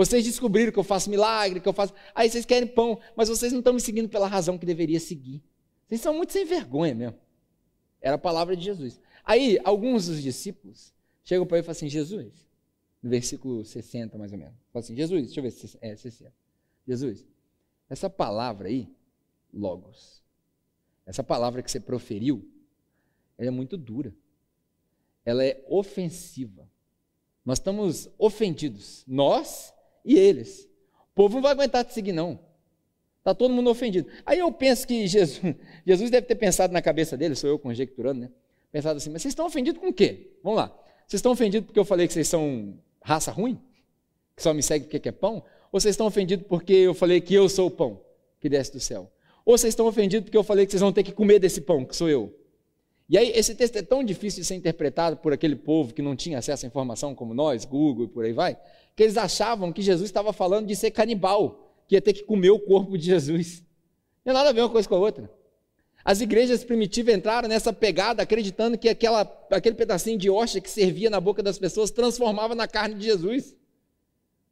Vocês 0.00 0.24
descobriram 0.24 0.72
que 0.72 0.78
eu 0.78 0.82
faço 0.82 1.10
milagre, 1.10 1.60
que 1.60 1.68
eu 1.68 1.74
faço. 1.74 1.92
Aí 2.14 2.30
vocês 2.30 2.46
querem 2.46 2.66
pão, 2.66 2.98
mas 3.14 3.28
vocês 3.28 3.52
não 3.52 3.58
estão 3.58 3.74
me 3.74 3.80
seguindo 3.82 4.08
pela 4.08 4.26
razão 4.26 4.56
que 4.56 4.64
deveria 4.64 4.98
seguir. 4.98 5.42
Vocês 5.86 6.00
são 6.00 6.14
muito 6.14 6.32
sem 6.32 6.46
vergonha 6.46 6.94
mesmo. 6.94 7.18
Era 8.00 8.14
a 8.14 8.18
palavra 8.18 8.56
de 8.56 8.64
Jesus. 8.64 8.98
Aí, 9.22 9.58
alguns 9.62 10.06
dos 10.06 10.22
discípulos 10.22 10.94
chegam 11.22 11.46
para 11.46 11.58
ele 11.58 11.64
e 11.64 11.66
falam 11.66 11.76
assim: 11.76 11.90
Jesus, 11.90 12.48
no 13.02 13.10
versículo 13.10 13.62
60 13.62 14.16
mais 14.16 14.32
ou 14.32 14.38
menos, 14.38 14.54
falam 14.72 14.82
assim: 14.82 14.96
Jesus, 14.96 15.22
deixa 15.26 15.38
eu 15.38 15.42
ver 15.42 15.50
se 15.50 15.78
é 15.82 15.94
60. 15.94 16.32
Jesus, 16.88 17.26
essa 17.90 18.08
palavra 18.08 18.68
aí, 18.68 18.88
Logos, 19.52 20.22
essa 21.04 21.22
palavra 21.22 21.62
que 21.62 21.70
você 21.70 21.78
proferiu, 21.78 22.50
ela 23.36 23.48
é 23.48 23.50
muito 23.50 23.76
dura. 23.76 24.14
Ela 25.26 25.44
é 25.44 25.62
ofensiva. 25.68 26.66
Nós 27.44 27.58
estamos 27.58 28.08
ofendidos, 28.16 29.04
nós 29.06 29.74
e 30.04 30.18
eles. 30.18 30.68
O 31.12 31.14
povo 31.14 31.34
não 31.34 31.42
vai 31.42 31.52
aguentar 31.52 31.84
te 31.84 31.92
seguir, 31.92 32.12
não. 32.12 32.38
Está 33.18 33.34
todo 33.34 33.52
mundo 33.52 33.68
ofendido. 33.68 34.08
Aí 34.24 34.38
eu 34.38 34.50
penso 34.50 34.86
que 34.86 35.06
Jesus, 35.06 35.40
Jesus 35.86 36.10
deve 36.10 36.26
ter 36.26 36.34
pensado 36.34 36.72
na 36.72 36.80
cabeça 36.80 37.16
dele, 37.16 37.34
sou 37.34 37.50
eu 37.50 37.58
conjecturando, 37.58 38.20
né? 38.20 38.30
Pensado 38.72 38.96
assim, 38.96 39.10
mas 39.10 39.22
vocês 39.22 39.32
estão 39.32 39.46
ofendidos 39.46 39.80
com 39.80 39.88
o 39.88 39.92
quê? 39.92 40.36
Vamos 40.42 40.58
lá. 40.58 40.68
Vocês 41.06 41.18
estão 41.18 41.32
ofendidos 41.32 41.66
porque 41.66 41.78
eu 41.78 41.84
falei 41.84 42.06
que 42.06 42.12
vocês 42.12 42.28
são 42.28 42.78
raça 43.02 43.30
ruim? 43.30 43.60
Que 44.36 44.42
só 44.42 44.54
me 44.54 44.62
segue 44.62 44.84
porque 44.84 45.00
quer 45.00 45.12
pão? 45.12 45.42
Ou 45.72 45.80
vocês 45.80 45.92
estão 45.92 46.06
ofendidos 46.06 46.46
porque 46.46 46.72
eu 46.72 46.94
falei 46.94 47.20
que 47.20 47.34
eu 47.34 47.48
sou 47.48 47.66
o 47.66 47.70
pão 47.70 48.00
que 48.40 48.48
desce 48.48 48.72
do 48.72 48.80
céu? 48.80 49.10
Ou 49.44 49.58
vocês 49.58 49.72
estão 49.72 49.86
ofendidos 49.86 50.24
porque 50.24 50.36
eu 50.36 50.44
falei 50.44 50.64
que 50.64 50.72
vocês 50.72 50.80
vão 50.80 50.92
ter 50.92 51.02
que 51.02 51.12
comer 51.12 51.38
desse 51.38 51.60
pão, 51.60 51.84
que 51.84 51.96
sou 51.96 52.08
eu? 52.08 52.32
E 53.10 53.18
aí, 53.18 53.32
esse 53.34 53.56
texto 53.56 53.74
é 53.74 53.82
tão 53.82 54.04
difícil 54.04 54.40
de 54.40 54.46
ser 54.46 54.54
interpretado 54.54 55.16
por 55.16 55.32
aquele 55.32 55.56
povo 55.56 55.92
que 55.92 56.00
não 56.00 56.14
tinha 56.14 56.38
acesso 56.38 56.64
à 56.64 56.68
informação 56.68 57.12
como 57.12 57.34
nós, 57.34 57.64
Google 57.64 58.04
e 58.04 58.08
por 58.08 58.24
aí 58.24 58.32
vai, 58.32 58.56
que 58.94 59.02
eles 59.02 59.16
achavam 59.16 59.72
que 59.72 59.82
Jesus 59.82 60.08
estava 60.08 60.32
falando 60.32 60.68
de 60.68 60.76
ser 60.76 60.92
canibal 60.92 61.74
que 61.88 61.96
ia 61.96 62.00
ter 62.00 62.12
que 62.12 62.22
comer 62.22 62.50
o 62.50 62.60
corpo 62.60 62.96
de 62.96 63.06
Jesus. 63.06 63.64
Não 64.24 64.26
tem 64.26 64.32
nada 64.32 64.50
a 64.50 64.52
ver 64.52 64.60
uma 64.60 64.70
coisa 64.70 64.88
com 64.88 64.94
a 64.94 64.98
outra. 64.98 65.28
As 66.04 66.20
igrejas 66.20 66.62
primitivas 66.62 67.12
entraram 67.12 67.48
nessa 67.48 67.72
pegada 67.72 68.22
acreditando 68.22 68.78
que 68.78 68.88
aquela, 68.88 69.22
aquele 69.50 69.74
pedacinho 69.74 70.16
de 70.16 70.30
hoxa 70.30 70.60
que 70.60 70.70
servia 70.70 71.10
na 71.10 71.20
boca 71.20 71.42
das 71.42 71.58
pessoas 71.58 71.90
transformava 71.90 72.54
na 72.54 72.68
carne 72.68 72.94
de 72.94 73.06
Jesus. 73.06 73.56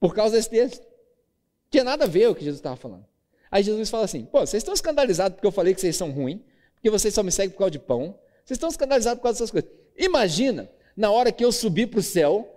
Por 0.00 0.16
causa 0.16 0.36
desse 0.36 0.50
texto. 0.50 0.80
Não 0.80 1.70
tinha 1.70 1.84
nada 1.84 2.06
a 2.06 2.08
ver 2.08 2.28
o 2.28 2.34
que 2.34 2.42
Jesus 2.42 2.58
estava 2.58 2.74
falando. 2.74 3.04
Aí 3.52 3.62
Jesus 3.62 3.88
fala 3.88 4.04
assim: 4.04 4.24
pô, 4.24 4.40
vocês 4.40 4.62
estão 4.62 4.74
escandalizados 4.74 5.36
porque 5.36 5.46
eu 5.46 5.52
falei 5.52 5.74
que 5.74 5.80
vocês 5.80 5.94
são 5.94 6.10
ruins, 6.10 6.40
porque 6.74 6.90
vocês 6.90 7.14
só 7.14 7.22
me 7.22 7.30
seguem 7.30 7.50
por 7.50 7.58
causa 7.58 7.70
de 7.70 7.78
pão. 7.78 8.18
Vocês 8.48 8.56
estão 8.56 8.70
escandalizados 8.70 9.18
por 9.18 9.24
causa 9.24 9.40
dessas 9.40 9.50
coisas. 9.50 9.70
Imagina, 9.94 10.70
na 10.96 11.10
hora 11.10 11.30
que 11.30 11.44
eu 11.44 11.52
subir 11.52 11.86
para 11.88 12.00
o 12.00 12.02
céu, 12.02 12.50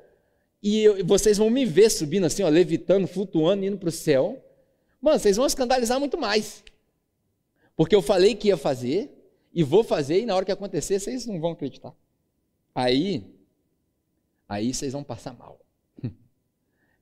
e 0.64 0.86
eu, 0.86 1.06
vocês 1.06 1.38
vão 1.38 1.50
me 1.50 1.66
ver 1.66 1.90
subindo 1.90 2.26
assim, 2.26 2.44
ó, 2.44 2.48
levitando, 2.48 3.06
flutuando, 3.06 3.66
indo 3.66 3.78
para 3.78 3.90
o 3.90 3.92
céu. 3.92 4.42
Mano, 5.02 5.20
vocês 5.20 5.36
vão 5.36 5.46
escandalizar 5.46 6.00
muito 6.00 6.18
mais. 6.18 6.64
Porque 7.76 7.94
eu 7.94 8.02
falei 8.02 8.36
que 8.36 8.48
ia 8.48 8.56
fazer, 8.56 9.12
e 9.54 9.64
vou 9.64 9.84
fazer, 9.84 10.22
e 10.22 10.26
na 10.26 10.34
hora 10.34 10.46
que 10.46 10.52
acontecer, 10.54 10.98
vocês 10.98 11.26
não 11.26 11.42
vão 11.42 11.52
acreditar. 11.52 11.94
Aí, 12.74 13.26
aí 14.48 14.74
vocês 14.74 14.94
vão 14.94 15.04
passar 15.04 15.34
mal. 15.34 15.60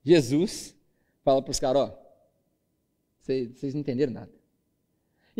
Jesus 0.03 0.75
fala 1.23 1.43
para 1.43 1.51
os 1.51 1.59
caras, 1.59 1.91
ó, 1.91 1.99
vocês, 3.19 3.51
vocês 3.51 3.75
não 3.75 3.81
entenderam 3.81 4.13
nada. 4.13 4.38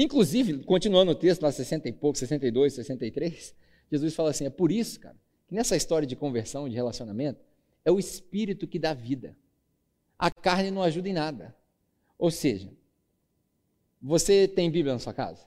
Inclusive, 0.02 0.60
continuando 0.64 1.12
o 1.12 1.16
texto, 1.16 1.42
lá 1.42 1.52
60 1.52 1.90
e 1.90 1.92
pouco, 1.92 2.18
62, 2.18 2.74
63, 2.74 3.54
Jesus 3.92 4.16
fala 4.16 4.30
assim: 4.30 4.46
é 4.46 4.50
por 4.50 4.72
isso, 4.72 4.98
cara, 4.98 5.18
que 5.46 5.54
nessa 5.54 5.76
história 5.76 6.08
de 6.08 6.16
conversão, 6.16 6.70
de 6.70 6.76
relacionamento, 6.76 7.44
é 7.84 7.92
o 7.92 8.00
espírito 8.00 8.66
que 8.66 8.80
dá 8.80 8.94
vida. 8.94 9.36
A 10.18 10.32
carne 10.32 10.72
não 10.72 10.82
ajuda 10.82 11.10
em 11.10 11.14
nada. 11.14 11.54
Ou 12.18 12.32
seja, 12.32 12.72
você 14.02 14.48
tem 14.48 14.72
Bíblia 14.72 14.94
na 14.94 15.00
sua 15.00 15.14
casa, 15.14 15.46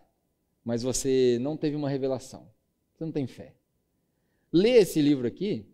mas 0.63 0.83
você 0.83 1.39
não 1.41 1.57
teve 1.57 1.75
uma 1.75 1.89
revelação. 1.89 2.47
Você 2.93 3.05
não 3.05 3.13
tem 3.13 3.27
fé. 3.27 3.55
Ler 4.53 4.83
esse 4.83 5.01
livro 5.01 5.27
aqui 5.27 5.67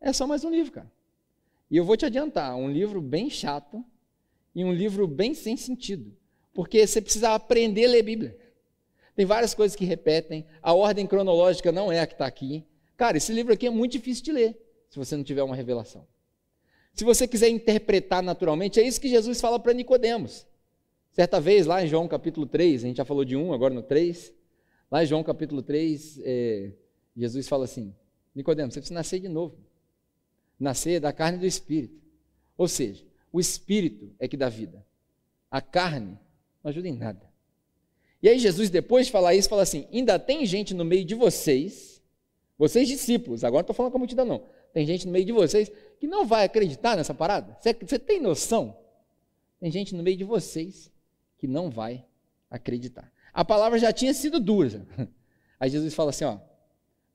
é 0.00 0.12
só 0.12 0.24
mais 0.24 0.44
um 0.44 0.50
livro, 0.50 0.70
cara. 0.70 0.92
E 1.68 1.76
eu 1.76 1.84
vou 1.84 1.96
te 1.96 2.06
adiantar, 2.06 2.54
um 2.54 2.70
livro 2.70 3.02
bem 3.02 3.28
chato 3.28 3.84
e 4.54 4.64
um 4.64 4.72
livro 4.72 5.08
bem 5.08 5.34
sem 5.34 5.56
sentido, 5.56 6.16
porque 6.54 6.86
você 6.86 7.02
precisa 7.02 7.34
aprender 7.34 7.84
a 7.86 7.88
ler 7.88 8.02
Bíblia. 8.02 8.38
Tem 9.14 9.26
várias 9.26 9.54
coisas 9.54 9.76
que 9.76 9.84
repetem, 9.84 10.46
a 10.62 10.72
ordem 10.72 11.06
cronológica 11.06 11.70
não 11.70 11.92
é 11.92 12.00
a 12.00 12.06
que 12.06 12.14
está 12.14 12.26
aqui. 12.26 12.64
Cara, 12.96 13.16
esse 13.16 13.32
livro 13.32 13.52
aqui 13.52 13.66
é 13.66 13.70
muito 13.70 13.92
difícil 13.92 14.24
de 14.24 14.32
ler, 14.32 14.56
se 14.88 14.98
você 14.98 15.16
não 15.16 15.24
tiver 15.24 15.42
uma 15.42 15.54
revelação. 15.54 16.06
Se 16.94 17.04
você 17.04 17.26
quiser 17.26 17.48
interpretar 17.48 18.22
naturalmente, 18.22 18.80
é 18.80 18.86
isso 18.86 19.00
que 19.00 19.08
Jesus 19.08 19.40
fala 19.40 19.58
para 19.58 19.72
Nicodemos. 19.72 20.46
Certa 21.12 21.40
vez, 21.40 21.66
lá 21.66 21.82
em 21.82 21.88
João 21.88 22.08
capítulo 22.08 22.46
3, 22.46 22.84
a 22.84 22.86
gente 22.86 22.96
já 22.96 23.04
falou 23.04 23.24
de 23.24 23.36
um, 23.36 23.52
agora 23.52 23.74
no 23.74 23.82
3, 23.82 24.32
lá 24.90 25.02
em 25.02 25.06
João 25.06 25.22
capítulo 25.22 25.62
3, 25.62 26.20
é, 26.24 26.72
Jesus 27.16 27.48
fala 27.48 27.64
assim, 27.64 27.94
Nicodemos, 28.34 28.74
você 28.74 28.80
precisa 28.80 28.98
nascer 28.98 29.20
de 29.20 29.28
novo. 29.28 29.56
Nascer 30.58 31.00
da 31.00 31.12
carne 31.12 31.38
e 31.38 31.40
do 31.40 31.46
Espírito. 31.46 32.00
Ou 32.56 32.68
seja, 32.68 33.04
o 33.32 33.40
Espírito 33.40 34.12
é 34.18 34.26
que 34.26 34.36
dá 34.36 34.48
vida. 34.48 34.84
A 35.50 35.60
carne 35.60 36.18
não 36.64 36.70
ajuda 36.70 36.88
em 36.88 36.96
nada. 36.96 37.30
E 38.22 38.28
aí 38.28 38.38
Jesus, 38.38 38.70
depois 38.70 39.06
de 39.06 39.12
falar 39.12 39.34
isso, 39.34 39.50
fala 39.50 39.62
assim, 39.62 39.86
ainda 39.92 40.18
tem 40.18 40.46
gente 40.46 40.72
no 40.72 40.84
meio 40.84 41.04
de 41.04 41.14
vocês, 41.14 42.02
vocês 42.56 42.88
discípulos, 42.88 43.44
agora 43.44 43.58
não 43.58 43.64
estou 43.64 43.76
falando 43.76 43.92
com 43.92 43.98
a 43.98 44.00
multidão 44.00 44.24
não, 44.24 44.46
tem 44.72 44.86
gente 44.86 45.06
no 45.06 45.12
meio 45.12 45.26
de 45.26 45.32
vocês 45.32 45.70
que 46.00 46.06
não 46.06 46.26
vai 46.26 46.44
acreditar 46.44 46.96
nessa 46.96 47.14
parada. 47.14 47.56
Você, 47.60 47.98
tem 47.98 48.20
noção? 48.20 48.76
Tem 49.60 49.70
gente 49.70 49.94
no 49.94 50.02
meio 50.02 50.16
de 50.16 50.24
vocês 50.24 50.90
que 51.38 51.46
não 51.46 51.70
vai 51.70 52.04
acreditar. 52.50 53.12
A 53.32 53.44
palavra 53.44 53.78
já 53.78 53.92
tinha 53.92 54.12
sido 54.12 54.40
dura. 54.40 54.86
Aí 55.60 55.70
Jesus 55.70 55.94
fala 55.94 56.10
assim: 56.10 56.24
ó, 56.24 56.38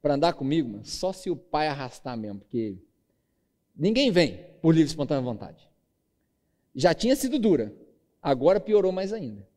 para 0.02 0.14
andar 0.14 0.34
comigo, 0.34 0.70
mano, 0.70 0.86
só 0.86 1.12
se 1.12 1.30
o 1.30 1.36
pai 1.36 1.68
arrastar 1.68 2.18
mesmo, 2.18 2.40
porque 2.40 2.78
ninguém 3.76 4.10
vem 4.10 4.38
por 4.62 4.72
livre 4.72 4.88
e 4.88 4.92
espontânea 4.92 5.22
vontade. 5.22 5.68
Já 6.74 6.94
tinha 6.94 7.16
sido 7.16 7.38
dura, 7.38 7.74
agora 8.22 8.60
piorou 8.60 8.92
mais 8.92 9.14
ainda. 9.14 9.48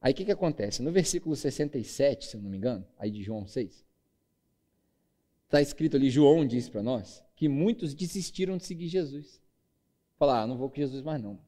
Aí 0.00 0.12
o 0.12 0.14
que, 0.14 0.24
que 0.24 0.32
acontece? 0.32 0.82
No 0.82 0.92
versículo 0.92 1.34
67, 1.34 2.26
se 2.26 2.36
eu 2.36 2.42
não 2.42 2.50
me 2.50 2.56
engano, 2.56 2.86
aí 2.98 3.10
de 3.10 3.22
João 3.22 3.46
6, 3.46 3.84
está 5.44 5.60
escrito 5.60 5.96
ali, 5.96 6.10
João 6.10 6.46
diz 6.46 6.68
para 6.68 6.82
nós, 6.82 7.24
que 7.34 7.48
muitos 7.48 7.94
desistiram 7.94 8.56
de 8.56 8.64
seguir 8.64 8.88
Jesus. 8.88 9.40
Falar, 10.18 10.42
ah, 10.42 10.46
não 10.46 10.56
vou 10.56 10.70
com 10.70 10.76
Jesus 10.76 11.02
mais 11.02 11.22
não. 11.22 11.38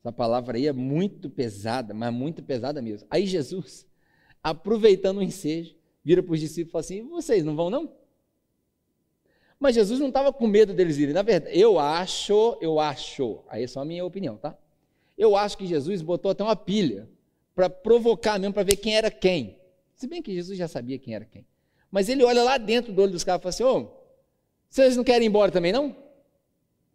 Essa 0.00 0.12
palavra 0.12 0.56
aí 0.56 0.66
é 0.66 0.72
muito 0.72 1.28
pesada, 1.28 1.92
mas 1.92 2.12
muito 2.12 2.42
pesada 2.42 2.80
mesmo. 2.80 3.06
Aí 3.10 3.26
Jesus, 3.26 3.86
aproveitando 4.42 5.18
o 5.18 5.22
ensejo, 5.22 5.74
vira 6.04 6.22
para 6.22 6.32
os 6.32 6.40
discípulos 6.40 6.68
e 6.68 6.72
fala 6.72 6.80
assim: 6.80 7.08
vocês 7.08 7.44
não 7.44 7.56
vão 7.56 7.68
não? 7.68 7.92
Mas 9.58 9.74
Jesus 9.74 9.98
não 9.98 10.08
estava 10.08 10.32
com 10.32 10.46
medo 10.46 10.72
deles 10.72 10.98
irem. 10.98 11.12
Na 11.12 11.22
verdade, 11.22 11.58
eu 11.58 11.80
acho, 11.80 12.56
eu 12.60 12.78
acho, 12.78 13.42
aí 13.48 13.64
é 13.64 13.66
só 13.66 13.80
a 13.80 13.84
minha 13.84 14.04
opinião, 14.04 14.36
tá? 14.36 14.56
Eu 15.18 15.36
acho 15.36 15.58
que 15.58 15.66
Jesus 15.66 16.00
botou 16.00 16.30
até 16.30 16.44
uma 16.44 16.54
pilha 16.54 17.10
para 17.54 17.68
provocar 17.68 18.38
mesmo, 18.38 18.54
para 18.54 18.62
ver 18.62 18.76
quem 18.76 18.96
era 18.96 19.10
quem. 19.10 19.58
Se 19.96 20.06
bem 20.06 20.22
que 20.22 20.32
Jesus 20.32 20.56
já 20.56 20.68
sabia 20.68 20.96
quem 20.96 21.12
era 21.12 21.24
quem. 21.24 21.44
Mas 21.90 22.08
ele 22.08 22.22
olha 22.22 22.44
lá 22.44 22.56
dentro 22.56 22.92
do 22.92 23.02
olho 23.02 23.10
dos 23.10 23.24
caras 23.24 23.40
e 23.40 23.42
fala 23.42 23.50
assim: 23.50 23.64
ô, 23.64 23.90
vocês 24.70 24.96
não 24.96 25.02
querem 25.02 25.26
ir 25.26 25.28
embora 25.28 25.50
também 25.50 25.72
não? 25.72 25.96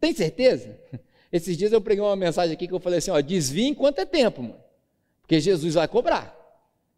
Tem 0.00 0.14
certeza? 0.14 0.80
Esses 1.30 1.56
dias 1.56 1.72
eu 1.72 1.80
preguei 1.80 2.02
uma 2.02 2.16
mensagem 2.16 2.54
aqui 2.54 2.66
que 2.66 2.72
eu 2.72 2.80
falei 2.80 2.98
assim: 2.98 3.10
ó, 3.10 3.20
desvia 3.20 3.68
enquanto 3.68 3.98
é 3.98 4.06
tempo, 4.06 4.42
mano. 4.42 4.64
Porque 5.20 5.38
Jesus 5.38 5.74
vai 5.74 5.86
cobrar. 5.86 6.34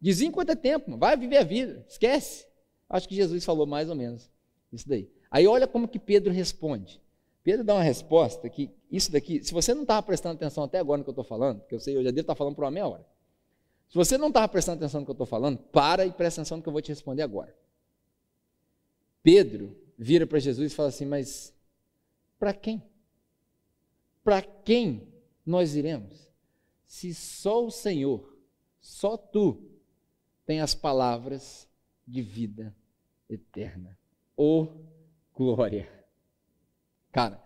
Desvia 0.01 0.29
enquanto 0.29 0.51
é 0.51 0.57
tempo, 0.57 0.91
mano. 0.91 1.01
vai 1.01 1.17
viver 1.17 1.39
a 1.39 1.45
vida, 1.45 1.85
esquece. 1.89 2.47
Acho 2.89 3.09
que 3.09 3.17
Jesus 3.17 3.45
falou 3.45 3.67
mais 3.67 3.89
ou 3.89 3.97
menos 3.97 4.31
isso 4.73 4.89
daí. 4.89 5.11
Aí 5.31 5.47
olha 5.47 5.67
como 5.67 5.89
que 5.89 5.99
Pedro 5.99 6.33
responde. 6.33 7.01
Pedro 7.47 7.63
dá 7.63 7.75
uma 7.75 7.83
resposta 7.85 8.51
que 8.51 8.75
isso 8.91 9.13
daqui, 9.13 9.41
se 9.45 9.55
você 9.55 9.73
não 9.73 9.83
estava 9.83 10.03
prestando 10.03 10.35
atenção 10.35 10.65
até 10.65 10.81
agora 10.81 10.99
no 10.99 11.05
que 11.05 11.11
eu 11.11 11.13
estou 11.13 11.23
falando, 11.23 11.61
porque 11.61 11.77
eu 11.77 11.79
sei, 11.79 11.97
eu 11.97 12.03
já 12.03 12.11
devo 12.11 12.23
estar 12.23 12.35
falando 12.35 12.57
por 12.57 12.65
uma 12.65 12.73
meia 12.73 12.89
hora. 12.89 13.07
Se 13.89 13.95
você 13.95 14.19
não 14.19 14.27
estava 14.27 14.49
prestando 14.49 14.79
atenção 14.79 14.99
no 14.99 15.07
que 15.07 15.11
eu 15.13 15.15
estou 15.15 15.29
falando, 15.29 15.57
para 15.57 16.05
e 16.05 16.11
presta 16.11 16.41
atenção 16.41 16.57
no 16.57 16.63
que 16.65 16.69
eu 16.69 16.73
vou 16.73 16.83
te 16.83 16.89
responder 16.89 17.23
agora. 17.23 17.57
Pedro 19.23 19.79
vira 19.97 20.27
para 20.27 20.41
Jesus 20.41 20.73
e 20.73 20.75
fala 20.75 20.89
assim: 20.89 21.05
Mas 21.05 21.55
para 22.37 22.53
quem? 22.53 22.83
Para 24.25 24.43
quem 24.43 25.07
nós 25.47 25.77
iremos? 25.77 26.29
Se 26.85 27.15
só 27.15 27.65
o 27.65 27.71
Senhor, 27.71 28.37
só 28.81 29.17
tu, 29.17 29.63
tem 30.45 30.61
as 30.61 30.75
palavras 30.75 31.69
de 32.05 32.23
vida 32.23 32.75
eterna. 33.31 33.97
Oh, 34.37 34.67
glória! 35.33 35.96
Cara, 37.17 37.43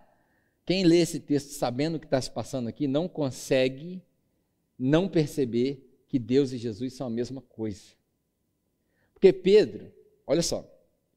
quem 0.67 0.83
lê 0.83 0.97
esse 0.97 1.21
texto 1.21 1.51
sabendo 1.51 1.95
o 1.95 2.01
que 2.01 2.07
está 2.07 2.21
se 2.21 2.29
passando 2.29 2.67
aqui 2.69 2.89
não 2.89 3.07
consegue 3.07 4.03
não 4.77 5.09
perceber 5.09 6.05
que 6.09 6.19
Deus 6.19 6.51
e 6.51 6.59
Jesus 6.59 6.95
são 6.95 7.07
a 7.07 7.11
mesma 7.11 7.41
coisa. 7.41 7.93
Porque 9.15 9.33
Pedro, 9.33 9.93
olha 10.27 10.43
só, 10.43 10.69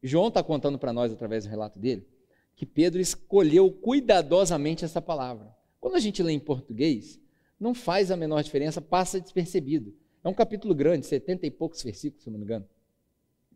João 0.03 0.27
está 0.27 0.43
contando 0.43 0.77
para 0.77 0.93
nós 0.93 1.11
através 1.11 1.45
do 1.45 1.49
relato 1.49 1.79
dele, 1.79 2.07
que 2.55 2.63
Pedro 2.63 3.01
escolheu 3.01 3.71
cuidadosamente 3.71 4.85
essa 4.85 5.01
palavra. 5.01 5.51
Quando 5.79 5.95
a 5.95 5.99
gente 5.99 6.21
lê 6.21 6.33
em 6.33 6.39
português, 6.39 7.19
não 7.59 7.73
faz 7.73 8.11
a 8.11 8.15
menor 8.15 8.43
diferença, 8.43 8.79
passa 8.79 9.19
despercebido. 9.19 9.95
É 10.23 10.29
um 10.29 10.33
capítulo 10.33 10.75
grande, 10.75 11.07
setenta 11.07 11.47
e 11.47 11.49
poucos 11.49 11.81
versículos, 11.81 12.23
se 12.23 12.29
não 12.29 12.37
me 12.37 12.45
engano. 12.45 12.69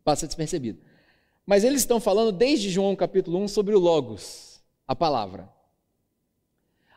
Passa 0.02 0.26
despercebido. 0.26 0.80
Mas 1.46 1.62
eles 1.62 1.82
estão 1.82 2.00
falando 2.00 2.32
desde 2.32 2.68
João 2.68 2.96
capítulo 2.96 3.38
1 3.38 3.46
sobre 3.46 3.76
o 3.76 3.78
Logos, 3.78 4.57
a 4.88 4.96
palavra. 4.96 5.48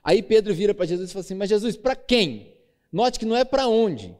Aí 0.01 0.23
Pedro 0.23 0.53
vira 0.53 0.73
para 0.73 0.85
Jesus 0.85 1.09
e 1.09 1.13
fala 1.13 1.25
assim: 1.25 1.35
Mas 1.35 1.49
Jesus, 1.49 1.75
para 1.75 1.95
quem? 1.95 2.55
Note 2.91 3.19
que 3.19 3.25
não 3.25 3.35
é 3.35 3.43
para 3.43 3.67
onde. 3.67 4.15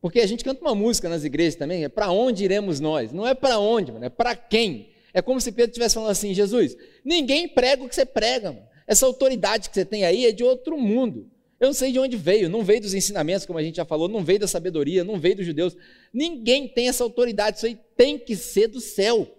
Porque 0.00 0.20
a 0.20 0.26
gente 0.26 0.44
canta 0.44 0.60
uma 0.60 0.74
música 0.74 1.08
nas 1.08 1.22
igrejas 1.22 1.54
também, 1.54 1.84
é 1.84 1.88
para 1.88 2.10
onde 2.10 2.44
iremos 2.44 2.80
nós? 2.80 3.12
Não 3.12 3.26
é 3.26 3.34
para 3.34 3.58
onde, 3.58 3.92
mano, 3.92 4.04
é 4.04 4.08
para 4.08 4.34
quem? 4.34 4.90
É 5.14 5.22
como 5.22 5.40
se 5.40 5.52
Pedro 5.52 5.70
estivesse 5.70 5.94
falando 5.94 6.10
assim: 6.10 6.34
Jesus, 6.34 6.76
ninguém 7.04 7.48
prega 7.48 7.84
o 7.84 7.88
que 7.88 7.94
você 7.94 8.04
prega, 8.04 8.52
mano. 8.52 8.66
essa 8.86 9.06
autoridade 9.06 9.70
que 9.70 9.74
você 9.74 9.84
tem 9.84 10.04
aí 10.04 10.26
é 10.26 10.32
de 10.32 10.42
outro 10.42 10.76
mundo. 10.76 11.30
Eu 11.60 11.66
não 11.66 11.74
sei 11.74 11.92
de 11.92 11.98
onde 12.00 12.16
veio, 12.16 12.48
não 12.48 12.64
veio 12.64 12.80
dos 12.80 12.92
ensinamentos, 12.92 13.46
como 13.46 13.56
a 13.56 13.62
gente 13.62 13.76
já 13.76 13.84
falou, 13.84 14.08
não 14.08 14.24
veio 14.24 14.40
da 14.40 14.48
sabedoria, 14.48 15.04
não 15.04 15.20
veio 15.20 15.36
dos 15.36 15.46
judeus. 15.46 15.76
Ninguém 16.12 16.66
tem 16.66 16.88
essa 16.88 17.04
autoridade, 17.04 17.58
isso 17.58 17.66
aí 17.66 17.78
tem 17.96 18.18
que 18.18 18.34
ser 18.34 18.66
do 18.66 18.80
céu. 18.80 19.32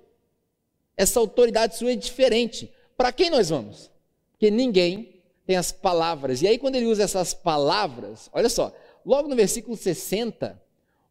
Essa 0.95 1.19
autoridade 1.19 1.75
sua 1.75 1.91
é 1.91 1.95
diferente. 1.97 2.71
Para 2.97 3.11
quem 3.11 3.29
nós 3.29 3.49
vamos? 3.49 3.91
Porque 4.31 4.49
ninguém 4.51 5.21
tem 5.45 5.55
as 5.55 5.71
palavras. 5.71 6.41
E 6.41 6.47
aí, 6.47 6.57
quando 6.57 6.75
ele 6.75 6.85
usa 6.85 7.03
essas 7.03 7.33
palavras, 7.33 8.29
olha 8.33 8.49
só, 8.49 8.73
logo 9.05 9.27
no 9.27 9.35
versículo 9.35 9.75
60, 9.75 10.61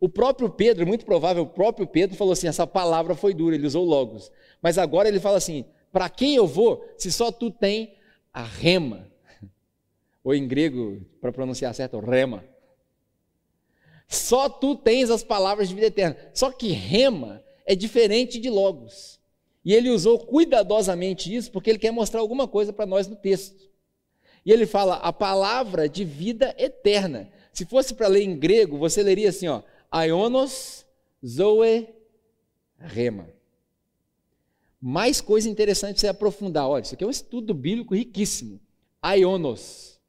o 0.00 0.08
próprio 0.08 0.50
Pedro, 0.50 0.86
muito 0.86 1.04
provável, 1.04 1.44
o 1.44 1.48
próprio 1.48 1.86
Pedro 1.86 2.16
falou 2.16 2.32
assim: 2.32 2.48
essa 2.48 2.66
palavra 2.66 3.14
foi 3.14 3.32
dura, 3.32 3.54
ele 3.54 3.66
usou 3.66 3.84
logos. 3.84 4.32
Mas 4.60 4.78
agora 4.78 5.08
ele 5.08 5.20
fala 5.20 5.36
assim: 5.36 5.64
para 5.92 6.08
quem 6.08 6.34
eu 6.34 6.46
vou, 6.46 6.84
se 6.96 7.12
só 7.12 7.30
tu 7.30 7.50
tem 7.50 7.94
a 8.32 8.42
rema? 8.42 9.08
Ou 10.24 10.34
em 10.34 10.48
grego, 10.48 11.00
para 11.20 11.32
pronunciar 11.32 11.74
certo, 11.74 12.00
rema. 12.00 12.44
Só 14.08 14.48
tu 14.48 14.76
tens 14.76 15.08
as 15.08 15.22
palavras 15.22 15.68
de 15.68 15.74
vida 15.74 15.86
eterna. 15.86 16.16
Só 16.34 16.50
que 16.50 16.72
rema 16.72 17.42
é 17.64 17.74
diferente 17.74 18.38
de 18.38 18.50
logos. 18.50 19.20
E 19.64 19.72
ele 19.72 19.90
usou 19.90 20.18
cuidadosamente 20.18 21.34
isso 21.34 21.50
porque 21.50 21.70
ele 21.70 21.78
quer 21.78 21.92
mostrar 21.92 22.20
alguma 22.20 22.48
coisa 22.48 22.72
para 22.72 22.86
nós 22.86 23.06
no 23.06 23.16
texto. 23.16 23.70
E 24.44 24.50
ele 24.50 24.66
fala 24.66 24.96
a 24.96 25.12
palavra 25.12 25.88
de 25.88 26.04
vida 26.04 26.54
eterna. 26.58 27.30
Se 27.52 27.64
fosse 27.64 27.94
para 27.94 28.08
ler 28.08 28.24
em 28.24 28.36
grego, 28.36 28.76
você 28.76 29.02
leria 29.02 29.28
assim, 29.28 29.46
ó, 29.46 29.62
Aionos 29.90 30.84
Zoe 31.24 31.88
Rema. 32.78 33.28
Mais 34.80 35.20
coisa 35.20 35.48
interessante 35.48 36.00
você 36.00 36.08
aprofundar. 36.08 36.68
Olha, 36.68 36.82
isso 36.82 36.94
aqui 36.94 37.04
é 37.04 37.06
um 37.06 37.10
estudo 37.10 37.54
bíblico 37.54 37.94
riquíssimo. 37.94 38.60
Aionos. 39.00 40.00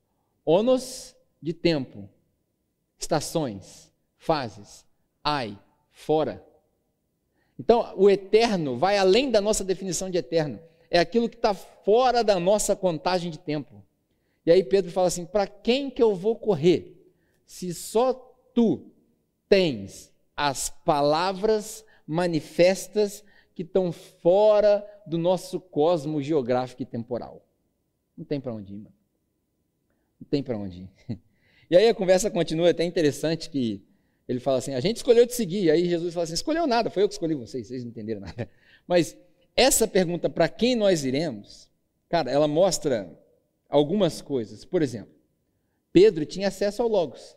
Onos 0.44 1.16
de 1.40 1.54
tempo. 1.54 2.10
Estações. 2.98 3.94
Fases. 4.18 4.84
Ai. 5.24 5.60
Fora. 5.92 6.44
Então, 7.60 7.94
o 7.96 8.10
eterno 8.10 8.78
vai 8.78 8.98
além 8.98 9.30
da 9.30 9.40
nossa 9.40 9.64
definição 9.64 10.10
de 10.10 10.18
eterno. 10.18 10.60
É 10.90 11.00
aquilo 11.00 11.30
que 11.30 11.36
está 11.36 11.54
fora 11.54 12.24
da 12.24 12.40
nossa 12.40 12.76
contagem 12.76 13.32
de 13.32 13.40
tempo. 13.40 13.84
E 14.46 14.52
aí 14.52 14.64
Pedro 14.64 14.92
fala 14.92 15.08
assim: 15.08 15.26
para 15.26 15.48
quem 15.48 15.90
que 15.90 16.02
eu 16.02 16.16
vou 16.16 16.36
correr? 16.36 16.94
se 17.54 17.72
só 17.72 18.14
tu 18.54 18.92
tens 19.48 20.12
as 20.36 20.70
palavras 20.70 21.86
manifestas 22.08 23.24
que 23.54 23.62
estão 23.62 23.92
fora 23.92 24.84
do 25.06 25.20
nosso 25.20 25.60
cosmo 25.60 26.20
geográfico 26.20 26.82
e 26.82 26.86
temporal. 26.86 27.46
Não 28.18 28.26
tem 28.26 28.42
para 28.42 28.54
onde 28.54 28.74
ir, 28.74 28.78
mano. 28.78 28.96
Não 30.20 30.28
tem 30.28 30.42
para 30.42 30.58
onde 30.58 30.90
ir. 31.08 31.20
E 31.72 31.78
aí 31.78 31.88
a 31.88 31.96
conversa 31.96 32.30
continua, 32.30 32.68
é 32.68 32.72
até 32.72 32.84
interessante 32.84 33.50
que 33.50 33.82
ele 34.28 34.40
fala 34.40 34.58
assim: 34.58 34.74
a 34.74 34.80
gente 34.80 34.98
escolheu 34.98 35.28
te 35.28 35.34
seguir. 35.34 35.70
Aí 35.72 35.88
Jesus 35.88 36.14
fala 36.14 36.24
assim: 36.24 36.34
escolheu 36.34 36.66
nada, 36.68 36.90
foi 36.90 37.04
eu 37.04 37.08
que 37.08 37.14
escolhi 37.14 37.36
vocês, 37.36 37.68
vocês 37.68 37.84
não 37.84 37.92
entenderam 37.92 38.22
nada. 38.22 38.50
Mas 38.88 39.18
essa 39.56 39.88
pergunta, 39.88 40.30
para 40.30 40.48
quem 40.50 40.76
nós 40.76 41.04
iremos, 41.04 41.70
cara, 42.10 42.32
ela 42.32 42.48
mostra 42.48 43.12
algumas 43.70 44.22
coisas. 44.22 44.66
Por 44.66 44.82
exemplo, 44.82 45.14
Pedro 45.92 46.26
tinha 46.26 46.48
acesso 46.48 46.82
ao 46.82 46.88
Logos. 46.88 47.36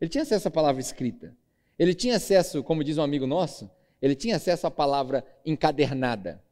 Ele 0.00 0.08
tinha 0.08 0.22
acesso 0.22 0.48
à 0.48 0.50
palavra 0.50 0.80
escrita. 0.80 1.36
Ele 1.78 1.94
tinha 1.94 2.16
acesso, 2.16 2.62
como 2.62 2.84
diz 2.84 2.98
um 2.98 3.02
amigo 3.02 3.26
nosso, 3.26 3.70
ele 4.00 4.14
tinha 4.14 4.36
acesso 4.36 4.66
à 4.66 4.70
palavra 4.70 5.24
encadernada. 5.44 6.42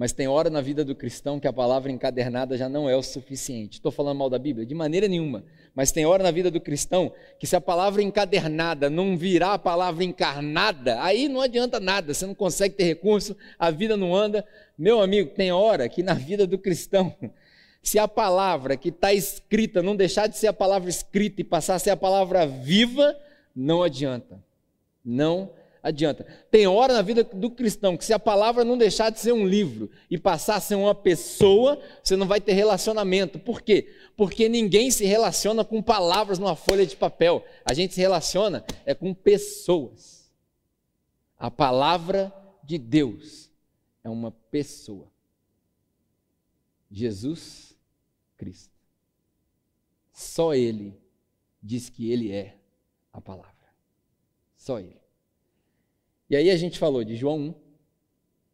Mas 0.00 0.14
tem 0.14 0.26
hora 0.26 0.48
na 0.48 0.62
vida 0.62 0.82
do 0.82 0.94
cristão 0.94 1.38
que 1.38 1.46
a 1.46 1.52
palavra 1.52 1.92
encadernada 1.92 2.56
já 2.56 2.70
não 2.70 2.88
é 2.88 2.96
o 2.96 3.02
suficiente. 3.02 3.74
Estou 3.74 3.92
falando 3.92 4.16
mal 4.16 4.30
da 4.30 4.38
Bíblia? 4.38 4.64
De 4.64 4.74
maneira 4.74 5.06
nenhuma. 5.06 5.44
Mas 5.74 5.92
tem 5.92 6.06
hora 6.06 6.22
na 6.22 6.30
vida 6.30 6.50
do 6.50 6.58
cristão 6.58 7.12
que 7.38 7.46
se 7.46 7.54
a 7.54 7.60
palavra 7.60 8.02
encadernada 8.02 8.88
não 8.88 9.14
virar 9.14 9.52
a 9.52 9.58
palavra 9.58 10.02
encarnada, 10.02 11.02
aí 11.02 11.28
não 11.28 11.42
adianta 11.42 11.78
nada, 11.78 12.14
você 12.14 12.24
não 12.24 12.34
consegue 12.34 12.76
ter 12.76 12.84
recurso, 12.84 13.36
a 13.58 13.70
vida 13.70 13.94
não 13.94 14.16
anda. 14.16 14.42
Meu 14.78 15.02
amigo, 15.02 15.34
tem 15.34 15.52
hora 15.52 15.86
que 15.86 16.02
na 16.02 16.14
vida 16.14 16.46
do 16.46 16.56
cristão 16.56 17.14
se 17.84 17.98
a 17.98 18.08
palavra 18.08 18.78
que 18.78 18.88
está 18.88 19.12
escrita 19.12 19.82
não 19.82 19.94
deixar 19.94 20.28
de 20.28 20.38
ser 20.38 20.46
a 20.46 20.52
palavra 20.54 20.88
escrita 20.88 21.42
e 21.42 21.44
passar 21.44 21.74
a 21.74 21.78
ser 21.78 21.90
a 21.90 21.96
palavra 21.96 22.46
viva, 22.46 23.14
não 23.54 23.82
adianta. 23.82 24.42
Não 25.04 25.42
adianta. 25.42 25.59
Tem 26.50 26.66
hora 26.66 26.92
na 26.92 27.02
vida 27.02 27.24
do 27.24 27.50
cristão 27.50 27.96
que 27.96 28.04
se 28.04 28.12
a 28.12 28.18
palavra 28.18 28.64
não 28.64 28.76
deixar 28.76 29.10
de 29.10 29.18
ser 29.18 29.32
um 29.32 29.46
livro 29.46 29.90
e 30.10 30.18
passar 30.18 30.56
a 30.56 30.60
ser 30.60 30.74
uma 30.74 30.94
pessoa, 30.94 31.80
você 32.02 32.16
não 32.16 32.26
vai 32.26 32.40
ter 32.40 32.52
relacionamento. 32.52 33.38
Por 33.38 33.62
quê? 33.62 33.94
Porque 34.16 34.48
ninguém 34.48 34.90
se 34.90 35.04
relaciona 35.04 35.64
com 35.64 35.82
palavras 35.82 36.38
numa 36.38 36.54
folha 36.54 36.84
de 36.84 36.96
papel. 36.96 37.44
A 37.64 37.72
gente 37.72 37.94
se 37.94 38.00
relaciona 38.00 38.64
é 38.84 38.94
com 38.94 39.14
pessoas. 39.14 40.30
A 41.38 41.50
palavra 41.50 42.32
de 42.62 42.76
Deus 42.76 43.50
é 44.04 44.10
uma 44.10 44.30
pessoa. 44.30 45.10
Jesus 46.90 47.74
Cristo. 48.36 48.74
Só 50.12 50.54
Ele 50.54 51.00
diz 51.62 51.88
que 51.88 52.10
Ele 52.10 52.30
é 52.30 52.58
a 53.12 53.20
palavra. 53.20 53.50
Só 54.54 54.78
Ele. 54.78 55.00
E 56.30 56.36
aí 56.36 56.48
a 56.48 56.56
gente 56.56 56.78
falou 56.78 57.02
de 57.02 57.16
João 57.16 57.40
1, 57.40 57.54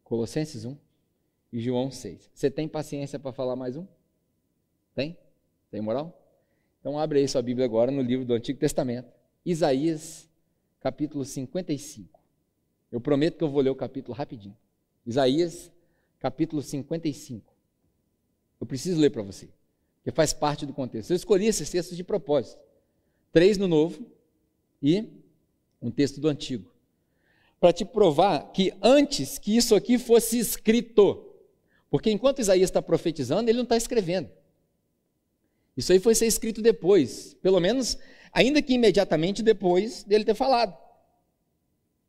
Colossenses 0.03 0.65
1 0.65 0.75
e 1.53 1.59
João 1.59 1.91
6. 1.91 2.31
Você 2.33 2.49
tem 2.49 2.67
paciência 2.67 3.19
para 3.19 3.31
falar 3.31 3.55
mais 3.55 3.77
um? 3.77 3.85
Tem? 4.95 5.15
Tem 5.69 5.79
moral? 5.79 6.19
Então 6.79 6.97
abre 6.97 7.19
aí 7.19 7.27
sua 7.27 7.43
Bíblia 7.43 7.65
agora 7.65 7.91
no 7.91 8.01
livro 8.01 8.25
do 8.25 8.33
Antigo 8.33 8.59
Testamento. 8.59 9.13
Isaías, 9.45 10.27
capítulo 10.79 11.23
55. 11.23 12.19
Eu 12.91 12.99
prometo 12.99 13.37
que 13.37 13.43
eu 13.43 13.49
vou 13.49 13.61
ler 13.61 13.69
o 13.69 13.75
capítulo 13.75 14.17
rapidinho. 14.17 14.57
Isaías, 15.05 15.71
capítulo 16.17 16.63
55. 16.63 17.53
Eu 18.59 18.65
preciso 18.65 18.99
ler 18.99 19.11
para 19.11 19.21
você, 19.21 19.49
porque 19.97 20.09
faz 20.09 20.33
parte 20.33 20.65
do 20.65 20.73
contexto. 20.73 21.11
Eu 21.11 21.15
escolhi 21.15 21.45
esses 21.45 21.69
textos 21.69 21.95
de 21.95 22.03
propósito. 22.03 22.59
Três 23.31 23.55
no 23.55 23.67
Novo 23.67 24.03
e 24.81 25.07
um 25.79 25.91
texto 25.91 26.19
do 26.19 26.27
Antigo. 26.27 26.75
Para 27.59 27.73
te 27.73 27.83
provar 27.83 28.51
que 28.51 28.73
antes 28.81 29.37
que 29.37 29.55
isso 29.55 29.75
aqui 29.75 29.97
fosse 29.97 30.37
escrito, 30.37 31.25
porque 31.89 32.11
enquanto 32.11 32.39
Isaías 32.39 32.69
está 32.69 32.81
profetizando, 32.81 33.49
ele 33.49 33.57
não 33.57 33.63
está 33.63 33.77
escrevendo. 33.77 34.29
Isso 35.75 35.91
aí 35.91 35.99
foi 35.99 36.15
ser 36.15 36.25
escrito 36.25 36.61
depois, 36.61 37.35
pelo 37.41 37.59
menos, 37.59 37.97
ainda 38.31 38.61
que 38.61 38.73
imediatamente 38.73 39.43
depois 39.43 40.03
dele 40.03 40.25
ter 40.25 40.33
falado. 40.33 40.75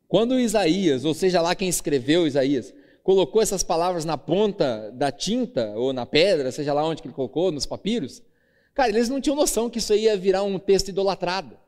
Quando 0.06 0.40
Isaías, 0.40 1.04
ou 1.04 1.12
seja 1.12 1.42
lá 1.42 1.54
quem 1.54 1.68
escreveu 1.68 2.26
Isaías, 2.26 2.72
colocou 3.02 3.42
essas 3.42 3.62
palavras 3.62 4.06
na 4.06 4.16
ponta 4.16 4.90
da 4.92 5.12
tinta 5.12 5.74
ou 5.76 5.92
na 5.92 6.06
pedra, 6.06 6.50
seja 6.50 6.72
lá 6.72 6.84
onde 6.84 7.02
que 7.02 7.08
ele 7.08 7.14
colocou, 7.14 7.52
nos 7.52 7.66
papiros, 7.66 8.22
cara, 8.74 8.88
eles 8.88 9.10
não 9.10 9.20
tinham 9.20 9.36
noção 9.36 9.68
que 9.68 9.78
isso 9.78 9.94
ia 9.94 10.16
virar 10.16 10.42
um 10.42 10.58
texto 10.58 10.88
idolatrado. 10.88 11.58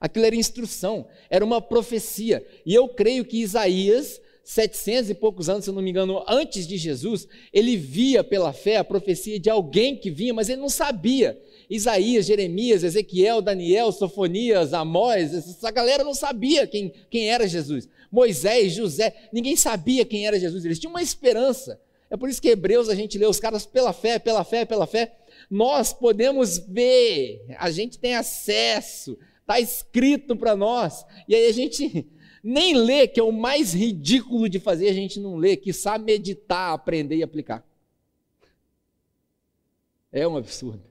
Aquilo 0.00 0.24
era 0.24 0.34
instrução, 0.34 1.06
era 1.28 1.44
uma 1.44 1.60
profecia. 1.60 2.44
E 2.64 2.74
eu 2.74 2.88
creio 2.88 3.24
que 3.24 3.42
Isaías, 3.42 4.20
700 4.42 5.10
e 5.10 5.14
poucos 5.14 5.48
anos, 5.50 5.64
se 5.64 5.70
eu 5.70 5.74
não 5.74 5.82
me 5.82 5.90
engano, 5.90 6.24
antes 6.26 6.66
de 6.66 6.78
Jesus, 6.78 7.28
ele 7.52 7.76
via 7.76 8.24
pela 8.24 8.52
fé 8.52 8.78
a 8.78 8.84
profecia 8.84 9.38
de 9.38 9.50
alguém 9.50 9.94
que 9.96 10.10
vinha, 10.10 10.32
mas 10.32 10.48
ele 10.48 10.60
não 10.60 10.70
sabia. 10.70 11.38
Isaías, 11.68 12.26
Jeremias, 12.26 12.82
Ezequiel, 12.82 13.42
Daniel, 13.42 13.92
Sofonias, 13.92 14.72
Amós, 14.72 15.34
essa 15.34 15.70
galera 15.70 16.02
não 16.02 16.14
sabia 16.14 16.66
quem, 16.66 16.92
quem 17.08 17.28
era 17.28 17.46
Jesus. 17.46 17.88
Moisés, 18.10 18.72
José, 18.72 19.14
ninguém 19.32 19.54
sabia 19.54 20.04
quem 20.04 20.26
era 20.26 20.40
Jesus, 20.40 20.64
eles 20.64 20.78
tinham 20.78 20.90
uma 20.90 21.02
esperança. 21.02 21.80
É 22.10 22.16
por 22.16 22.28
isso 22.28 22.42
que 22.42 22.48
Hebreus 22.48 22.88
a 22.88 22.94
gente 22.94 23.16
lê 23.16 23.26
os 23.26 23.38
caras 23.38 23.64
pela 23.64 23.92
fé, 23.92 24.18
pela 24.18 24.42
fé, 24.42 24.64
pela 24.64 24.86
fé. 24.86 25.12
Nós 25.48 25.92
podemos 25.92 26.58
ver, 26.58 27.44
a 27.56 27.70
gente 27.70 27.98
tem 27.98 28.16
acesso, 28.16 29.16
está 29.50 29.58
escrito 29.58 30.36
para 30.36 30.54
nós. 30.54 31.04
E 31.26 31.34
aí 31.34 31.46
a 31.48 31.52
gente 31.52 32.06
nem 32.42 32.76
lê, 32.76 33.08
que 33.08 33.18
é 33.18 33.22
o 33.22 33.32
mais 33.32 33.74
ridículo 33.74 34.48
de 34.48 34.60
fazer, 34.60 34.88
a 34.88 34.92
gente 34.92 35.18
não 35.18 35.36
lê, 35.36 35.56
que 35.56 35.72
sabe 35.72 36.04
meditar, 36.04 36.72
aprender 36.72 37.16
e 37.16 37.22
aplicar. 37.22 37.66
É 40.12 40.26
um 40.26 40.36
absurdo. 40.36 40.82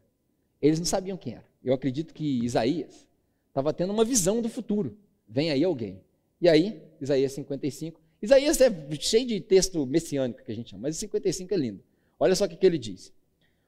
Eles 0.62 0.80
não 0.80 0.86
sabiam 0.86 1.18
quem 1.18 1.34
era. 1.34 1.46
Eu 1.64 1.74
acredito 1.74 2.14
que 2.14 2.44
Isaías 2.44 3.08
estava 3.48 3.74
tendo 3.74 3.94
uma 3.94 4.06
visão 4.06 4.42
do 4.42 4.50
futuro. 4.50 4.98
Vem 5.28 5.52
aí 5.52 5.64
alguém. 5.64 6.02
E 6.42 6.48
aí, 6.48 6.82
Isaías 7.02 7.32
55. 7.34 8.00
Isaías 8.22 8.60
é 8.60 8.70
cheio 9.00 9.26
de 9.26 9.40
texto 9.40 9.86
messiânico 9.86 10.44
que 10.44 10.52
a 10.52 10.56
gente 10.56 10.72
chama, 10.72 10.84
mas 10.84 10.98
55 10.98 11.54
é 11.54 11.58
lindo. 11.58 11.84
Olha 12.20 12.36
só 12.36 12.46
o 12.46 12.50
que, 12.50 12.58
que 12.58 12.66
ele 12.66 12.78
diz. 12.78 13.14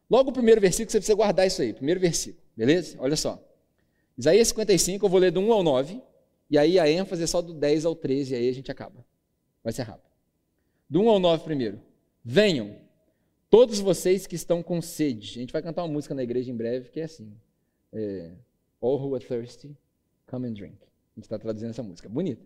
Logo 0.09 0.29
o 0.29 0.33
primeiro 0.33 0.59
versículo, 0.59 0.91
você 0.91 0.97
precisa 0.97 1.15
guardar 1.15 1.47
isso 1.47 1.61
aí, 1.61 1.73
primeiro 1.73 1.99
versículo, 1.99 2.43
beleza? 2.55 2.97
Olha 2.99 3.15
só. 3.15 3.41
Isaías 4.17 4.49
55, 4.49 5.05
eu 5.05 5.09
vou 5.09 5.19
ler 5.19 5.31
do 5.31 5.39
1 5.39 5.53
ao 5.53 5.63
9, 5.63 6.01
e 6.49 6.57
aí 6.57 6.77
a 6.77 6.89
ênfase 6.89 7.23
é 7.23 7.27
só 7.27 7.41
do 7.41 7.53
10 7.53 7.85
ao 7.85 7.95
13, 7.95 8.33
e 8.33 8.37
aí 8.37 8.49
a 8.49 8.53
gente 8.53 8.71
acaba. 8.71 9.05
Vai 9.63 9.73
ser 9.73 9.83
rápido. 9.83 10.11
Do 10.89 11.01
1 11.01 11.09
ao 11.09 11.19
9 11.19 11.43
primeiro. 11.43 11.81
Venham, 12.23 12.75
todos 13.49 13.79
vocês 13.79 14.27
que 14.27 14.35
estão 14.35 14.61
com 14.61 14.81
sede. 14.81 15.31
A 15.37 15.41
gente 15.41 15.53
vai 15.53 15.61
cantar 15.61 15.83
uma 15.83 15.93
música 15.93 16.13
na 16.13 16.23
igreja 16.23 16.51
em 16.51 16.55
breve 16.55 16.89
que 16.89 16.99
é 16.99 17.03
assim. 17.03 17.33
É, 17.93 18.31
All 18.81 18.99
who 18.99 19.13
are 19.15 19.23
thirsty, 19.23 19.77
come 20.25 20.47
and 20.47 20.53
drink. 20.53 20.75
A 20.75 21.19
gente 21.19 21.25
está 21.25 21.37
traduzindo 21.37 21.69
essa 21.69 21.83
música. 21.83 22.09
Bonita. 22.09 22.43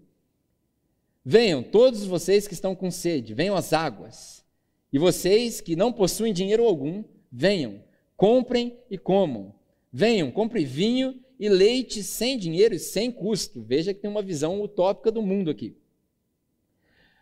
Venham, 1.24 1.64
todos 1.64 2.06
vocês 2.06 2.48
que 2.48 2.54
estão 2.54 2.76
com 2.76 2.92
sede, 2.92 3.34
venham 3.34 3.56
às 3.56 3.74
águas. 3.74 4.44
E 4.92 5.00
vocês 5.00 5.62
que 5.62 5.76
não 5.76 5.92
possuem 5.92 6.34
dinheiro 6.34 6.66
algum, 6.66 7.04
venham, 7.32 7.82
comprem 8.16 8.78
e 8.90 8.98
comam. 8.98 9.54
Venham, 9.92 10.30
comprem 10.30 10.66
vinho 10.66 11.20
e 11.40 11.50
leite 11.50 12.04
sem 12.04 12.38
dinheiro 12.38 12.76
e 12.76 12.80
sem 12.80 13.12
custo. 13.12 13.62
Veja 13.62 13.94
que 13.94 14.00
tem 14.00 14.10
uma 14.10 14.22
visão 14.22 14.62
utópica 14.62 15.12
do 15.12 15.22
mundo 15.22 15.50
aqui. 15.50 15.76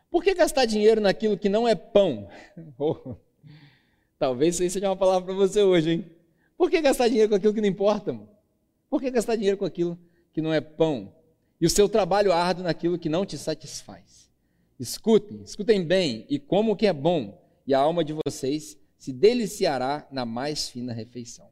Por 0.09 0.23
que 0.23 0.33
gastar 0.33 0.65
dinheiro 0.65 1.01
naquilo 1.01 1.37
que 1.37 1.49
não 1.49 1.67
é 1.67 1.75
pão? 1.75 2.29
Oh, 2.77 3.15
talvez 4.19 4.59
isso 4.59 4.73
seja 4.73 4.89
uma 4.89 4.95
palavra 4.95 5.25
para 5.25 5.35
você 5.35 5.61
hoje, 5.61 5.91
hein? 5.91 6.05
Por 6.57 6.69
que 6.69 6.79
gastar 6.81 7.07
dinheiro 7.07 7.29
com 7.29 7.35
aquilo 7.35 7.53
que 7.53 7.61
não 7.61 7.67
importa? 7.67 8.13
Mano? 8.13 8.29
Por 8.89 9.01
que 9.01 9.11
gastar 9.11 9.35
dinheiro 9.35 9.57
com 9.57 9.65
aquilo 9.65 9.99
que 10.31 10.41
não 10.41 10.53
é 10.53 10.61
pão? 10.61 11.11
e 11.63 11.65
o 11.65 11.69
seu 11.69 11.87
trabalho 11.87 12.33
árduo 12.33 12.65
naquilo 12.65 12.99
que 12.99 13.07
não 13.07 13.25
te 13.25 13.37
satisfaz. 13.37 14.29
Escutem, 14.77 15.41
escutem 15.43 15.81
bem, 15.81 16.25
e 16.29 16.37
como 16.37 16.75
que 16.75 16.85
é 16.85 16.91
bom, 16.91 17.41
e 17.65 17.73
a 17.73 17.79
alma 17.79 18.03
de 18.03 18.13
vocês 18.25 18.77
se 18.97 19.13
deliciará 19.13 20.05
na 20.11 20.25
mais 20.25 20.67
fina 20.67 20.91
refeição. 20.91 21.49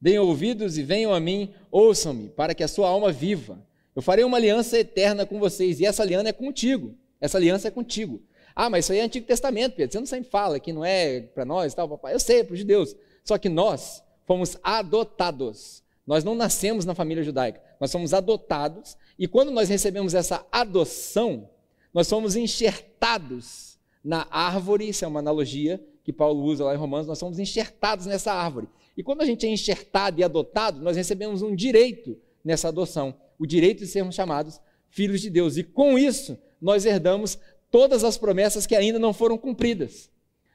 Deem 0.00 0.18
ouvidos 0.18 0.78
e 0.78 0.82
venham 0.82 1.12
a 1.12 1.20
mim, 1.20 1.50
ouçam-me, 1.70 2.28
para 2.28 2.54
que 2.54 2.62
a 2.62 2.68
sua 2.68 2.88
alma 2.88 3.10
viva. 3.10 3.58
Eu 3.94 4.02
farei 4.02 4.24
uma 4.24 4.36
aliança 4.36 4.78
eterna 4.78 5.26
com 5.26 5.38
vocês, 5.38 5.80
e 5.80 5.86
essa 5.86 6.02
aliança 6.02 6.28
é 6.28 6.32
contigo. 6.32 6.94
Essa 7.20 7.36
aliança 7.36 7.68
é 7.68 7.70
contigo. 7.70 8.22
Ah, 8.54 8.70
mas 8.70 8.84
isso 8.84 8.92
aí 8.92 8.98
é 8.98 9.02
Antigo 9.02 9.26
Testamento, 9.26 9.74
Pedro. 9.74 9.92
Você 9.92 9.98
não 9.98 10.06
sempre 10.06 10.30
fala 10.30 10.60
que 10.60 10.72
não 10.72 10.84
é 10.84 11.20
para 11.20 11.44
nós, 11.44 11.74
tal, 11.74 11.88
papai. 11.88 12.14
Eu 12.14 12.20
sei, 12.20 12.40
é 12.40 12.44
para 12.44 12.54
os 12.54 12.58
judeus. 12.58 12.94
Só 13.24 13.38
que 13.38 13.48
nós 13.48 14.02
fomos 14.26 14.56
adotados. 14.62 15.82
Nós 16.06 16.24
não 16.24 16.34
nascemos 16.34 16.84
na 16.84 16.94
família 16.94 17.22
judaica. 17.22 17.60
Nós 17.80 17.90
somos 17.90 18.14
adotados 18.14 18.96
e 19.18 19.26
quando 19.26 19.50
nós 19.50 19.68
recebemos 19.68 20.14
essa 20.14 20.46
adoção, 20.52 21.50
nós 21.92 22.06
somos 22.06 22.36
enxertados 22.36 23.78
na 24.02 24.26
árvore, 24.30 24.88
isso 24.88 25.04
é 25.04 25.08
uma 25.08 25.18
analogia 25.18 25.84
que 26.04 26.12
Paulo 26.12 26.42
usa 26.44 26.64
lá 26.64 26.74
em 26.74 26.78
Romanos, 26.78 27.06
nós 27.06 27.18
somos 27.18 27.38
enxertados 27.38 28.06
nessa 28.06 28.32
árvore. 28.32 28.68
E 28.98 29.02
quando 29.04 29.20
a 29.20 29.24
gente 29.24 29.46
é 29.46 29.48
enxertado 29.48 30.20
e 30.20 30.24
adotado, 30.24 30.82
nós 30.82 30.96
recebemos 30.96 31.40
um 31.40 31.54
direito 31.54 32.18
nessa 32.44 32.66
adoção, 32.66 33.14
o 33.38 33.46
direito 33.46 33.78
de 33.78 33.86
sermos 33.86 34.16
chamados 34.16 34.60
filhos 34.90 35.20
de 35.20 35.30
Deus. 35.30 35.56
E 35.56 35.62
com 35.62 35.96
isso, 35.96 36.36
nós 36.60 36.84
herdamos 36.84 37.38
todas 37.70 38.02
as 38.02 38.18
promessas 38.18 38.66
que 38.66 38.74
ainda 38.74 38.98
não 38.98 39.12
foram 39.12 39.38
cumpridas. 39.38 40.10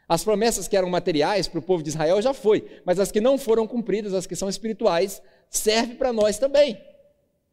As 0.09 0.25
promessas 0.25 0.67
que 0.67 0.75
eram 0.75 0.89
materiais 0.89 1.47
para 1.47 1.59
o 1.59 1.61
povo 1.61 1.81
de 1.81 1.87
Israel 1.87 2.21
já 2.21 2.33
foi, 2.33 2.81
mas 2.85 2.99
as 2.99 3.13
que 3.13 3.21
não 3.21 3.37
foram 3.37 3.65
cumpridas, 3.65 4.13
as 4.13 4.27
que 4.27 4.35
são 4.35 4.49
espirituais, 4.49 5.21
servem 5.49 5.95
para 5.95 6.11
nós 6.11 6.37
também. 6.37 6.77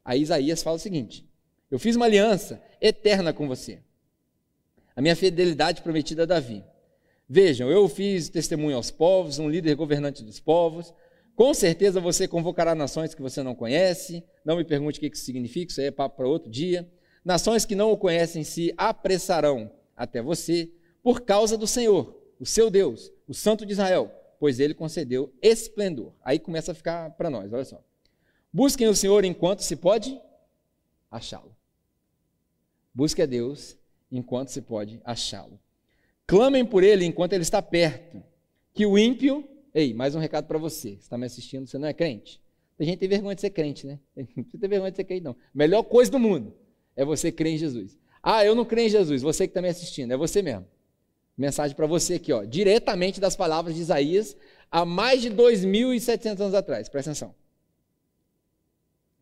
Aí 0.04 0.20
Isaías 0.20 0.60
fala 0.60 0.74
o 0.74 0.80
seguinte: 0.80 1.24
Eu 1.70 1.78
fiz 1.78 1.94
uma 1.94 2.06
aliança 2.06 2.60
eterna 2.80 3.32
com 3.32 3.46
você. 3.46 3.78
A 4.96 5.00
minha 5.00 5.14
fidelidade 5.14 5.82
prometida 5.82 6.24
a 6.24 6.26
Davi. 6.26 6.64
Vejam, 7.32 7.70
eu 7.70 7.88
fiz 7.88 8.28
testemunho 8.28 8.74
aos 8.74 8.90
povos, 8.90 9.38
um 9.38 9.48
líder 9.48 9.76
governante 9.76 10.24
dos 10.24 10.40
povos. 10.40 10.92
Com 11.36 11.54
certeza 11.54 12.00
você 12.00 12.26
convocará 12.26 12.74
nações 12.74 13.14
que 13.14 13.22
você 13.22 13.40
não 13.40 13.54
conhece. 13.54 14.24
Não 14.44 14.56
me 14.56 14.64
pergunte 14.64 14.98
o 14.98 15.00
que 15.00 15.06
isso 15.16 15.24
significa, 15.24 15.70
isso 15.70 15.80
aí 15.80 15.86
é 15.86 15.90
papo 15.92 16.16
para 16.16 16.26
outro 16.26 16.50
dia. 16.50 16.90
Nações 17.24 17.64
que 17.64 17.76
não 17.76 17.92
o 17.92 17.96
conhecem 17.96 18.42
se 18.42 18.74
apressarão 18.76 19.70
até 19.96 20.20
você 20.20 20.72
por 21.04 21.20
causa 21.20 21.56
do 21.56 21.68
Senhor, 21.68 22.20
o 22.40 22.44
seu 22.44 22.68
Deus, 22.68 23.12
o 23.28 23.32
Santo 23.32 23.64
de 23.64 23.74
Israel, 23.74 24.12
pois 24.40 24.58
ele 24.58 24.74
concedeu 24.74 25.32
esplendor. 25.40 26.12
Aí 26.24 26.36
começa 26.36 26.72
a 26.72 26.74
ficar 26.74 27.10
para 27.10 27.30
nós, 27.30 27.52
olha 27.52 27.64
só. 27.64 27.80
Busquem 28.52 28.88
o 28.88 28.96
Senhor 28.96 29.24
enquanto 29.24 29.60
se 29.60 29.76
pode 29.76 30.20
achá-lo. 31.08 31.54
Busque 32.92 33.22
a 33.22 33.26
Deus 33.26 33.76
enquanto 34.10 34.48
se 34.48 34.60
pode 34.60 35.00
achá-lo. 35.04 35.60
Clamem 36.30 36.64
por 36.64 36.84
Ele 36.84 37.04
enquanto 37.04 37.32
Ele 37.32 37.42
está 37.42 37.60
perto. 37.60 38.22
Que 38.72 38.86
o 38.86 38.96
ímpio. 38.96 39.44
Ei, 39.74 39.92
mais 39.92 40.14
um 40.14 40.20
recado 40.20 40.46
para 40.46 40.58
você. 40.58 40.90
Você 40.90 40.94
está 40.94 41.18
me 41.18 41.26
assistindo, 41.26 41.66
você 41.66 41.76
não 41.76 41.88
é 41.88 41.92
crente? 41.92 42.40
Tem 42.78 42.86
gente 42.86 43.00
tem 43.00 43.08
vergonha 43.08 43.34
de 43.34 43.40
ser 43.40 43.50
crente, 43.50 43.84
né? 43.84 43.98
Não 44.16 44.44
precisa 44.44 44.60
ter 44.60 44.68
vergonha 44.68 44.92
de 44.92 44.96
ser 44.96 45.02
crente, 45.02 45.24
não. 45.24 45.34
Melhor 45.52 45.82
coisa 45.82 46.08
do 46.08 46.20
mundo 46.20 46.54
é 46.94 47.04
você 47.04 47.32
crer 47.32 47.54
em 47.54 47.58
Jesus. 47.58 47.98
Ah, 48.22 48.44
eu 48.44 48.54
não 48.54 48.64
creio 48.64 48.86
em 48.86 48.90
Jesus. 48.90 49.22
Você 49.22 49.48
que 49.48 49.50
está 49.50 49.60
me 49.60 49.68
assistindo, 49.68 50.12
é 50.12 50.16
você 50.16 50.40
mesmo. 50.40 50.66
Mensagem 51.36 51.76
para 51.76 51.86
você 51.86 52.14
aqui, 52.14 52.32
ó, 52.32 52.44
diretamente 52.44 53.20
das 53.20 53.34
palavras 53.34 53.74
de 53.74 53.80
Isaías, 53.80 54.36
há 54.70 54.84
mais 54.84 55.20
de 55.20 55.30
2.700 55.30 56.40
anos 56.40 56.54
atrás. 56.54 56.88
Presta 56.88 57.10
atenção 57.10 57.34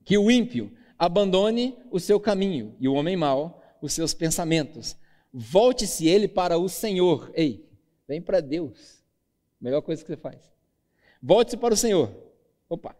que 0.04 0.18
o 0.18 0.30
ímpio 0.30 0.70
abandone 0.98 1.74
o 1.90 1.98
seu 1.98 2.20
caminho 2.20 2.76
e 2.78 2.86
o 2.86 2.92
homem 2.92 3.16
mau 3.16 3.62
os 3.80 3.94
seus 3.94 4.12
pensamentos, 4.12 4.94
Volte-se 5.32 6.08
ele 6.08 6.26
para 6.26 6.58
o 6.58 6.68
Senhor. 6.68 7.30
Ei, 7.34 7.68
vem 8.06 8.20
para 8.20 8.40
Deus. 8.40 9.02
Melhor 9.60 9.82
coisa 9.82 10.02
que 10.02 10.08
você 10.08 10.16
faz. 10.16 10.50
Volte-se 11.22 11.56
para 11.56 11.74
o 11.74 11.76
Senhor. 11.76 12.10
Opa. 12.68 12.96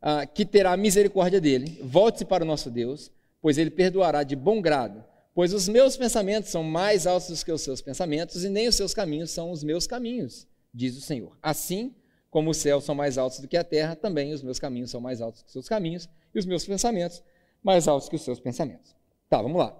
Ah, 0.00 0.26
que 0.26 0.44
terá 0.44 0.76
misericórdia 0.76 1.40
dele. 1.40 1.80
Volte-se 1.82 2.24
para 2.24 2.42
o 2.42 2.46
nosso 2.46 2.70
Deus, 2.70 3.10
pois 3.40 3.58
ele 3.58 3.70
perdoará 3.70 4.22
de 4.22 4.34
bom 4.34 4.60
grado. 4.60 5.04
Pois 5.34 5.52
os 5.54 5.68
meus 5.68 5.96
pensamentos 5.96 6.50
são 6.50 6.62
mais 6.62 7.06
altos 7.06 7.42
que 7.42 7.52
os 7.52 7.62
seus 7.62 7.80
pensamentos, 7.80 8.44
e 8.44 8.48
nem 8.48 8.68
os 8.68 8.74
seus 8.74 8.92
caminhos 8.92 9.30
são 9.30 9.50
os 9.50 9.62
meus 9.62 9.86
caminhos, 9.86 10.46
diz 10.74 10.96
o 10.96 11.00
Senhor. 11.00 11.38
Assim 11.40 11.94
como 12.28 12.50
os 12.50 12.58
céus 12.58 12.84
são 12.84 12.94
mais 12.94 13.16
altos 13.16 13.40
do 13.40 13.48
que 13.48 13.56
a 13.56 13.64
terra, 13.64 13.96
também 13.96 14.32
os 14.32 14.42
meus 14.42 14.58
caminhos 14.58 14.90
são 14.90 15.00
mais 15.00 15.20
altos 15.20 15.42
que 15.42 15.46
os 15.46 15.52
seus 15.52 15.68
caminhos, 15.68 16.08
e 16.34 16.38
os 16.38 16.44
meus 16.44 16.66
pensamentos 16.66 17.22
mais 17.62 17.86
altos 17.86 18.08
que 18.08 18.16
os 18.16 18.22
seus 18.22 18.40
pensamentos. 18.40 18.94
Tá, 19.28 19.40
vamos 19.40 19.58
lá. 19.58 19.74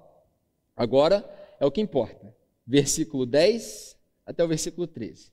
Agora 0.76 1.28
é 1.62 1.66
o 1.66 1.70
que 1.70 1.80
importa. 1.80 2.34
Versículo 2.66 3.24
10 3.24 3.96
até 4.26 4.42
o 4.42 4.48
versículo 4.48 4.84
13. 4.84 5.30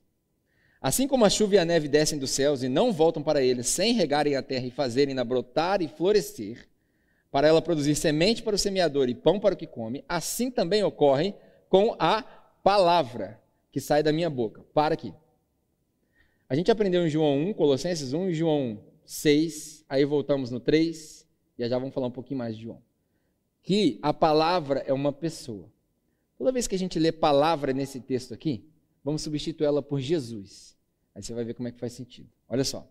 Assim 0.80 1.08
como 1.08 1.24
a 1.24 1.30
chuva 1.30 1.56
e 1.56 1.58
a 1.58 1.64
neve 1.64 1.88
descem 1.88 2.20
dos 2.20 2.30
céus 2.30 2.62
e 2.62 2.68
não 2.68 2.92
voltam 2.92 3.20
para 3.20 3.42
eles 3.42 3.66
sem 3.66 3.94
regarem 3.94 4.36
a 4.36 4.42
terra 4.42 4.64
e 4.64 4.70
fazerem-na 4.70 5.24
brotar 5.24 5.82
e 5.82 5.88
florescer, 5.88 6.68
para 7.32 7.48
ela 7.48 7.60
produzir 7.60 7.96
semente 7.96 8.44
para 8.44 8.54
o 8.54 8.58
semeador 8.58 9.08
e 9.08 9.14
pão 9.14 9.40
para 9.40 9.54
o 9.54 9.56
que 9.56 9.66
come, 9.66 10.04
assim 10.08 10.52
também 10.52 10.84
ocorre 10.84 11.34
com 11.68 11.96
a 11.98 12.22
palavra 12.62 13.40
que 13.72 13.80
sai 13.80 14.00
da 14.00 14.12
minha 14.12 14.30
boca. 14.30 14.64
Para 14.72 14.94
aqui. 14.94 15.12
A 16.48 16.54
gente 16.54 16.70
aprendeu 16.70 17.04
em 17.04 17.10
João 17.10 17.38
1, 17.40 17.54
Colossenses 17.54 18.12
1 18.12 18.30
e 18.30 18.34
João 18.34 18.80
6, 19.04 19.84
aí 19.88 20.04
voltamos 20.04 20.50
no 20.52 20.60
3, 20.60 21.26
e 21.58 21.68
já 21.68 21.76
vamos 21.76 21.92
falar 21.92 22.06
um 22.06 22.12
pouquinho 22.12 22.38
mais 22.38 22.56
de 22.56 22.62
João. 22.62 22.80
Que 23.62 23.98
a 24.00 24.14
palavra 24.14 24.84
é 24.86 24.92
uma 24.92 25.12
pessoa. 25.12 25.68
Toda 26.40 26.52
vez 26.52 26.66
que 26.66 26.74
a 26.74 26.78
gente 26.78 26.98
lê 26.98 27.12
palavra 27.12 27.70
nesse 27.70 28.00
texto 28.00 28.32
aqui, 28.32 28.64
vamos 29.04 29.20
substituir 29.20 29.66
ela 29.66 29.82
por 29.82 30.00
Jesus. 30.00 30.74
Aí 31.14 31.22
você 31.22 31.34
vai 31.34 31.44
ver 31.44 31.52
como 31.52 31.68
é 31.68 31.70
que 31.70 31.78
faz 31.78 31.92
sentido. 31.92 32.30
Olha 32.48 32.64
só. 32.64 32.88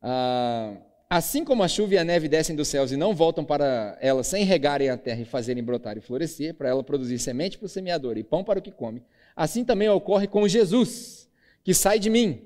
Ah, 0.00 0.78
assim 1.10 1.44
como 1.44 1.62
a 1.62 1.68
chuva 1.68 1.92
e 1.92 1.98
a 1.98 2.02
neve 2.02 2.28
descem 2.28 2.56
dos 2.56 2.68
céus 2.68 2.92
e 2.92 2.96
não 2.96 3.14
voltam 3.14 3.44
para 3.44 3.98
ela 4.00 4.24
sem 4.24 4.42
regarem 4.42 4.88
a 4.88 4.96
terra 4.96 5.20
e 5.20 5.26
fazerem 5.26 5.62
brotar 5.62 5.98
e 5.98 6.00
florescer, 6.00 6.54
para 6.54 6.70
ela 6.70 6.82
produzir 6.82 7.18
semente 7.18 7.58
para 7.58 7.66
o 7.66 7.68
semeador 7.68 8.16
e 8.16 8.24
pão 8.24 8.42
para 8.42 8.58
o 8.58 8.62
que 8.62 8.72
come, 8.72 9.02
assim 9.36 9.62
também 9.62 9.90
ocorre 9.90 10.26
com 10.26 10.48
Jesus, 10.48 11.28
que 11.62 11.74
sai 11.74 11.98
de 11.98 12.08
mim. 12.08 12.40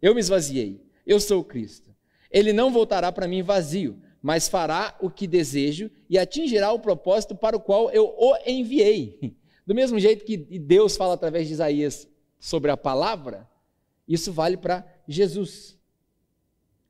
Eu 0.00 0.14
me 0.14 0.20
esvaziei. 0.20 0.80
Eu 1.06 1.20
sou 1.20 1.42
o 1.42 1.44
Cristo. 1.44 1.94
Ele 2.30 2.50
não 2.50 2.72
voltará 2.72 3.12
para 3.12 3.28
mim 3.28 3.42
vazio, 3.42 4.00
mas 4.22 4.48
fará 4.48 4.96
o 5.00 5.10
que 5.10 5.26
desejo 5.26 5.90
e 6.08 6.18
atingirá 6.18 6.72
o 6.72 6.78
propósito 6.78 7.34
para 7.34 7.56
o 7.56 7.60
qual 7.60 7.90
eu 7.90 8.14
o 8.16 8.36
enviei. 8.46 9.36
Do 9.66 9.74
mesmo 9.74 9.98
jeito 9.98 10.24
que 10.24 10.36
Deus 10.36 10.96
fala 10.96 11.14
através 11.14 11.46
de 11.46 11.54
Isaías 11.54 12.08
sobre 12.38 12.70
a 12.70 12.76
palavra, 12.76 13.48
isso 14.06 14.32
vale 14.32 14.56
para 14.56 14.84
Jesus. 15.06 15.78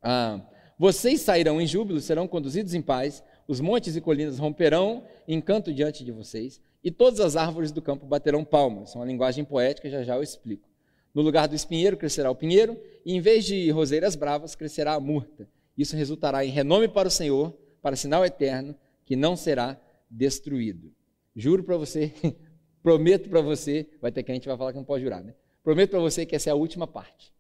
Ah, 0.03 0.41
vocês 0.79 1.21
sairão 1.21 1.61
em 1.61 1.67
júbilo, 1.67 2.01
serão 2.01 2.27
conduzidos 2.27 2.73
em 2.73 2.81
paz, 2.81 3.23
os 3.47 3.61
montes 3.61 3.97
e 3.97 4.01
colinas 4.01 4.39
romperão 4.39 5.05
em 5.29 5.41
canto 5.41 5.75
diante 5.75 6.03
de 6.03 6.11
vocês, 6.11 6.61
e 6.83 6.91
todas 6.91 7.21
as 7.21 7.37
árvores 7.37 7.71
do 7.71 7.83
campo 7.83 8.07
baterão 8.07 8.45
palmas. 8.45 8.95
É 8.95 8.99
uma 8.99 9.05
linguagem 9.05 9.45
poética, 9.45 9.91
já 9.91 10.03
já 10.03 10.17
eu 10.17 10.23
explico. 10.23 10.67
No 11.13 11.21
lugar 11.21 11.49
do 11.49 11.55
espinheiro 11.55 11.97
crescerá 11.97 12.31
o 12.31 12.35
pinheiro, 12.35 12.81
e 13.05 13.15
em 13.15 13.21
vez 13.21 13.45
de 13.45 13.71
roseiras 13.71 14.17
bravas, 14.17 14.55
crescerá 14.55 14.95
a 14.95 15.01
murta. 15.01 15.47
Isso 15.81 15.97
resultará 15.97 16.45
em 16.45 16.51
renome 16.51 16.89
para 16.89 17.09
o 17.09 17.11
Senhor, 17.11 17.57
para 17.81 17.97
sinal 17.97 18.25
eterno, 18.25 18.77
que 19.05 19.17
não 19.17 19.37
será 19.37 19.81
destruído. 20.11 20.93
Juro 21.35 21.65
para 21.65 21.77
você, 21.77 22.13
Prometo 22.83 23.29
para 23.29 23.41
você, 23.41 23.87
vai 24.01 24.11
ter 24.11 24.23
que 24.23 24.31
a 24.31 24.35
gente 24.35 24.49
vai 24.49 24.57
falar 24.57 24.73
que 24.73 24.79
não 24.79 24.85
pode 24.85 25.05
jurar, 25.05 25.23
né? 25.23 25.35
Prometo 25.63 25.91
para 25.91 26.01
você 26.01 26.25
que 26.25 26.35
essa 26.35 26.49
é 26.49 26.53
a 26.53 26.57
última 26.57 26.87
parte. 26.87 27.33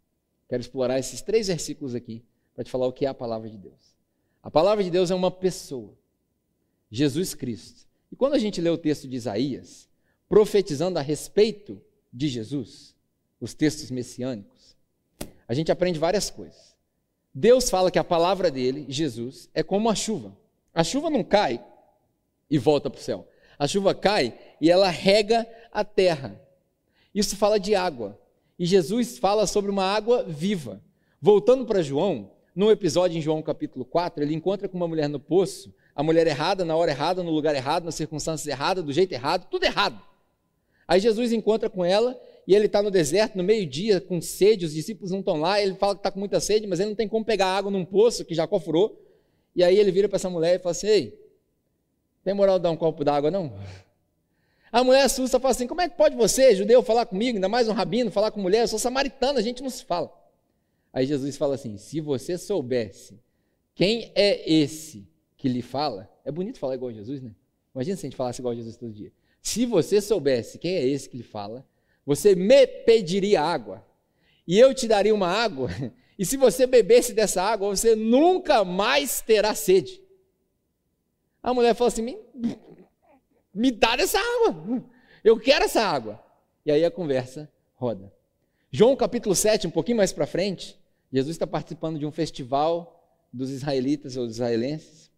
Quero 0.48 0.60
explorar 0.60 0.98
esses 0.98 1.22
três 1.22 1.46
versículos 1.46 1.94
aqui 1.94 2.22
para 2.54 2.64
te 2.64 2.70
falar 2.70 2.86
o 2.86 2.92
que 2.92 3.06
é 3.06 3.08
a 3.08 3.14
palavra 3.14 3.48
de 3.48 3.56
Deus. 3.56 3.96
A 4.42 4.50
palavra 4.50 4.84
de 4.84 4.90
Deus 4.90 5.10
é 5.10 5.14
uma 5.14 5.30
pessoa, 5.30 5.96
Jesus 6.90 7.34
Cristo. 7.34 7.86
E 8.12 8.16
quando 8.16 8.34
a 8.34 8.38
gente 8.38 8.60
lê 8.60 8.68
o 8.68 8.76
texto 8.76 9.08
de 9.08 9.16
Isaías, 9.16 9.88
profetizando 10.28 10.98
a 10.98 11.02
respeito 11.02 11.80
de 12.12 12.28
Jesus, 12.28 12.94
os 13.40 13.54
textos 13.54 13.90
messiânicos, 13.90 14.76
a 15.48 15.54
gente 15.54 15.72
aprende 15.72 15.98
várias 15.98 16.28
coisas. 16.28 16.69
Deus 17.32 17.70
fala 17.70 17.90
que 17.90 17.98
a 17.98 18.04
palavra 18.04 18.50
dele, 18.50 18.86
Jesus, 18.88 19.48
é 19.54 19.62
como 19.62 19.88
a 19.88 19.94
chuva. 19.94 20.36
A 20.74 20.82
chuva 20.82 21.08
não 21.08 21.22
cai 21.22 21.64
e 22.50 22.58
volta 22.58 22.90
para 22.90 22.98
o 22.98 23.02
céu. 23.02 23.26
A 23.58 23.66
chuva 23.66 23.94
cai 23.94 24.38
e 24.60 24.70
ela 24.70 24.88
rega 24.88 25.46
a 25.72 25.84
terra. 25.84 26.40
Isso 27.14 27.36
fala 27.36 27.58
de 27.58 27.74
água. 27.74 28.18
E 28.58 28.66
Jesus 28.66 29.18
fala 29.18 29.46
sobre 29.46 29.70
uma 29.70 29.84
água 29.84 30.24
viva. 30.24 30.82
Voltando 31.20 31.64
para 31.64 31.82
João, 31.82 32.30
num 32.54 32.70
episódio 32.70 33.16
em 33.16 33.20
João 33.20 33.42
capítulo 33.42 33.84
4, 33.84 34.22
ele 34.22 34.34
encontra 34.34 34.68
com 34.68 34.76
uma 34.76 34.88
mulher 34.88 35.08
no 35.08 35.20
poço, 35.20 35.72
a 35.94 36.02
mulher 36.02 36.26
errada, 36.26 36.64
na 36.64 36.76
hora 36.76 36.90
errada, 36.90 37.22
no 37.22 37.30
lugar 37.30 37.54
errado, 37.54 37.84
nas 37.84 37.94
circunstâncias 37.94 38.46
erradas, 38.46 38.84
do 38.84 38.92
jeito 38.92 39.12
errado, 39.12 39.46
tudo 39.50 39.64
errado. 39.64 40.00
Aí 40.86 40.98
Jesus 40.98 41.32
encontra 41.32 41.70
com 41.70 41.84
ela 41.84 42.20
e 42.50 42.54
ele 42.56 42.66
está 42.66 42.82
no 42.82 42.90
deserto, 42.90 43.38
no 43.38 43.44
meio-dia, 43.44 44.00
com 44.00 44.20
sede, 44.20 44.66
os 44.66 44.74
discípulos 44.74 45.12
não 45.12 45.20
estão 45.20 45.36
lá, 45.36 45.62
ele 45.62 45.76
fala 45.76 45.94
que 45.94 46.00
está 46.00 46.10
com 46.10 46.18
muita 46.18 46.40
sede, 46.40 46.66
mas 46.66 46.80
ele 46.80 46.88
não 46.88 46.96
tem 46.96 47.06
como 47.06 47.24
pegar 47.24 47.46
água 47.46 47.70
num 47.70 47.84
poço 47.84 48.24
que 48.24 48.34
Jacó 48.34 48.58
furou. 48.58 49.00
E 49.54 49.62
aí 49.62 49.78
ele 49.78 49.92
vira 49.92 50.08
para 50.08 50.16
essa 50.16 50.28
mulher 50.28 50.56
e 50.56 50.58
fala 50.58 50.72
assim: 50.72 50.88
Ei, 50.88 51.20
tem 52.24 52.34
moral 52.34 52.58
de 52.58 52.64
dar 52.64 52.72
um 52.72 52.76
copo 52.76 53.04
d'água, 53.04 53.30
não? 53.30 53.56
A 54.72 54.82
mulher 54.82 55.04
assusta 55.04 55.38
fala 55.38 55.52
assim: 55.52 55.68
como 55.68 55.80
é 55.80 55.88
que 55.88 55.96
pode 55.96 56.16
você, 56.16 56.52
judeu, 56.56 56.82
falar 56.82 57.06
comigo, 57.06 57.36
ainda 57.36 57.48
mais 57.48 57.68
um 57.68 57.72
rabino, 57.72 58.10
falar 58.10 58.32
com 58.32 58.40
mulher? 58.40 58.62
Eu 58.62 58.68
sou 58.68 58.80
samaritano, 58.80 59.38
a 59.38 59.42
gente 59.42 59.62
não 59.62 59.70
se 59.70 59.84
fala. 59.84 60.12
Aí 60.92 61.06
Jesus 61.06 61.36
fala 61.36 61.54
assim: 61.54 61.76
se 61.76 62.00
você 62.00 62.36
soubesse 62.36 63.20
quem 63.76 64.10
é 64.12 64.52
esse 64.52 65.08
que 65.36 65.48
lhe 65.48 65.62
fala, 65.62 66.10
é 66.24 66.32
bonito 66.32 66.58
falar 66.58 66.74
igual 66.74 66.90
a 66.90 66.94
Jesus, 66.94 67.22
né? 67.22 67.32
Imagina 67.72 67.96
se 67.96 68.06
a 68.06 68.08
gente 68.08 68.16
falasse 68.16 68.40
igual 68.40 68.50
a 68.50 68.56
Jesus 68.56 68.76
todo 68.76 68.92
dia. 68.92 69.12
Se 69.40 69.64
você 69.66 70.00
soubesse 70.00 70.58
quem 70.58 70.74
é 70.74 70.84
esse 70.84 71.08
que 71.08 71.16
lhe 71.16 71.22
fala, 71.22 71.64
você 72.04 72.34
me 72.34 72.66
pediria 72.66 73.42
água, 73.42 73.84
e 74.46 74.58
eu 74.58 74.74
te 74.74 74.88
daria 74.88 75.14
uma 75.14 75.28
água, 75.28 75.68
e 76.18 76.24
se 76.24 76.36
você 76.36 76.66
bebesse 76.66 77.12
dessa 77.12 77.42
água, 77.42 77.68
você 77.68 77.94
nunca 77.94 78.64
mais 78.64 79.20
terá 79.20 79.54
sede. 79.54 80.02
A 81.42 81.54
mulher 81.54 81.74
falou 81.74 81.88
assim: 81.88 82.02
me, 82.02 82.18
me 83.54 83.70
dá 83.70 83.94
essa 83.98 84.18
água, 84.18 84.84
eu 85.24 85.38
quero 85.38 85.64
essa 85.64 85.82
água. 85.82 86.22
E 86.64 86.70
aí 86.70 86.84
a 86.84 86.90
conversa 86.90 87.50
roda. 87.74 88.12
João 88.70 88.94
capítulo 88.94 89.34
7, 89.34 89.66
um 89.66 89.70
pouquinho 89.70 89.96
mais 89.96 90.12
para 90.12 90.26
frente, 90.26 90.78
Jesus 91.12 91.34
está 91.34 91.46
participando 91.46 91.98
de 91.98 92.06
um 92.06 92.12
festival 92.12 93.00
dos 93.32 93.50
israelitas 93.50 94.16
ou 94.16 94.26
dos 94.26 94.36
israelenses. 94.36 95.10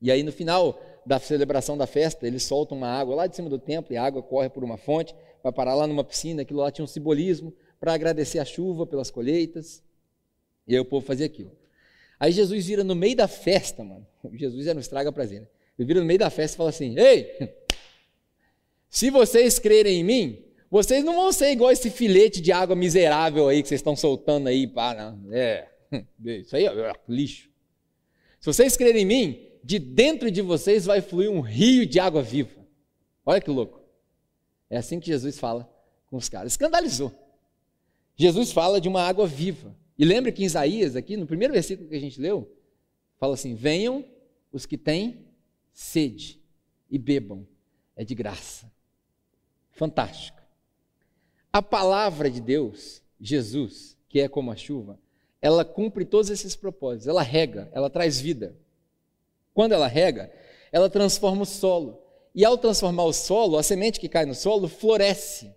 E 0.00 0.10
aí 0.10 0.22
no 0.22 0.32
final 0.32 0.80
da 1.04 1.20
celebração 1.20 1.76
da 1.78 1.86
festa, 1.86 2.26
eles 2.26 2.42
soltam 2.42 2.76
uma 2.76 2.88
água 2.88 3.14
lá 3.14 3.26
de 3.26 3.36
cima 3.36 3.48
do 3.48 3.58
templo 3.58 3.92
e 3.92 3.96
a 3.96 4.04
água 4.04 4.22
corre 4.22 4.48
por 4.48 4.64
uma 4.64 4.76
fonte, 4.76 5.14
vai 5.46 5.52
parar 5.52 5.74
lá 5.76 5.86
numa 5.86 6.02
piscina, 6.02 6.42
aquilo 6.42 6.60
lá 6.60 6.72
tinha 6.72 6.84
um 6.84 6.88
simbolismo 6.88 7.54
para 7.78 7.94
agradecer 7.94 8.40
a 8.40 8.44
chuva 8.44 8.84
pelas 8.84 9.10
colheitas. 9.10 9.82
E 10.66 10.74
aí 10.74 10.80
o 10.80 10.84
povo 10.84 11.06
fazia 11.06 11.26
aquilo. 11.26 11.52
Aí 12.18 12.32
Jesus 12.32 12.66
vira 12.66 12.82
no 12.82 12.96
meio 12.96 13.14
da 13.14 13.28
festa, 13.28 13.84
mano. 13.84 14.06
Jesus 14.34 14.66
era 14.66 14.76
um 14.76 14.80
estraga 14.80 15.12
prazer. 15.12 15.42
Né? 15.42 15.46
Ele 15.78 15.86
vira 15.86 16.00
no 16.00 16.06
meio 16.06 16.18
da 16.18 16.30
festa 16.30 16.56
e 16.56 16.58
fala 16.58 16.70
assim: 16.70 16.98
Ei, 16.98 17.54
se 18.90 19.08
vocês 19.10 19.58
crerem 19.58 20.00
em 20.00 20.04
mim, 20.04 20.44
vocês 20.68 21.04
não 21.04 21.14
vão 21.14 21.30
ser 21.30 21.52
igual 21.52 21.70
esse 21.70 21.90
filete 21.90 22.40
de 22.40 22.50
água 22.50 22.74
miserável 22.74 23.48
aí 23.48 23.62
que 23.62 23.68
vocês 23.68 23.78
estão 23.78 23.94
soltando 23.94 24.48
aí. 24.48 24.66
Pá. 24.66 25.16
É, 25.30 25.68
isso 26.24 26.56
aí 26.56 26.66
é 26.66 26.92
lixo. 27.08 27.48
Se 28.40 28.46
vocês 28.46 28.76
crerem 28.76 29.02
em 29.02 29.06
mim, 29.06 29.48
de 29.62 29.78
dentro 29.78 30.28
de 30.28 30.42
vocês 30.42 30.86
vai 30.86 31.00
fluir 31.00 31.30
um 31.30 31.40
rio 31.40 31.86
de 31.86 32.00
água 32.00 32.22
viva. 32.22 32.50
Olha 33.24 33.40
que 33.40 33.50
louco. 33.50 33.85
É 34.68 34.76
assim 34.76 34.98
que 34.98 35.06
Jesus 35.06 35.38
fala 35.38 35.70
com 36.06 36.16
os 36.16 36.28
caras. 36.28 36.52
Escandalizou. 36.52 37.12
Jesus 38.16 38.52
fala 38.52 38.80
de 38.80 38.88
uma 38.88 39.02
água 39.02 39.26
viva. 39.26 39.74
E 39.98 40.04
lembre 40.04 40.32
que 40.32 40.42
em 40.42 40.46
Isaías, 40.46 40.96
aqui, 40.96 41.16
no 41.16 41.26
primeiro 41.26 41.54
versículo 41.54 41.88
que 41.88 41.94
a 41.94 42.00
gente 42.00 42.20
leu, 42.20 42.50
fala 43.18 43.34
assim: 43.34 43.54
Venham 43.54 44.04
os 44.52 44.66
que 44.66 44.76
têm 44.76 45.26
sede 45.72 46.40
e 46.90 46.98
bebam, 46.98 47.46
é 47.94 48.04
de 48.04 48.14
graça. 48.14 48.70
Fantástico. 49.72 50.40
A 51.52 51.62
palavra 51.62 52.30
de 52.30 52.40
Deus, 52.40 53.02
Jesus, 53.20 53.96
que 54.08 54.20
é 54.20 54.28
como 54.28 54.50
a 54.50 54.56
chuva, 54.56 54.98
ela 55.40 55.64
cumpre 55.64 56.04
todos 56.04 56.30
esses 56.30 56.56
propósitos. 56.56 57.06
Ela 57.06 57.22
rega, 57.22 57.70
ela 57.72 57.90
traz 57.90 58.20
vida. 58.20 58.56
Quando 59.54 59.72
ela 59.72 59.86
rega, 59.86 60.32
ela 60.72 60.90
transforma 60.90 61.42
o 61.42 61.46
solo. 61.46 62.02
E 62.36 62.44
ao 62.44 62.58
transformar 62.58 63.04
o 63.04 63.14
solo, 63.14 63.56
a 63.56 63.62
semente 63.62 63.98
que 63.98 64.10
cai 64.10 64.26
no 64.26 64.34
solo 64.34 64.68
floresce. 64.68 65.50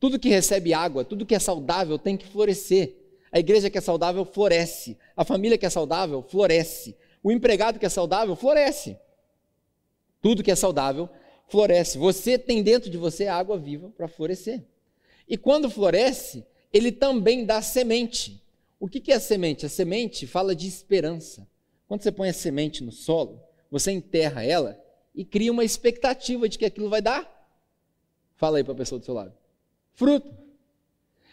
Tudo 0.00 0.18
que 0.18 0.30
recebe 0.30 0.72
água, 0.72 1.04
tudo 1.04 1.26
que 1.26 1.34
é 1.34 1.38
saudável 1.38 1.98
tem 1.98 2.16
que 2.16 2.26
florescer. 2.26 2.96
A 3.30 3.38
igreja 3.38 3.68
que 3.68 3.76
é 3.76 3.82
saudável 3.82 4.24
floresce. 4.24 4.96
A 5.14 5.26
família 5.26 5.58
que 5.58 5.66
é 5.66 5.70
saudável 5.70 6.22
floresce. 6.22 6.96
O 7.22 7.30
empregado 7.30 7.78
que 7.78 7.84
é 7.84 7.88
saudável 7.90 8.34
floresce. 8.34 8.96
Tudo 10.22 10.42
que 10.42 10.50
é 10.50 10.56
saudável 10.56 11.06
floresce. 11.48 11.98
Você 11.98 12.38
tem 12.38 12.62
dentro 12.62 12.88
de 12.88 12.96
você 12.96 13.26
água 13.26 13.58
viva 13.58 13.90
para 13.90 14.08
florescer. 14.08 14.64
E 15.28 15.36
quando 15.36 15.68
floresce, 15.68 16.46
ele 16.72 16.90
também 16.90 17.44
dá 17.44 17.60
semente. 17.60 18.42
O 18.80 18.88
que 18.88 19.12
é 19.12 19.16
a 19.16 19.20
semente? 19.20 19.66
A 19.66 19.68
semente 19.68 20.26
fala 20.26 20.56
de 20.56 20.66
esperança. 20.66 21.46
Quando 21.86 22.02
você 22.02 22.10
põe 22.10 22.30
a 22.30 22.32
semente 22.32 22.82
no 22.82 22.90
solo, 22.90 23.38
você 23.70 23.92
enterra 23.92 24.42
ela 24.42 24.81
e 25.14 25.24
cria 25.24 25.52
uma 25.52 25.64
expectativa 25.64 26.48
de 26.48 26.58
que 26.58 26.64
aquilo 26.64 26.88
vai 26.88 27.02
dar. 27.02 27.28
Fala 28.36 28.58
aí 28.58 28.64
para 28.64 28.72
a 28.72 28.76
pessoa 28.76 28.98
do 28.98 29.04
seu 29.04 29.14
lado. 29.14 29.32
Fruto. 29.94 30.32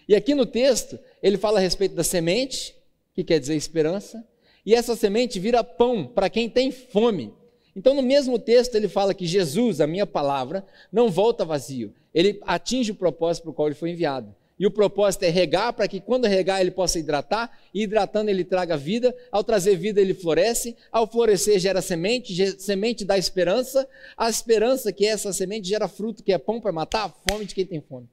E 0.07 0.15
aqui 0.15 0.33
no 0.33 0.45
texto, 0.45 0.99
ele 1.21 1.37
fala 1.37 1.59
a 1.59 1.61
respeito 1.61 1.95
da 1.95 2.03
semente, 2.03 2.75
que 3.13 3.23
quer 3.23 3.39
dizer 3.39 3.55
esperança, 3.55 4.27
e 4.65 4.75
essa 4.75 4.95
semente 4.95 5.39
vira 5.39 5.63
pão 5.63 6.05
para 6.05 6.29
quem 6.29 6.49
tem 6.49 6.71
fome. 6.71 7.33
Então, 7.75 7.93
no 7.93 8.01
mesmo 8.01 8.37
texto, 8.37 8.75
ele 8.75 8.87
fala 8.87 9.13
que 9.13 9.25
Jesus, 9.25 9.79
a 9.79 9.87
minha 9.87 10.05
palavra, 10.05 10.65
não 10.91 11.09
volta 11.09 11.45
vazio. 11.45 11.93
Ele 12.13 12.39
atinge 12.41 12.91
o 12.91 12.95
propósito 12.95 13.43
para 13.43 13.51
o 13.51 13.53
qual 13.53 13.67
ele 13.67 13.75
foi 13.75 13.91
enviado. 13.91 14.35
E 14.59 14.67
o 14.67 14.71
propósito 14.71 15.23
é 15.23 15.29
regar 15.29 15.71
para 15.71 15.87
que 15.87 16.01
quando 16.01 16.25
regar 16.25 16.59
ele 16.59 16.71
possa 16.71 16.99
hidratar, 16.99 17.57
e 17.73 17.83
hidratando 17.83 18.29
ele 18.29 18.43
traga 18.43 18.75
vida, 18.75 19.15
ao 19.31 19.41
trazer 19.41 19.77
vida 19.77 20.01
ele 20.01 20.13
floresce, 20.13 20.75
ao 20.91 21.07
florescer 21.07 21.57
gera 21.59 21.81
semente, 21.81 22.35
semente 22.59 23.05
dá 23.05 23.17
esperança, 23.17 23.87
a 24.17 24.29
esperança 24.29 24.91
que 24.91 25.05
é 25.05 25.11
essa 25.11 25.31
semente 25.31 25.69
gera 25.69 25.87
fruto, 25.87 26.21
que 26.21 26.33
é 26.33 26.37
pão 26.37 26.59
para 26.59 26.73
matar 26.73 27.05
a 27.05 27.09
fome 27.09 27.45
de 27.45 27.55
quem 27.55 27.65
tem 27.65 27.79
fome. 27.79 28.09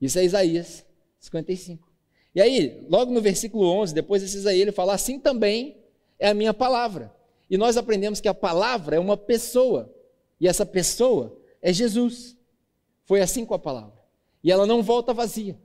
Isso 0.00 0.18
é 0.18 0.24
Isaías 0.24 0.86
55. 1.18 1.86
E 2.34 2.40
aí, 2.40 2.86
logo 2.88 3.12
no 3.12 3.20
versículo 3.20 3.66
11, 3.66 3.92
depois 3.92 4.22
desse 4.22 4.38
Isaías, 4.38 4.62
ele 4.62 4.72
fala: 4.72 4.94
Assim 4.94 5.18
também 5.18 5.76
é 6.18 6.30
a 6.30 6.34
minha 6.34 6.54
palavra. 6.54 7.14
E 7.50 7.58
nós 7.58 7.76
aprendemos 7.76 8.20
que 8.20 8.28
a 8.28 8.32
palavra 8.32 8.96
é 8.96 8.98
uma 8.98 9.18
pessoa, 9.18 9.94
e 10.40 10.48
essa 10.48 10.64
pessoa 10.64 11.38
é 11.60 11.74
Jesus. 11.74 12.38
Foi 13.04 13.20
assim 13.20 13.44
com 13.44 13.52
a 13.52 13.58
palavra. 13.58 13.99
E 14.42 14.50
ela 14.50 14.66
não 14.66 14.82
volta 14.82 15.12
vazia. 15.12 15.58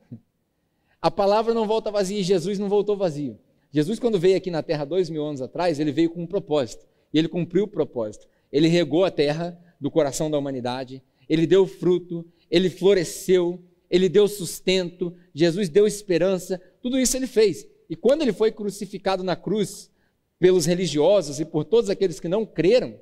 A 1.01 1.11
palavra 1.11 1.53
não 1.53 1.67
volta 1.67 1.91
vazia 1.91 2.19
e 2.19 2.23
Jesus 2.23 2.59
não 2.59 2.67
voltou 2.67 2.97
vazio. 2.97 3.37
Jesus, 3.71 3.99
quando 3.99 4.19
veio 4.19 4.37
aqui 4.37 4.49
na 4.49 4.63
terra 4.63 4.85
dois 4.85 5.09
mil 5.09 5.25
anos 5.25 5.41
atrás, 5.41 5.79
ele 5.79 5.91
veio 5.91 6.09
com 6.09 6.23
um 6.23 6.27
propósito. 6.27 6.85
E 7.13 7.19
ele 7.19 7.27
cumpriu 7.27 7.65
o 7.65 7.67
propósito. 7.67 8.27
Ele 8.51 8.67
regou 8.67 9.05
a 9.05 9.11
terra 9.11 9.59
do 9.79 9.91
coração 9.91 10.31
da 10.31 10.37
humanidade, 10.37 11.03
ele 11.27 11.45
deu 11.45 11.67
fruto, 11.67 12.25
ele 12.49 12.69
floresceu, 12.69 13.61
ele 13.89 14.09
deu 14.09 14.27
sustento, 14.27 15.13
Jesus 15.33 15.69
deu 15.69 15.85
esperança, 15.85 16.61
tudo 16.81 16.99
isso 16.99 17.17
ele 17.17 17.27
fez. 17.27 17.67
E 17.89 17.95
quando 17.95 18.21
ele 18.21 18.33
foi 18.33 18.51
crucificado 18.51 19.23
na 19.23 19.35
cruz 19.35 19.91
pelos 20.39 20.65
religiosos 20.65 21.39
e 21.39 21.45
por 21.45 21.65
todos 21.65 21.89
aqueles 21.89 22.19
que 22.19 22.27
não 22.27 22.45
creram, 22.45 22.99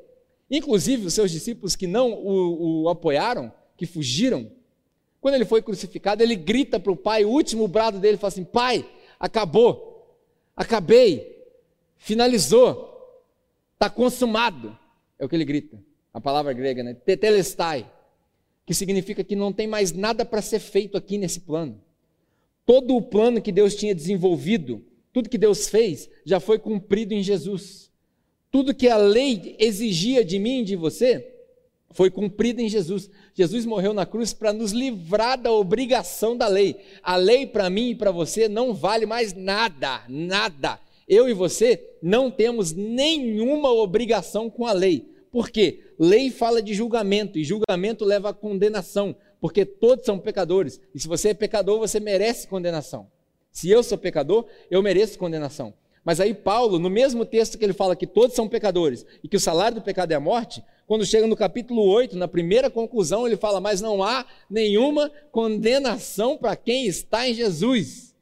inclusive 0.49 1.05
os 1.05 1.13
seus 1.13 1.32
discípulos 1.32 1.76
que 1.76 1.88
não 1.88 2.13
o, 2.13 2.84
o 2.84 2.89
apoiaram, 2.89 3.51
que 3.78 3.86
fugiram, 3.86 4.51
quando 5.24 5.36
ele 5.36 5.45
foi 5.45 5.61
crucificado, 5.61 6.21
ele 6.21 6.36
grita 6.36 6.78
para 6.78 6.91
o 6.91 6.97
pai, 6.97 7.24
o 7.24 7.30
último 7.30 7.65
brado 7.65 7.97
dele 7.97 8.17
fala 8.17 8.28
assim: 8.28 8.43
Pai, 8.43 8.86
acabou, 9.17 10.19
acabei, 10.53 11.45
finalizou, 11.95 13.24
está 13.74 13.89
consumado. 13.89 14.78
É 15.17 15.24
o 15.24 15.30
que 15.30 15.36
ele 15.38 15.45
grita, 15.45 15.82
a 16.13 16.19
palavra 16.19 16.51
grega, 16.51 16.84
né? 16.84 16.93
Tetelestai 16.93 17.89
que 18.65 18.74
significa 18.74 19.24
que 19.24 19.34
não 19.34 19.53
tem 19.53 19.65
mais 19.65 19.93
nada 19.93 20.26
para 20.26 20.41
ser 20.41 20.59
feito 20.59 20.97
aqui 20.97 21.17
nesse 21.17 21.39
plano. 21.39 21.82
Todo 22.65 22.93
o 22.93 23.01
plano 23.01 23.41
que 23.41 23.51
Deus 23.51 23.76
tinha 23.76 23.95
desenvolvido, 23.95 24.84
tudo 25.13 25.30
que 25.30 25.38
Deus 25.38 25.69
fez, 25.69 26.09
já 26.26 26.41
foi 26.41 26.59
cumprido 26.59 27.13
em 27.13 27.24
Jesus. 27.24 27.89
Tudo 28.51 28.76
que 28.76 28.89
a 28.89 28.97
lei 28.97 29.55
exigia 29.57 30.21
de 30.26 30.38
mim 30.38 30.63
e 30.63 30.65
de 30.65 30.76
você, 30.76 31.32
foi 31.93 32.09
cumprido 32.09 32.61
em 32.61 32.67
Jesus. 32.67 33.09
Jesus 33.33 33.65
morreu 33.65 33.93
na 33.93 34.05
cruz 34.05 34.33
para 34.33 34.51
nos 34.51 34.71
livrar 34.71 35.39
da 35.39 35.51
obrigação 35.51 36.35
da 36.35 36.47
lei. 36.47 36.77
A 37.01 37.15
lei 37.15 37.47
para 37.47 37.69
mim 37.69 37.91
e 37.91 37.95
para 37.95 38.11
você 38.11 38.49
não 38.49 38.73
vale 38.73 39.05
mais 39.05 39.33
nada, 39.33 40.01
nada. 40.09 40.79
Eu 41.07 41.29
e 41.29 41.33
você 41.33 41.97
não 42.01 42.31
temos 42.31 42.73
nenhuma 42.73 43.71
obrigação 43.71 44.49
com 44.49 44.65
a 44.65 44.73
lei. 44.73 45.09
Por 45.31 45.49
quê? 45.49 45.81
Lei 45.97 46.29
fala 46.29 46.61
de 46.61 46.73
julgamento 46.73 47.39
e 47.39 47.43
julgamento 47.43 48.05
leva 48.05 48.29
à 48.29 48.33
condenação, 48.33 49.15
porque 49.39 49.65
todos 49.65 50.05
são 50.05 50.19
pecadores. 50.19 50.79
E 50.93 50.99
se 50.99 51.07
você 51.07 51.29
é 51.29 51.33
pecador, 51.33 51.79
você 51.79 51.99
merece 51.99 52.47
condenação. 52.47 53.07
Se 53.51 53.69
eu 53.69 53.83
sou 53.83 53.97
pecador, 53.97 54.45
eu 54.69 54.81
mereço 54.81 55.17
condenação. 55.17 55.73
Mas 56.03 56.19
aí 56.19 56.33
Paulo, 56.33 56.79
no 56.79 56.89
mesmo 56.89 57.25
texto 57.25 57.57
que 57.57 57.63
ele 57.63 57.73
fala 57.73 57.95
que 57.95 58.05
todos 58.05 58.35
são 58.35 58.47
pecadores 58.47 59.05
e 59.23 59.27
que 59.27 59.37
o 59.37 59.39
salário 59.39 59.75
do 59.75 59.81
pecado 59.81 60.11
é 60.11 60.15
a 60.15 60.19
morte, 60.19 60.63
quando 60.93 61.07
chega 61.07 61.25
no 61.25 61.35
capítulo 61.35 61.81
8, 61.81 62.15
na 62.15 62.27
primeira 62.27 62.69
conclusão, 62.69 63.25
ele 63.25 63.35
fala: 63.35 63.59
"Mas 63.59 63.81
não 63.81 64.03
há 64.03 64.27
nenhuma 64.47 65.09
condenação 65.31 66.37
para 66.37 66.55
quem 66.55 66.85
está 66.85 67.27
em 67.27 67.33
Jesus". 67.33 68.15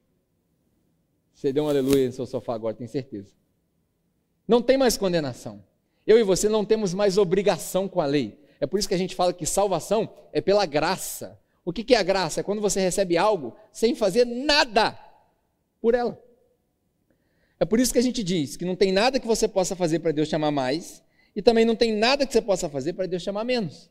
Você 1.34 1.51
deu 1.51 1.65
um 1.65 1.67
aleluia 1.67 2.07
no 2.07 2.13
seu 2.13 2.26
sofá 2.26 2.55
agora, 2.55 2.74
tenho 2.74 2.89
certeza. 2.89 3.34
Não 4.47 4.61
tem 4.61 4.78
mais 4.78 4.95
condenação. 4.95 5.61
Eu 6.07 6.17
e 6.17 6.24
você 6.24 6.47
não 6.47 6.63
temos 6.63 6.93
mais 6.93 7.17
obrigação 7.17 7.89
com 7.89 7.99
a 7.99 8.05
lei. 8.05 8.39
É 8.57 8.65
por 8.65 8.80
isso 8.80 8.88
que 8.88 8.95
a 8.95 8.97
gente 8.97 9.15
fala 9.15 9.34
que 9.34 9.45
salvação 9.45 10.09
é 10.32 10.39
pela 10.39 10.65
graça. 10.65 11.38
O 11.65 11.74
que 11.74 11.93
é 11.93 11.97
a 11.97 12.03
graça? 12.03 12.39
É 12.39 12.43
quando 12.43 12.61
você 12.61 12.80
recebe 12.80 13.17
algo 13.17 13.53
sem 13.74 13.95
fazer 13.95 14.24
nada 14.24 14.97
por 15.82 15.93
ela. 15.93 16.17
É 17.59 17.65
por 17.65 17.82
isso 17.82 17.91
que 17.91 17.99
a 17.99 18.01
gente 18.01 18.24
diz 18.24 18.55
que 18.55 18.63
não 18.63 18.78
tem 18.78 18.93
nada 18.93 19.19
que 19.19 19.28
você 19.28 19.45
possa 19.45 19.76
fazer 19.76 19.99
para 19.99 20.13
Deus 20.13 20.30
chamar 20.30 20.51
mais, 20.51 21.03
e 21.36 21.41
também 21.41 21.65
não 21.65 21.75
tem 21.75 21.93
nada 21.93 22.25
que 22.25 22.34
você 22.34 22.41
possa 22.41 22.69
fazer 22.69 22.93
para 22.93 23.05
Deus 23.05 23.21
chamar 23.21 23.43
menos. 23.43 23.89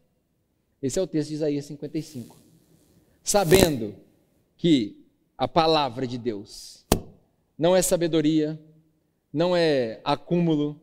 Esse 0.83 0.99
é 0.99 1.03
o 1.03 1.07
texto 1.07 1.29
de 1.29 1.35
Isaías 1.35 1.65
55. 1.67 2.37
Sabendo 3.23 3.95
que 4.57 5.05
a 5.37 5.47
palavra 5.49 6.07
de 6.07 6.19
Deus 6.19 6.87
não 7.57 7.77
é 7.77 7.83
sabedoria, 7.83 8.59
não 9.33 9.57
é 9.57 10.01
acúmulo, 10.05 10.81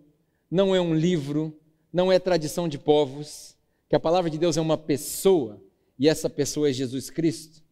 não 0.49 0.75
é 0.75 0.81
um 0.81 0.93
livro, 0.93 1.57
não 1.91 2.11
é 2.11 2.19
tradição 2.19 2.67
de 2.67 2.77
povos, 2.77 3.55
que 3.89 3.95
a 3.95 3.99
palavra 3.99 4.29
de 4.29 4.37
Deus 4.37 4.57
é 4.57 4.61
uma 4.61 4.77
pessoa 4.77 5.61
e 5.97 6.07
essa 6.07 6.29
pessoa 6.29 6.69
é 6.69 6.73
Jesus 6.73 7.09
Cristo. 7.09 7.63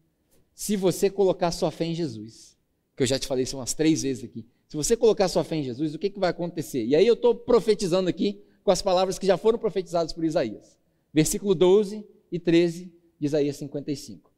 Se 0.54 0.76
você 0.76 1.10
colocar 1.10 1.50
sua 1.52 1.70
fé 1.70 1.84
em 1.84 1.94
Jesus, 1.94 2.56
que 2.96 3.02
eu 3.02 3.06
já 3.06 3.18
te 3.18 3.26
falei 3.26 3.44
isso 3.44 3.56
umas 3.56 3.74
três 3.74 4.02
vezes 4.02 4.24
aqui, 4.24 4.46
se 4.68 4.76
você 4.76 4.96
colocar 4.96 5.28
sua 5.28 5.44
fé 5.44 5.56
em 5.56 5.62
Jesus, 5.62 5.94
o 5.94 5.98
que, 5.98 6.10
que 6.10 6.18
vai 6.18 6.30
acontecer? 6.30 6.84
E 6.84 6.96
aí 6.96 7.06
eu 7.06 7.14
estou 7.14 7.34
profetizando 7.34 8.08
aqui 8.08 8.42
com 8.66 8.72
as 8.72 8.82
palavras 8.82 9.16
que 9.16 9.24
já 9.28 9.36
foram 9.36 9.60
profetizadas 9.60 10.12
por 10.12 10.24
Isaías. 10.24 10.76
Versículo 11.14 11.54
12 11.54 12.04
e 12.32 12.38
13 12.40 12.92
de 13.16 13.26
Isaías 13.26 13.54
55. 13.58 14.32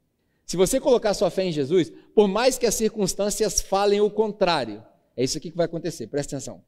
Se 0.44 0.54
você 0.54 0.78
colocar 0.78 1.14
sua 1.14 1.30
fé 1.30 1.44
em 1.44 1.50
Jesus, 1.50 1.90
por 2.14 2.28
mais 2.28 2.58
que 2.58 2.66
as 2.66 2.74
circunstâncias 2.74 3.62
falem 3.62 4.02
o 4.02 4.10
contrário, 4.10 4.84
é 5.16 5.24
isso 5.24 5.38
aqui 5.38 5.50
que 5.50 5.56
vai 5.56 5.64
acontecer, 5.64 6.08
presta 6.08 6.36
atenção. 6.36 6.62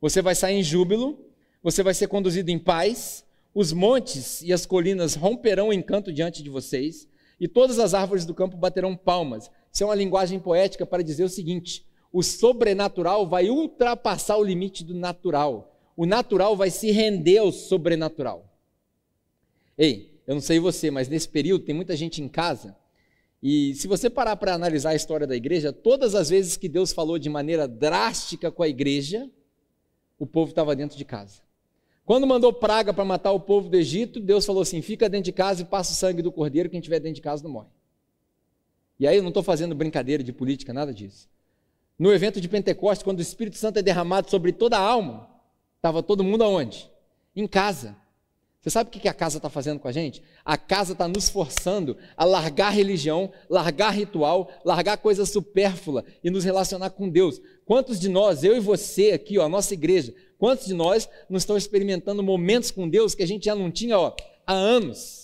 Você 0.00 0.20
vai 0.20 0.34
sair 0.34 0.56
em 0.56 0.62
júbilo, 0.64 1.24
você 1.62 1.84
vai 1.84 1.94
ser 1.94 2.08
conduzido 2.08 2.50
em 2.50 2.58
paz, 2.58 3.24
os 3.54 3.72
montes 3.72 4.42
e 4.42 4.52
as 4.52 4.66
colinas 4.66 5.14
romperão 5.14 5.72
em 5.72 5.80
canto 5.80 6.12
diante 6.12 6.42
de 6.42 6.50
vocês, 6.50 7.06
e 7.38 7.46
todas 7.46 7.78
as 7.78 7.94
árvores 7.94 8.26
do 8.26 8.34
campo 8.34 8.56
baterão 8.56 8.96
palmas. 8.96 9.48
Isso 9.72 9.84
é 9.84 9.86
uma 9.86 9.94
linguagem 9.94 10.40
poética 10.40 10.84
para 10.84 11.04
dizer 11.04 11.22
o 11.22 11.28
seguinte: 11.28 11.86
o 12.12 12.24
sobrenatural 12.24 13.24
vai 13.28 13.50
ultrapassar 13.50 14.36
o 14.36 14.42
limite 14.42 14.82
do 14.82 14.94
natural. 14.94 15.73
O 15.96 16.06
natural 16.06 16.56
vai 16.56 16.70
se 16.70 16.90
render 16.90 17.38
ao 17.38 17.52
sobrenatural. 17.52 18.52
Ei, 19.76 20.20
eu 20.26 20.34
não 20.34 20.40
sei 20.40 20.58
você, 20.58 20.90
mas 20.90 21.08
nesse 21.08 21.28
período 21.28 21.64
tem 21.64 21.74
muita 21.74 21.96
gente 21.96 22.22
em 22.22 22.28
casa. 22.28 22.76
E 23.42 23.74
se 23.74 23.86
você 23.86 24.08
parar 24.08 24.36
para 24.36 24.54
analisar 24.54 24.90
a 24.90 24.94
história 24.94 25.26
da 25.26 25.36
igreja, 25.36 25.72
todas 25.72 26.14
as 26.14 26.30
vezes 26.30 26.56
que 26.56 26.68
Deus 26.68 26.92
falou 26.92 27.18
de 27.18 27.28
maneira 27.28 27.68
drástica 27.68 28.50
com 28.50 28.62
a 28.62 28.68
igreja, 28.68 29.30
o 30.18 30.26
povo 30.26 30.50
estava 30.50 30.74
dentro 30.74 30.96
de 30.96 31.04
casa. 31.04 31.42
Quando 32.06 32.26
mandou 32.26 32.52
praga 32.52 32.92
para 32.92 33.04
matar 33.04 33.32
o 33.32 33.40
povo 33.40 33.68
do 33.68 33.76
Egito, 33.76 34.18
Deus 34.18 34.46
falou 34.46 34.62
assim: 34.62 34.80
fica 34.80 35.08
dentro 35.08 35.26
de 35.26 35.32
casa 35.32 35.62
e 35.62 35.64
passa 35.64 35.92
o 35.92 35.94
sangue 35.94 36.22
do 36.22 36.32
cordeiro, 36.32 36.70
quem 36.70 36.80
estiver 36.80 37.00
dentro 37.00 37.16
de 37.16 37.22
casa 37.22 37.42
não 37.42 37.50
morre. 37.50 37.68
E 38.98 39.06
aí 39.06 39.16
eu 39.16 39.22
não 39.22 39.28
estou 39.28 39.42
fazendo 39.42 39.74
brincadeira 39.74 40.22
de 40.22 40.32
política, 40.32 40.72
nada 40.72 40.92
disso. 40.92 41.28
No 41.98 42.12
evento 42.12 42.40
de 42.40 42.48
Pentecostes, 42.48 43.02
quando 43.02 43.18
o 43.18 43.22
Espírito 43.22 43.56
Santo 43.56 43.78
é 43.78 43.82
derramado 43.82 44.30
sobre 44.30 44.52
toda 44.52 44.78
a 44.78 44.80
alma, 44.80 45.28
estava 45.84 46.02
todo 46.02 46.24
mundo 46.24 46.42
aonde? 46.42 46.90
Em 47.36 47.46
casa. 47.46 47.94
Você 48.58 48.70
sabe 48.70 48.88
o 48.88 48.90
que 48.90 49.06
a 49.06 49.12
casa 49.12 49.36
está 49.36 49.50
fazendo 49.50 49.78
com 49.78 49.86
a 49.86 49.92
gente? 49.92 50.22
A 50.42 50.56
casa 50.56 50.94
está 50.94 51.06
nos 51.06 51.28
forçando 51.28 51.98
a 52.16 52.24
largar 52.24 52.70
religião, 52.70 53.30
largar 53.50 53.90
ritual, 53.90 54.50
largar 54.64 54.96
coisa 54.96 55.26
supérflua 55.26 56.02
e 56.22 56.30
nos 56.30 56.42
relacionar 56.42 56.88
com 56.88 57.06
Deus. 57.06 57.38
Quantos 57.66 58.00
de 58.00 58.08
nós, 58.08 58.42
eu 58.42 58.56
e 58.56 58.60
você 58.60 59.12
aqui, 59.12 59.38
ó, 59.38 59.44
a 59.44 59.48
nossa 59.48 59.74
igreja, 59.74 60.14
quantos 60.38 60.64
de 60.64 60.72
nós 60.72 61.06
não 61.28 61.36
estão 61.36 61.54
experimentando 61.54 62.22
momentos 62.22 62.70
com 62.70 62.88
Deus 62.88 63.14
que 63.14 63.22
a 63.22 63.26
gente 63.26 63.44
já 63.44 63.54
não 63.54 63.70
tinha 63.70 63.98
ó, 63.98 64.16
há 64.46 64.54
anos? 64.54 65.23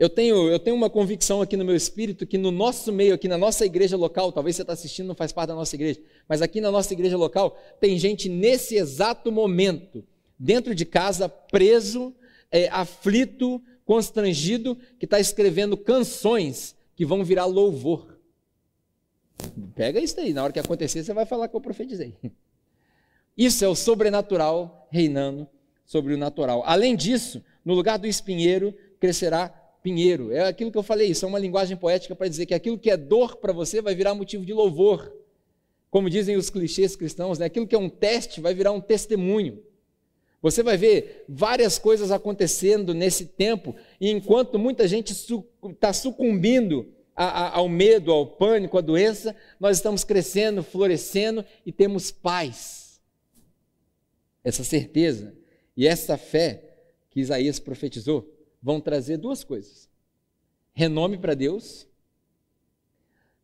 Eu 0.00 0.08
tenho, 0.08 0.48
eu 0.48 0.58
tenho 0.58 0.74
uma 0.74 0.88
convicção 0.88 1.42
aqui 1.42 1.58
no 1.58 1.64
meu 1.64 1.76
espírito 1.76 2.26
que 2.26 2.38
no 2.38 2.50
nosso 2.50 2.90
meio, 2.90 3.12
aqui 3.12 3.28
na 3.28 3.36
nossa 3.36 3.66
igreja 3.66 3.98
local, 3.98 4.32
talvez 4.32 4.56
você 4.56 4.62
está 4.62 4.72
assistindo, 4.72 5.08
não 5.08 5.14
faz 5.14 5.30
parte 5.30 5.48
da 5.48 5.54
nossa 5.54 5.76
igreja, 5.76 6.00
mas 6.26 6.40
aqui 6.40 6.58
na 6.58 6.70
nossa 6.70 6.94
igreja 6.94 7.18
local, 7.18 7.60
tem 7.78 7.98
gente 7.98 8.26
nesse 8.26 8.76
exato 8.76 9.30
momento 9.30 10.02
dentro 10.38 10.74
de 10.74 10.86
casa, 10.86 11.28
preso, 11.28 12.14
é, 12.50 12.66
aflito, 12.70 13.62
constrangido, 13.84 14.74
que 14.98 15.04
está 15.04 15.20
escrevendo 15.20 15.76
canções 15.76 16.74
que 16.96 17.04
vão 17.04 17.22
virar 17.22 17.44
louvor. 17.44 18.18
Pega 19.74 20.00
isso 20.00 20.18
aí, 20.18 20.32
na 20.32 20.44
hora 20.44 20.52
que 20.54 20.58
acontecer, 20.58 21.04
você 21.04 21.12
vai 21.12 21.26
falar 21.26 21.46
que 21.46 21.56
eu 21.56 21.60
profetizei. 21.60 22.16
Isso 23.36 23.62
é 23.62 23.68
o 23.68 23.74
sobrenatural 23.74 24.88
reinando 24.90 25.46
sobre 25.84 26.14
o 26.14 26.18
natural. 26.18 26.62
Além 26.64 26.96
disso, 26.96 27.44
no 27.62 27.74
lugar 27.74 27.98
do 27.98 28.06
espinheiro 28.06 28.74
crescerá 28.98 29.59
pinheiro. 29.82 30.32
É 30.32 30.46
aquilo 30.46 30.70
que 30.70 30.78
eu 30.78 30.82
falei, 30.82 31.08
isso 31.08 31.24
é 31.24 31.28
uma 31.28 31.38
linguagem 31.38 31.76
poética 31.76 32.14
para 32.14 32.28
dizer 32.28 32.46
que 32.46 32.54
aquilo 32.54 32.78
que 32.78 32.90
é 32.90 32.96
dor 32.96 33.36
para 33.36 33.52
você 33.52 33.80
vai 33.80 33.94
virar 33.94 34.14
motivo 34.14 34.44
de 34.44 34.52
louvor. 34.52 35.12
Como 35.90 36.08
dizem 36.08 36.36
os 36.36 36.50
clichês 36.50 36.94
cristãos, 36.94 37.38
né? 37.38 37.46
aquilo 37.46 37.66
que 37.66 37.74
é 37.74 37.78
um 37.78 37.88
teste 37.88 38.40
vai 38.40 38.54
virar 38.54 38.72
um 38.72 38.80
testemunho. 38.80 39.62
Você 40.42 40.62
vai 40.62 40.76
ver 40.76 41.24
várias 41.28 41.78
coisas 41.78 42.10
acontecendo 42.10 42.94
nesse 42.94 43.26
tempo, 43.26 43.74
e 44.00 44.10
enquanto 44.10 44.58
muita 44.58 44.88
gente 44.88 45.12
está 45.12 45.92
sucumbindo 45.92 46.88
a, 47.14 47.24
a, 47.24 47.56
ao 47.58 47.68
medo, 47.68 48.10
ao 48.10 48.26
pânico, 48.26 48.78
à 48.78 48.80
doença, 48.80 49.36
nós 49.58 49.76
estamos 49.76 50.04
crescendo, 50.04 50.62
florescendo 50.62 51.44
e 51.66 51.70
temos 51.70 52.10
paz. 52.10 53.00
Essa 54.42 54.64
certeza 54.64 55.34
e 55.76 55.86
essa 55.86 56.16
fé 56.16 56.64
que 57.10 57.20
Isaías 57.20 57.58
profetizou 57.58 58.39
vão 58.62 58.80
trazer 58.80 59.16
duas 59.16 59.44
coisas: 59.44 59.88
renome 60.72 61.18
para 61.18 61.34
Deus. 61.34 61.86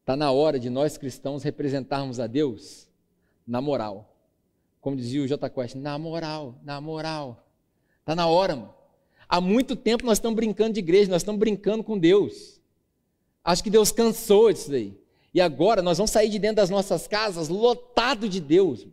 Está 0.00 0.16
na 0.16 0.30
hora 0.30 0.58
de 0.58 0.70
nós 0.70 0.96
cristãos 0.96 1.42
representarmos 1.42 2.20
a 2.20 2.28
Deus 2.28 2.88
na 3.44 3.60
moral 3.60 4.16
como 4.86 4.96
dizia 4.96 5.20
o 5.20 5.26
J 5.26 5.50
Quest, 5.50 5.74
na 5.74 5.98
moral, 5.98 6.60
na 6.62 6.80
moral. 6.80 7.44
Está 7.98 8.14
na 8.14 8.28
hora, 8.28 8.54
mano. 8.54 8.72
Há 9.28 9.40
muito 9.40 9.74
tempo 9.74 10.06
nós 10.06 10.18
estamos 10.18 10.36
brincando 10.36 10.74
de 10.74 10.78
igreja, 10.78 11.10
nós 11.10 11.22
estamos 11.22 11.40
brincando 11.40 11.82
com 11.82 11.98
Deus. 11.98 12.60
Acho 13.42 13.64
que 13.64 13.68
Deus 13.68 13.90
cansou 13.90 14.52
disso 14.52 14.70
daí. 14.70 14.96
E 15.34 15.40
agora 15.40 15.82
nós 15.82 15.98
vamos 15.98 16.12
sair 16.12 16.28
de 16.28 16.38
dentro 16.38 16.58
das 16.58 16.70
nossas 16.70 17.08
casas 17.08 17.48
lotado 17.48 18.28
de 18.28 18.40
Deus. 18.40 18.86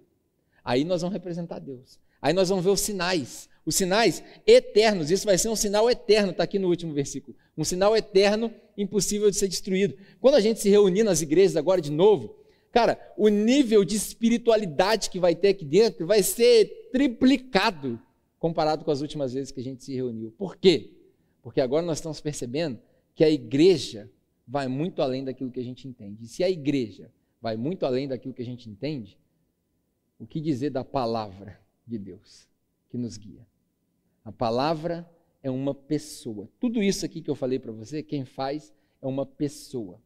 Aí 0.66 0.84
nós 0.84 1.04
vamos 1.04 1.14
representar 1.14 1.60
Deus. 1.60 2.00
Aí 2.20 2.34
nós 2.34 2.50
vamos 2.50 2.66
ver 2.66 2.72
os 2.72 2.82
sinais. 2.82 3.48
Os 3.66 3.76
sinais 3.76 4.24
eternos. 4.46 5.10
Isso 5.10 5.26
vai 5.26 5.38
ser 5.38 5.50
um 5.50 5.56
sinal 5.56 5.90
eterno, 5.90 6.32
está 6.32 6.44
aqui 6.44 6.60
no 6.60 6.68
último 6.68 6.94
versículo. 6.94 7.36
Um 7.58 7.64
sinal 7.64 7.96
eterno, 7.96 8.54
impossível 8.78 9.30
de 9.30 9.38
ser 9.38 9.48
destruído. 9.48 9.96
Quando 10.20 10.36
a 10.36 10.42
gente 10.42 10.60
se 10.60 10.70
reunir 10.70 11.04
nas 11.04 11.22
igrejas 11.22 11.56
agora 11.56 11.80
de 11.80 11.92
novo, 11.92 12.36
Cara, 12.74 13.00
o 13.16 13.30
nível 13.30 13.86
de 13.86 13.96
espiritualidade 13.96 15.12
que 15.12 15.20
vai 15.20 15.36
ter 15.36 15.50
aqui 15.50 15.64
dentro 15.64 16.08
vai 16.08 16.24
ser 16.24 16.90
triplicado 16.92 18.02
comparado 18.40 18.84
com 18.84 18.90
as 18.90 19.00
últimas 19.00 19.32
vezes 19.32 19.52
que 19.52 19.60
a 19.60 19.64
gente 19.64 19.84
se 19.84 19.94
reuniu. 19.94 20.32
Por 20.32 20.58
quê? 20.58 20.92
Porque 21.44 21.62
agora 21.62 21.86
nós 21.86 22.00
estamos 22.00 22.20
percebendo 22.20 22.80
que 23.14 23.24
a 23.24 23.30
igreja 23.30 24.10
vai 24.48 24.68
muito 24.68 25.04
além 25.04 25.24
daquilo 25.24 25.52
que 25.52 25.60
a 25.60 25.64
gente 25.64 25.88
entende. 25.88 26.24
E 26.24 26.28
se 26.28 26.44
a 26.44 26.50
igreja 26.50 27.12
vai 27.40 27.56
muito 27.56 27.86
além 27.86 28.08
daquilo 28.08 28.34
que 28.34 28.42
a 28.42 28.46
gente 28.46 28.68
entende, 28.68 29.20
o 30.18 30.26
que 30.26 30.42
dizer 30.42 30.72
da 30.72 30.84
palavra 30.84 31.60
de 31.86 32.00
Deus 32.00 32.48
que 32.90 32.98
nos 32.98 33.18
guia? 33.18 33.46
A 34.24 34.32
palavra 34.32 35.10
é 35.42 35.52
uma 35.52 35.76
pessoa. 35.76 36.50
Tudo 36.60 36.82
isso 36.82 37.06
aqui 37.06 37.22
que 37.22 37.30
eu 37.30 37.36
falei 37.36 37.60
para 37.60 37.72
você, 37.72 38.02
quem 38.02 38.24
faz 38.26 38.74
é 39.02 39.08
uma 39.08 39.26
pessoa. 39.26 40.02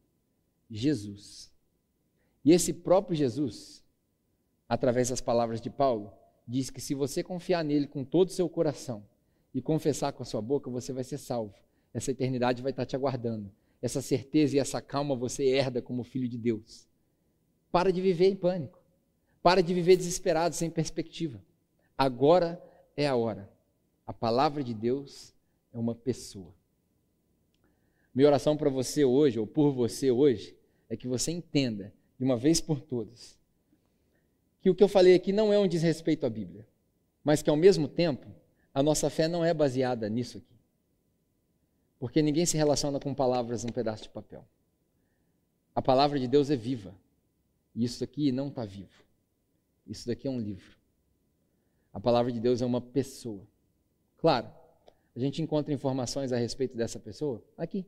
Jesus. 0.70 1.54
E 2.44 2.52
esse 2.52 2.74
próprio 2.74 3.16
Jesus, 3.16 3.84
através 4.68 5.10
das 5.10 5.22
palavras 5.22 5.62
de 5.62 5.70
Paulo, 5.70 6.12
diz 6.48 6.70
que 6.70 6.82
se 6.82 6.96
você 6.96 7.24
confiar 7.24 7.64
nele 7.64 7.88
com 7.88 8.04
todo 8.04 8.30
o 8.30 8.32
seu 8.32 8.50
coração 8.50 9.06
e 9.54 9.62
confessar 9.62 10.14
com 10.14 10.24
a 10.24 10.26
sua 10.26 10.42
boca, 10.42 10.70
você 10.70 10.92
vai 10.92 11.04
ser 11.04 11.18
salvo. 11.18 11.54
Essa 11.94 12.12
eternidade 12.12 12.62
vai 12.62 12.72
estar 12.72 12.86
te 12.86 12.96
aguardando. 12.96 13.52
Essa 13.82 14.02
certeza 14.02 14.56
e 14.56 14.60
essa 14.60 14.82
calma 14.82 15.16
você 15.16 15.46
herda 15.46 15.82
como 15.82 16.04
filho 16.04 16.28
de 16.28 16.38
Deus. 16.38 16.88
Para 17.72 17.92
de 17.92 18.02
viver 18.02 18.30
em 18.30 18.36
pânico. 18.36 18.80
Para 19.42 19.62
de 19.62 19.74
viver 19.74 19.96
desesperado, 19.96 20.56
sem 20.56 20.70
perspectiva. 20.70 21.42
Agora 21.98 22.62
é 22.96 23.08
a 23.08 23.16
hora. 23.16 23.50
A 24.08 24.14
palavra 24.14 24.64
de 24.64 24.74
Deus 24.74 25.36
é 25.74 25.78
uma 25.78 25.94
pessoa. 25.94 26.54
Minha 28.16 28.30
oração 28.30 28.56
para 28.56 28.70
você 28.70 29.04
hoje, 29.04 29.38
ou 29.38 29.46
por 29.46 29.74
você 29.74 30.10
hoje, 30.10 30.58
é 30.90 30.96
que 30.96 31.08
você 31.08 31.30
entenda 31.32 31.94
de 32.18 32.24
uma 32.24 32.38
vez 32.38 32.62
por 32.62 32.80
todas, 32.80 33.38
que 34.62 34.70
o 34.70 34.76
que 34.76 34.84
eu 34.84 34.88
falei 34.88 35.14
aqui 35.14 35.32
não 35.34 35.52
é 35.52 35.60
um 35.60 35.68
desrespeito 35.68 36.26
à 36.26 36.30
Bíblia, 36.30 36.66
mas 37.24 37.42
que 37.42 37.50
ao 37.50 37.58
mesmo 37.58 37.88
tempo 37.88 38.26
a 38.74 38.82
nossa 38.82 39.10
fé 39.10 39.28
não 39.28 39.44
é 39.44 39.54
baseada 39.54 40.10
nisso 40.10 40.38
aqui. 40.38 40.58
Porque 42.00 42.22
ninguém 42.22 42.46
se 42.46 42.56
relaciona 42.56 43.00
com 43.00 43.14
palavras 43.14 43.64
num 43.64 43.72
pedaço 43.72 44.04
de 44.04 44.10
papel. 44.10 44.48
A 45.76 45.82
palavra 45.82 46.20
de 46.20 46.28
Deus 46.28 46.50
é 46.50 46.56
viva. 46.56 46.96
E 47.76 47.84
isso 47.84 48.04
aqui 48.04 48.32
não 48.32 48.48
está 48.48 48.66
vivo. 48.66 49.04
Isso 49.86 50.08
daqui 50.08 50.28
é 50.28 50.32
um 50.32 50.40
livro. 50.40 50.78
A 51.92 52.00
palavra 52.00 52.32
de 52.32 52.40
Deus 52.40 52.62
é 52.62 52.66
uma 52.66 52.82
pessoa. 52.82 53.46
Claro, 54.18 54.50
a 55.16 55.20
gente 55.20 55.42
encontra 55.42 55.74
informações 55.74 56.32
a 56.32 56.38
respeito 56.38 56.76
dessa 56.76 57.00
pessoa 57.00 57.44
aqui. 57.58 57.86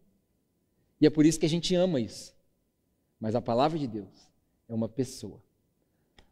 E 1.02 1.06
é 1.06 1.10
por 1.10 1.26
isso 1.26 1.40
que 1.40 1.46
a 1.46 1.50
gente 1.50 1.76
ama 1.76 2.00
isso. 2.00 2.36
Mas 3.20 3.36
a 3.36 3.42
palavra 3.42 3.78
de 3.78 3.88
Deus 3.88 4.30
é 4.68 4.74
uma 4.74 4.88
pessoa. 4.88 5.42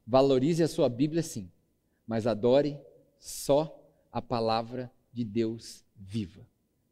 Valorize 0.05 0.63
a 0.63 0.67
sua 0.67 0.87
Bíblia, 0.87 1.21
sim, 1.21 1.51
mas 2.05 2.25
adore 2.25 2.79
só 3.19 3.77
a 4.11 4.21
palavra 4.21 4.91
de 5.11 5.25
Deus 5.25 5.83
viva, 5.95 6.45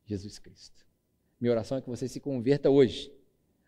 Jesus 0.06 0.38
Cristo. 0.38 0.86
Minha 1.40 1.52
oração 1.52 1.78
é 1.78 1.82
que 1.82 1.90
você 1.90 2.08
se 2.08 2.20
converta 2.20 2.70
hoje 2.70 3.12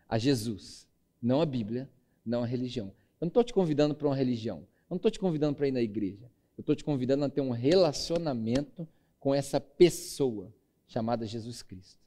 a 0.08 0.18
Jesus, 0.18 0.86
não 1.20 1.40
a 1.40 1.46
Bíblia, 1.46 1.88
não 2.24 2.42
a 2.42 2.46
religião. 2.46 2.88
Eu 3.20 3.26
não 3.26 3.28
estou 3.28 3.42
te 3.44 3.52
convidando 3.52 3.94
para 3.94 4.06
uma 4.06 4.16
religião, 4.16 4.58
eu 4.58 4.90
não 4.90 4.96
estou 4.96 5.10
te 5.10 5.18
convidando 5.18 5.56
para 5.56 5.68
ir 5.68 5.72
na 5.72 5.80
igreja, 5.82 6.30
eu 6.56 6.60
estou 6.60 6.74
te 6.74 6.84
convidando 6.84 7.24
a 7.24 7.28
ter 7.30 7.40
um 7.40 7.50
relacionamento 7.50 8.86
com 9.18 9.34
essa 9.34 9.60
pessoa 9.60 10.52
chamada 10.86 11.26
Jesus 11.26 11.62
Cristo. 11.62 12.00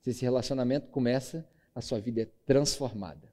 Se 0.00 0.10
esse 0.10 0.22
relacionamento 0.22 0.88
começa, 0.88 1.48
a 1.74 1.80
sua 1.80 2.00
vida 2.00 2.22
é 2.22 2.28
transformada. 2.44 3.32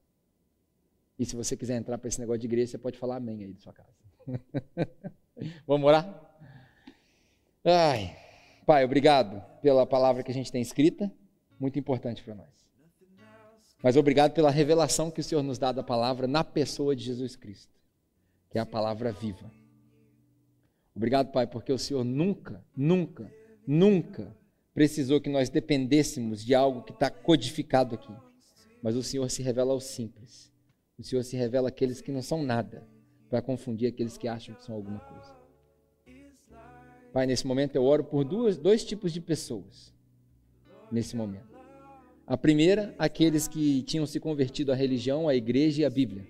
E 1.17 1.25
se 1.25 1.35
você 1.35 1.55
quiser 1.55 1.77
entrar 1.77 1.97
para 1.97 2.07
esse 2.07 2.19
negócio 2.19 2.39
de 2.39 2.47
igreja, 2.47 2.71
você 2.71 2.77
pode 2.77 2.97
falar 2.97 3.17
amém 3.17 3.43
aí 3.43 3.53
da 3.53 3.59
sua 3.59 3.73
casa. 3.73 3.93
Vamos 5.67 5.87
orar? 5.87 6.35
Ai, 7.63 8.15
Pai, 8.65 8.83
obrigado 8.83 9.41
pela 9.61 9.85
palavra 9.85 10.23
que 10.23 10.31
a 10.31 10.33
gente 10.33 10.51
tem 10.51 10.61
escrita, 10.61 11.11
muito 11.59 11.77
importante 11.77 12.23
para 12.23 12.35
nós. 12.35 12.49
Mas 13.81 13.97
obrigado 13.97 14.33
pela 14.33 14.49
revelação 14.49 15.11
que 15.11 15.19
o 15.19 15.23
Senhor 15.23 15.43
nos 15.43 15.57
dá 15.57 15.71
da 15.71 15.83
palavra 15.83 16.25
na 16.25 16.43
pessoa 16.43 16.95
de 16.95 17.03
Jesus 17.03 17.35
Cristo, 17.35 17.73
que 18.49 18.57
é 18.57 18.61
a 18.61 18.65
palavra 18.65 19.11
viva. 19.11 19.51
Obrigado, 20.95 21.31
Pai, 21.31 21.47
porque 21.47 21.71
o 21.71 21.77
Senhor 21.77 22.03
nunca, 22.03 22.63
nunca, 22.75 23.31
nunca 23.65 24.35
precisou 24.73 25.19
que 25.19 25.29
nós 25.29 25.49
dependêssemos 25.49 26.43
de 26.43 26.53
algo 26.53 26.83
que 26.83 26.91
está 26.91 27.09
codificado 27.09 27.95
aqui. 27.95 28.13
Mas 28.81 28.95
o 28.95 29.03
Senhor 29.03 29.29
se 29.29 29.41
revela 29.41 29.73
ao 29.73 29.79
simples 29.79 30.53
o 30.97 31.03
Senhor 31.03 31.23
se 31.23 31.35
revela 31.35 31.69
àqueles 31.69 32.01
que 32.01 32.11
não 32.11 32.21
são 32.21 32.43
nada, 32.43 32.87
para 33.29 33.41
confundir 33.41 33.89
aqueles 33.89 34.17
que 34.17 34.27
acham 34.27 34.55
que 34.55 34.63
são 34.63 34.75
alguma 34.75 34.99
coisa. 34.99 35.35
Pai, 37.11 37.25
nesse 37.25 37.45
momento 37.45 37.75
eu 37.75 37.83
oro 37.83 38.03
por 38.03 38.23
duas, 38.23 38.57
dois 38.57 38.83
tipos 38.83 39.11
de 39.11 39.19
pessoas. 39.19 39.93
Nesse 40.91 41.15
momento. 41.15 41.53
A 42.25 42.37
primeira, 42.37 42.95
aqueles 42.97 43.47
que 43.47 43.81
tinham 43.83 44.05
se 44.05 44.19
convertido 44.19 44.71
à 44.71 44.75
religião, 44.75 45.27
à 45.27 45.35
igreja 45.35 45.81
e 45.81 45.85
à 45.85 45.89
Bíblia. 45.89 46.25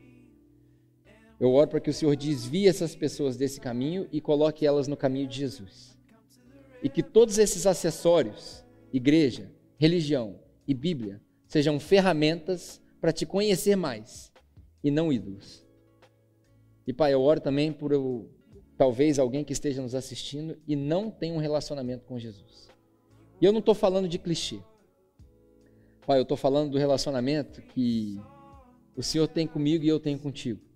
Eu 1.43 1.51
oro 1.51 1.67
para 1.67 1.81
que 1.81 1.89
o 1.89 1.93
Senhor 1.93 2.15
desvie 2.15 2.69
essas 2.69 2.95
pessoas 2.95 3.35
desse 3.35 3.59
caminho 3.59 4.07
e 4.13 4.21
coloque 4.21 4.65
elas 4.65 4.87
no 4.87 4.95
caminho 4.95 5.27
de 5.27 5.39
Jesus. 5.39 5.93
E 6.81 6.87
que 6.87 7.03
todos 7.03 7.37
esses 7.37 7.67
acessórios, 7.67 8.63
igreja, 8.93 9.51
religião 9.77 10.39
e 10.65 10.73
Bíblia, 10.73 11.21
sejam 11.45 11.81
ferramentas 11.81 12.81
para 13.01 13.11
te 13.11 13.25
conhecer 13.25 13.75
mais 13.75 14.31
e 14.81 14.89
não 14.89 15.11
ídolos. 15.11 15.67
E 16.87 16.93
Pai, 16.93 17.13
eu 17.13 17.21
oro 17.21 17.41
também 17.41 17.73
por 17.73 17.91
eu, 17.91 18.31
talvez 18.77 19.19
alguém 19.19 19.43
que 19.43 19.51
esteja 19.51 19.81
nos 19.81 19.95
assistindo 19.95 20.57
e 20.65 20.77
não 20.77 21.11
tenha 21.11 21.33
um 21.33 21.39
relacionamento 21.39 22.05
com 22.05 22.17
Jesus. 22.17 22.69
E 23.41 23.43
eu 23.43 23.51
não 23.51 23.59
estou 23.59 23.75
falando 23.75 24.07
de 24.07 24.17
clichê. 24.17 24.61
Pai, 26.07 26.19
eu 26.19 26.23
estou 26.23 26.37
falando 26.37 26.71
do 26.71 26.77
relacionamento 26.77 27.61
que 27.61 28.17
o 28.95 29.03
Senhor 29.03 29.27
tem 29.27 29.45
comigo 29.45 29.83
e 29.83 29.89
eu 29.89 29.99
tenho 29.99 30.17
contigo. 30.17 30.71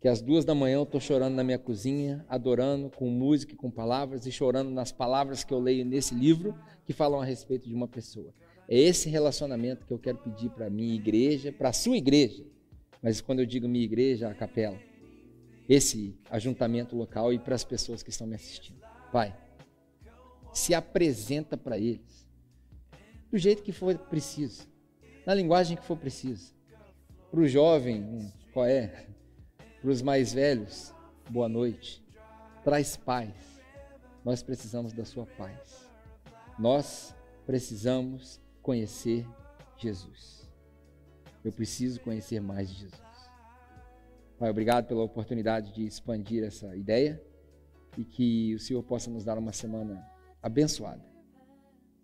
Que 0.00 0.08
às 0.08 0.22
duas 0.22 0.46
da 0.46 0.54
manhã 0.54 0.76
eu 0.76 0.84
estou 0.84 1.00
chorando 1.00 1.34
na 1.34 1.44
minha 1.44 1.58
cozinha, 1.58 2.24
adorando 2.26 2.88
com 2.90 3.10
música 3.10 3.52
e 3.52 3.56
com 3.56 3.70
palavras 3.70 4.24
e 4.24 4.32
chorando 4.32 4.70
nas 4.70 4.90
palavras 4.90 5.44
que 5.44 5.52
eu 5.52 5.60
leio 5.60 5.84
nesse 5.84 6.14
livro 6.14 6.58
que 6.86 6.92
falam 6.92 7.20
a 7.20 7.24
respeito 7.24 7.68
de 7.68 7.74
uma 7.74 7.86
pessoa. 7.86 8.32
É 8.66 8.78
esse 8.78 9.10
relacionamento 9.10 9.84
que 9.84 9.92
eu 9.92 9.98
quero 9.98 10.16
pedir 10.18 10.48
para 10.50 10.66
a 10.66 10.70
minha 10.70 10.94
igreja, 10.94 11.52
para 11.52 11.68
a 11.68 11.72
sua 11.72 11.96
igreja, 11.96 12.46
mas 13.02 13.20
quando 13.20 13.40
eu 13.40 13.46
digo 13.46 13.68
minha 13.68 13.84
igreja, 13.84 14.28
a 14.28 14.34
capela, 14.34 14.78
esse 15.68 16.18
ajuntamento 16.30 16.96
local 16.96 17.32
e 17.32 17.38
para 17.38 17.54
as 17.54 17.64
pessoas 17.64 18.02
que 18.02 18.10
estão 18.10 18.26
me 18.26 18.36
assistindo. 18.36 18.80
Pai, 19.12 19.36
se 20.52 20.72
apresenta 20.72 21.56
para 21.56 21.78
eles 21.78 22.26
do 23.30 23.38
jeito 23.38 23.62
que 23.62 23.72
for 23.72 23.96
preciso, 23.96 24.66
na 25.26 25.34
linguagem 25.34 25.76
que 25.76 25.84
for 25.84 25.96
preciso. 25.96 26.54
Para 27.30 27.40
o 27.40 27.46
jovem, 27.46 28.02
hum, 28.02 28.32
qual 28.52 28.66
é? 28.66 29.09
Para 29.80 29.90
os 29.90 30.02
mais 30.02 30.34
velhos, 30.34 30.94
boa 31.30 31.48
noite. 31.48 32.04
Traz 32.62 32.98
paz. 32.98 33.32
Nós 34.22 34.42
precisamos 34.42 34.92
da 34.92 35.06
sua 35.06 35.24
paz. 35.24 35.90
Nós 36.58 37.16
precisamos 37.46 38.38
conhecer 38.60 39.26
Jesus. 39.78 40.46
Eu 41.42 41.50
preciso 41.50 41.98
conhecer 42.00 42.40
mais 42.42 42.68
de 42.68 42.80
Jesus. 42.80 43.00
Pai, 44.38 44.50
obrigado 44.50 44.86
pela 44.86 45.02
oportunidade 45.02 45.72
de 45.72 45.86
expandir 45.86 46.44
essa 46.44 46.76
ideia 46.76 47.18
e 47.96 48.04
que 48.04 48.54
o 48.54 48.58
Senhor 48.58 48.82
possa 48.82 49.10
nos 49.10 49.24
dar 49.24 49.38
uma 49.38 49.52
semana 49.52 50.06
abençoada. 50.42 51.02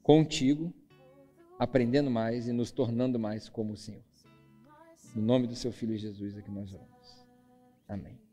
Contigo, 0.03 0.73
aprendendo 1.59 2.11
mais 2.11 2.49
e 2.49 2.53
nos 2.53 2.71
tornando 2.71 3.19
mais 3.19 3.51
como 3.51 3.75
o 3.75 3.77
Senhor. 3.77 4.03
No 5.15 5.21
nome 5.21 5.47
do 5.47 5.55
seu 5.55 5.71
Filho 5.71 5.95
Jesus 5.95 6.39
é 6.39 6.41
que 6.41 6.51
nós 6.51 6.73
oramos. 6.73 6.96
Amém. 7.89 8.26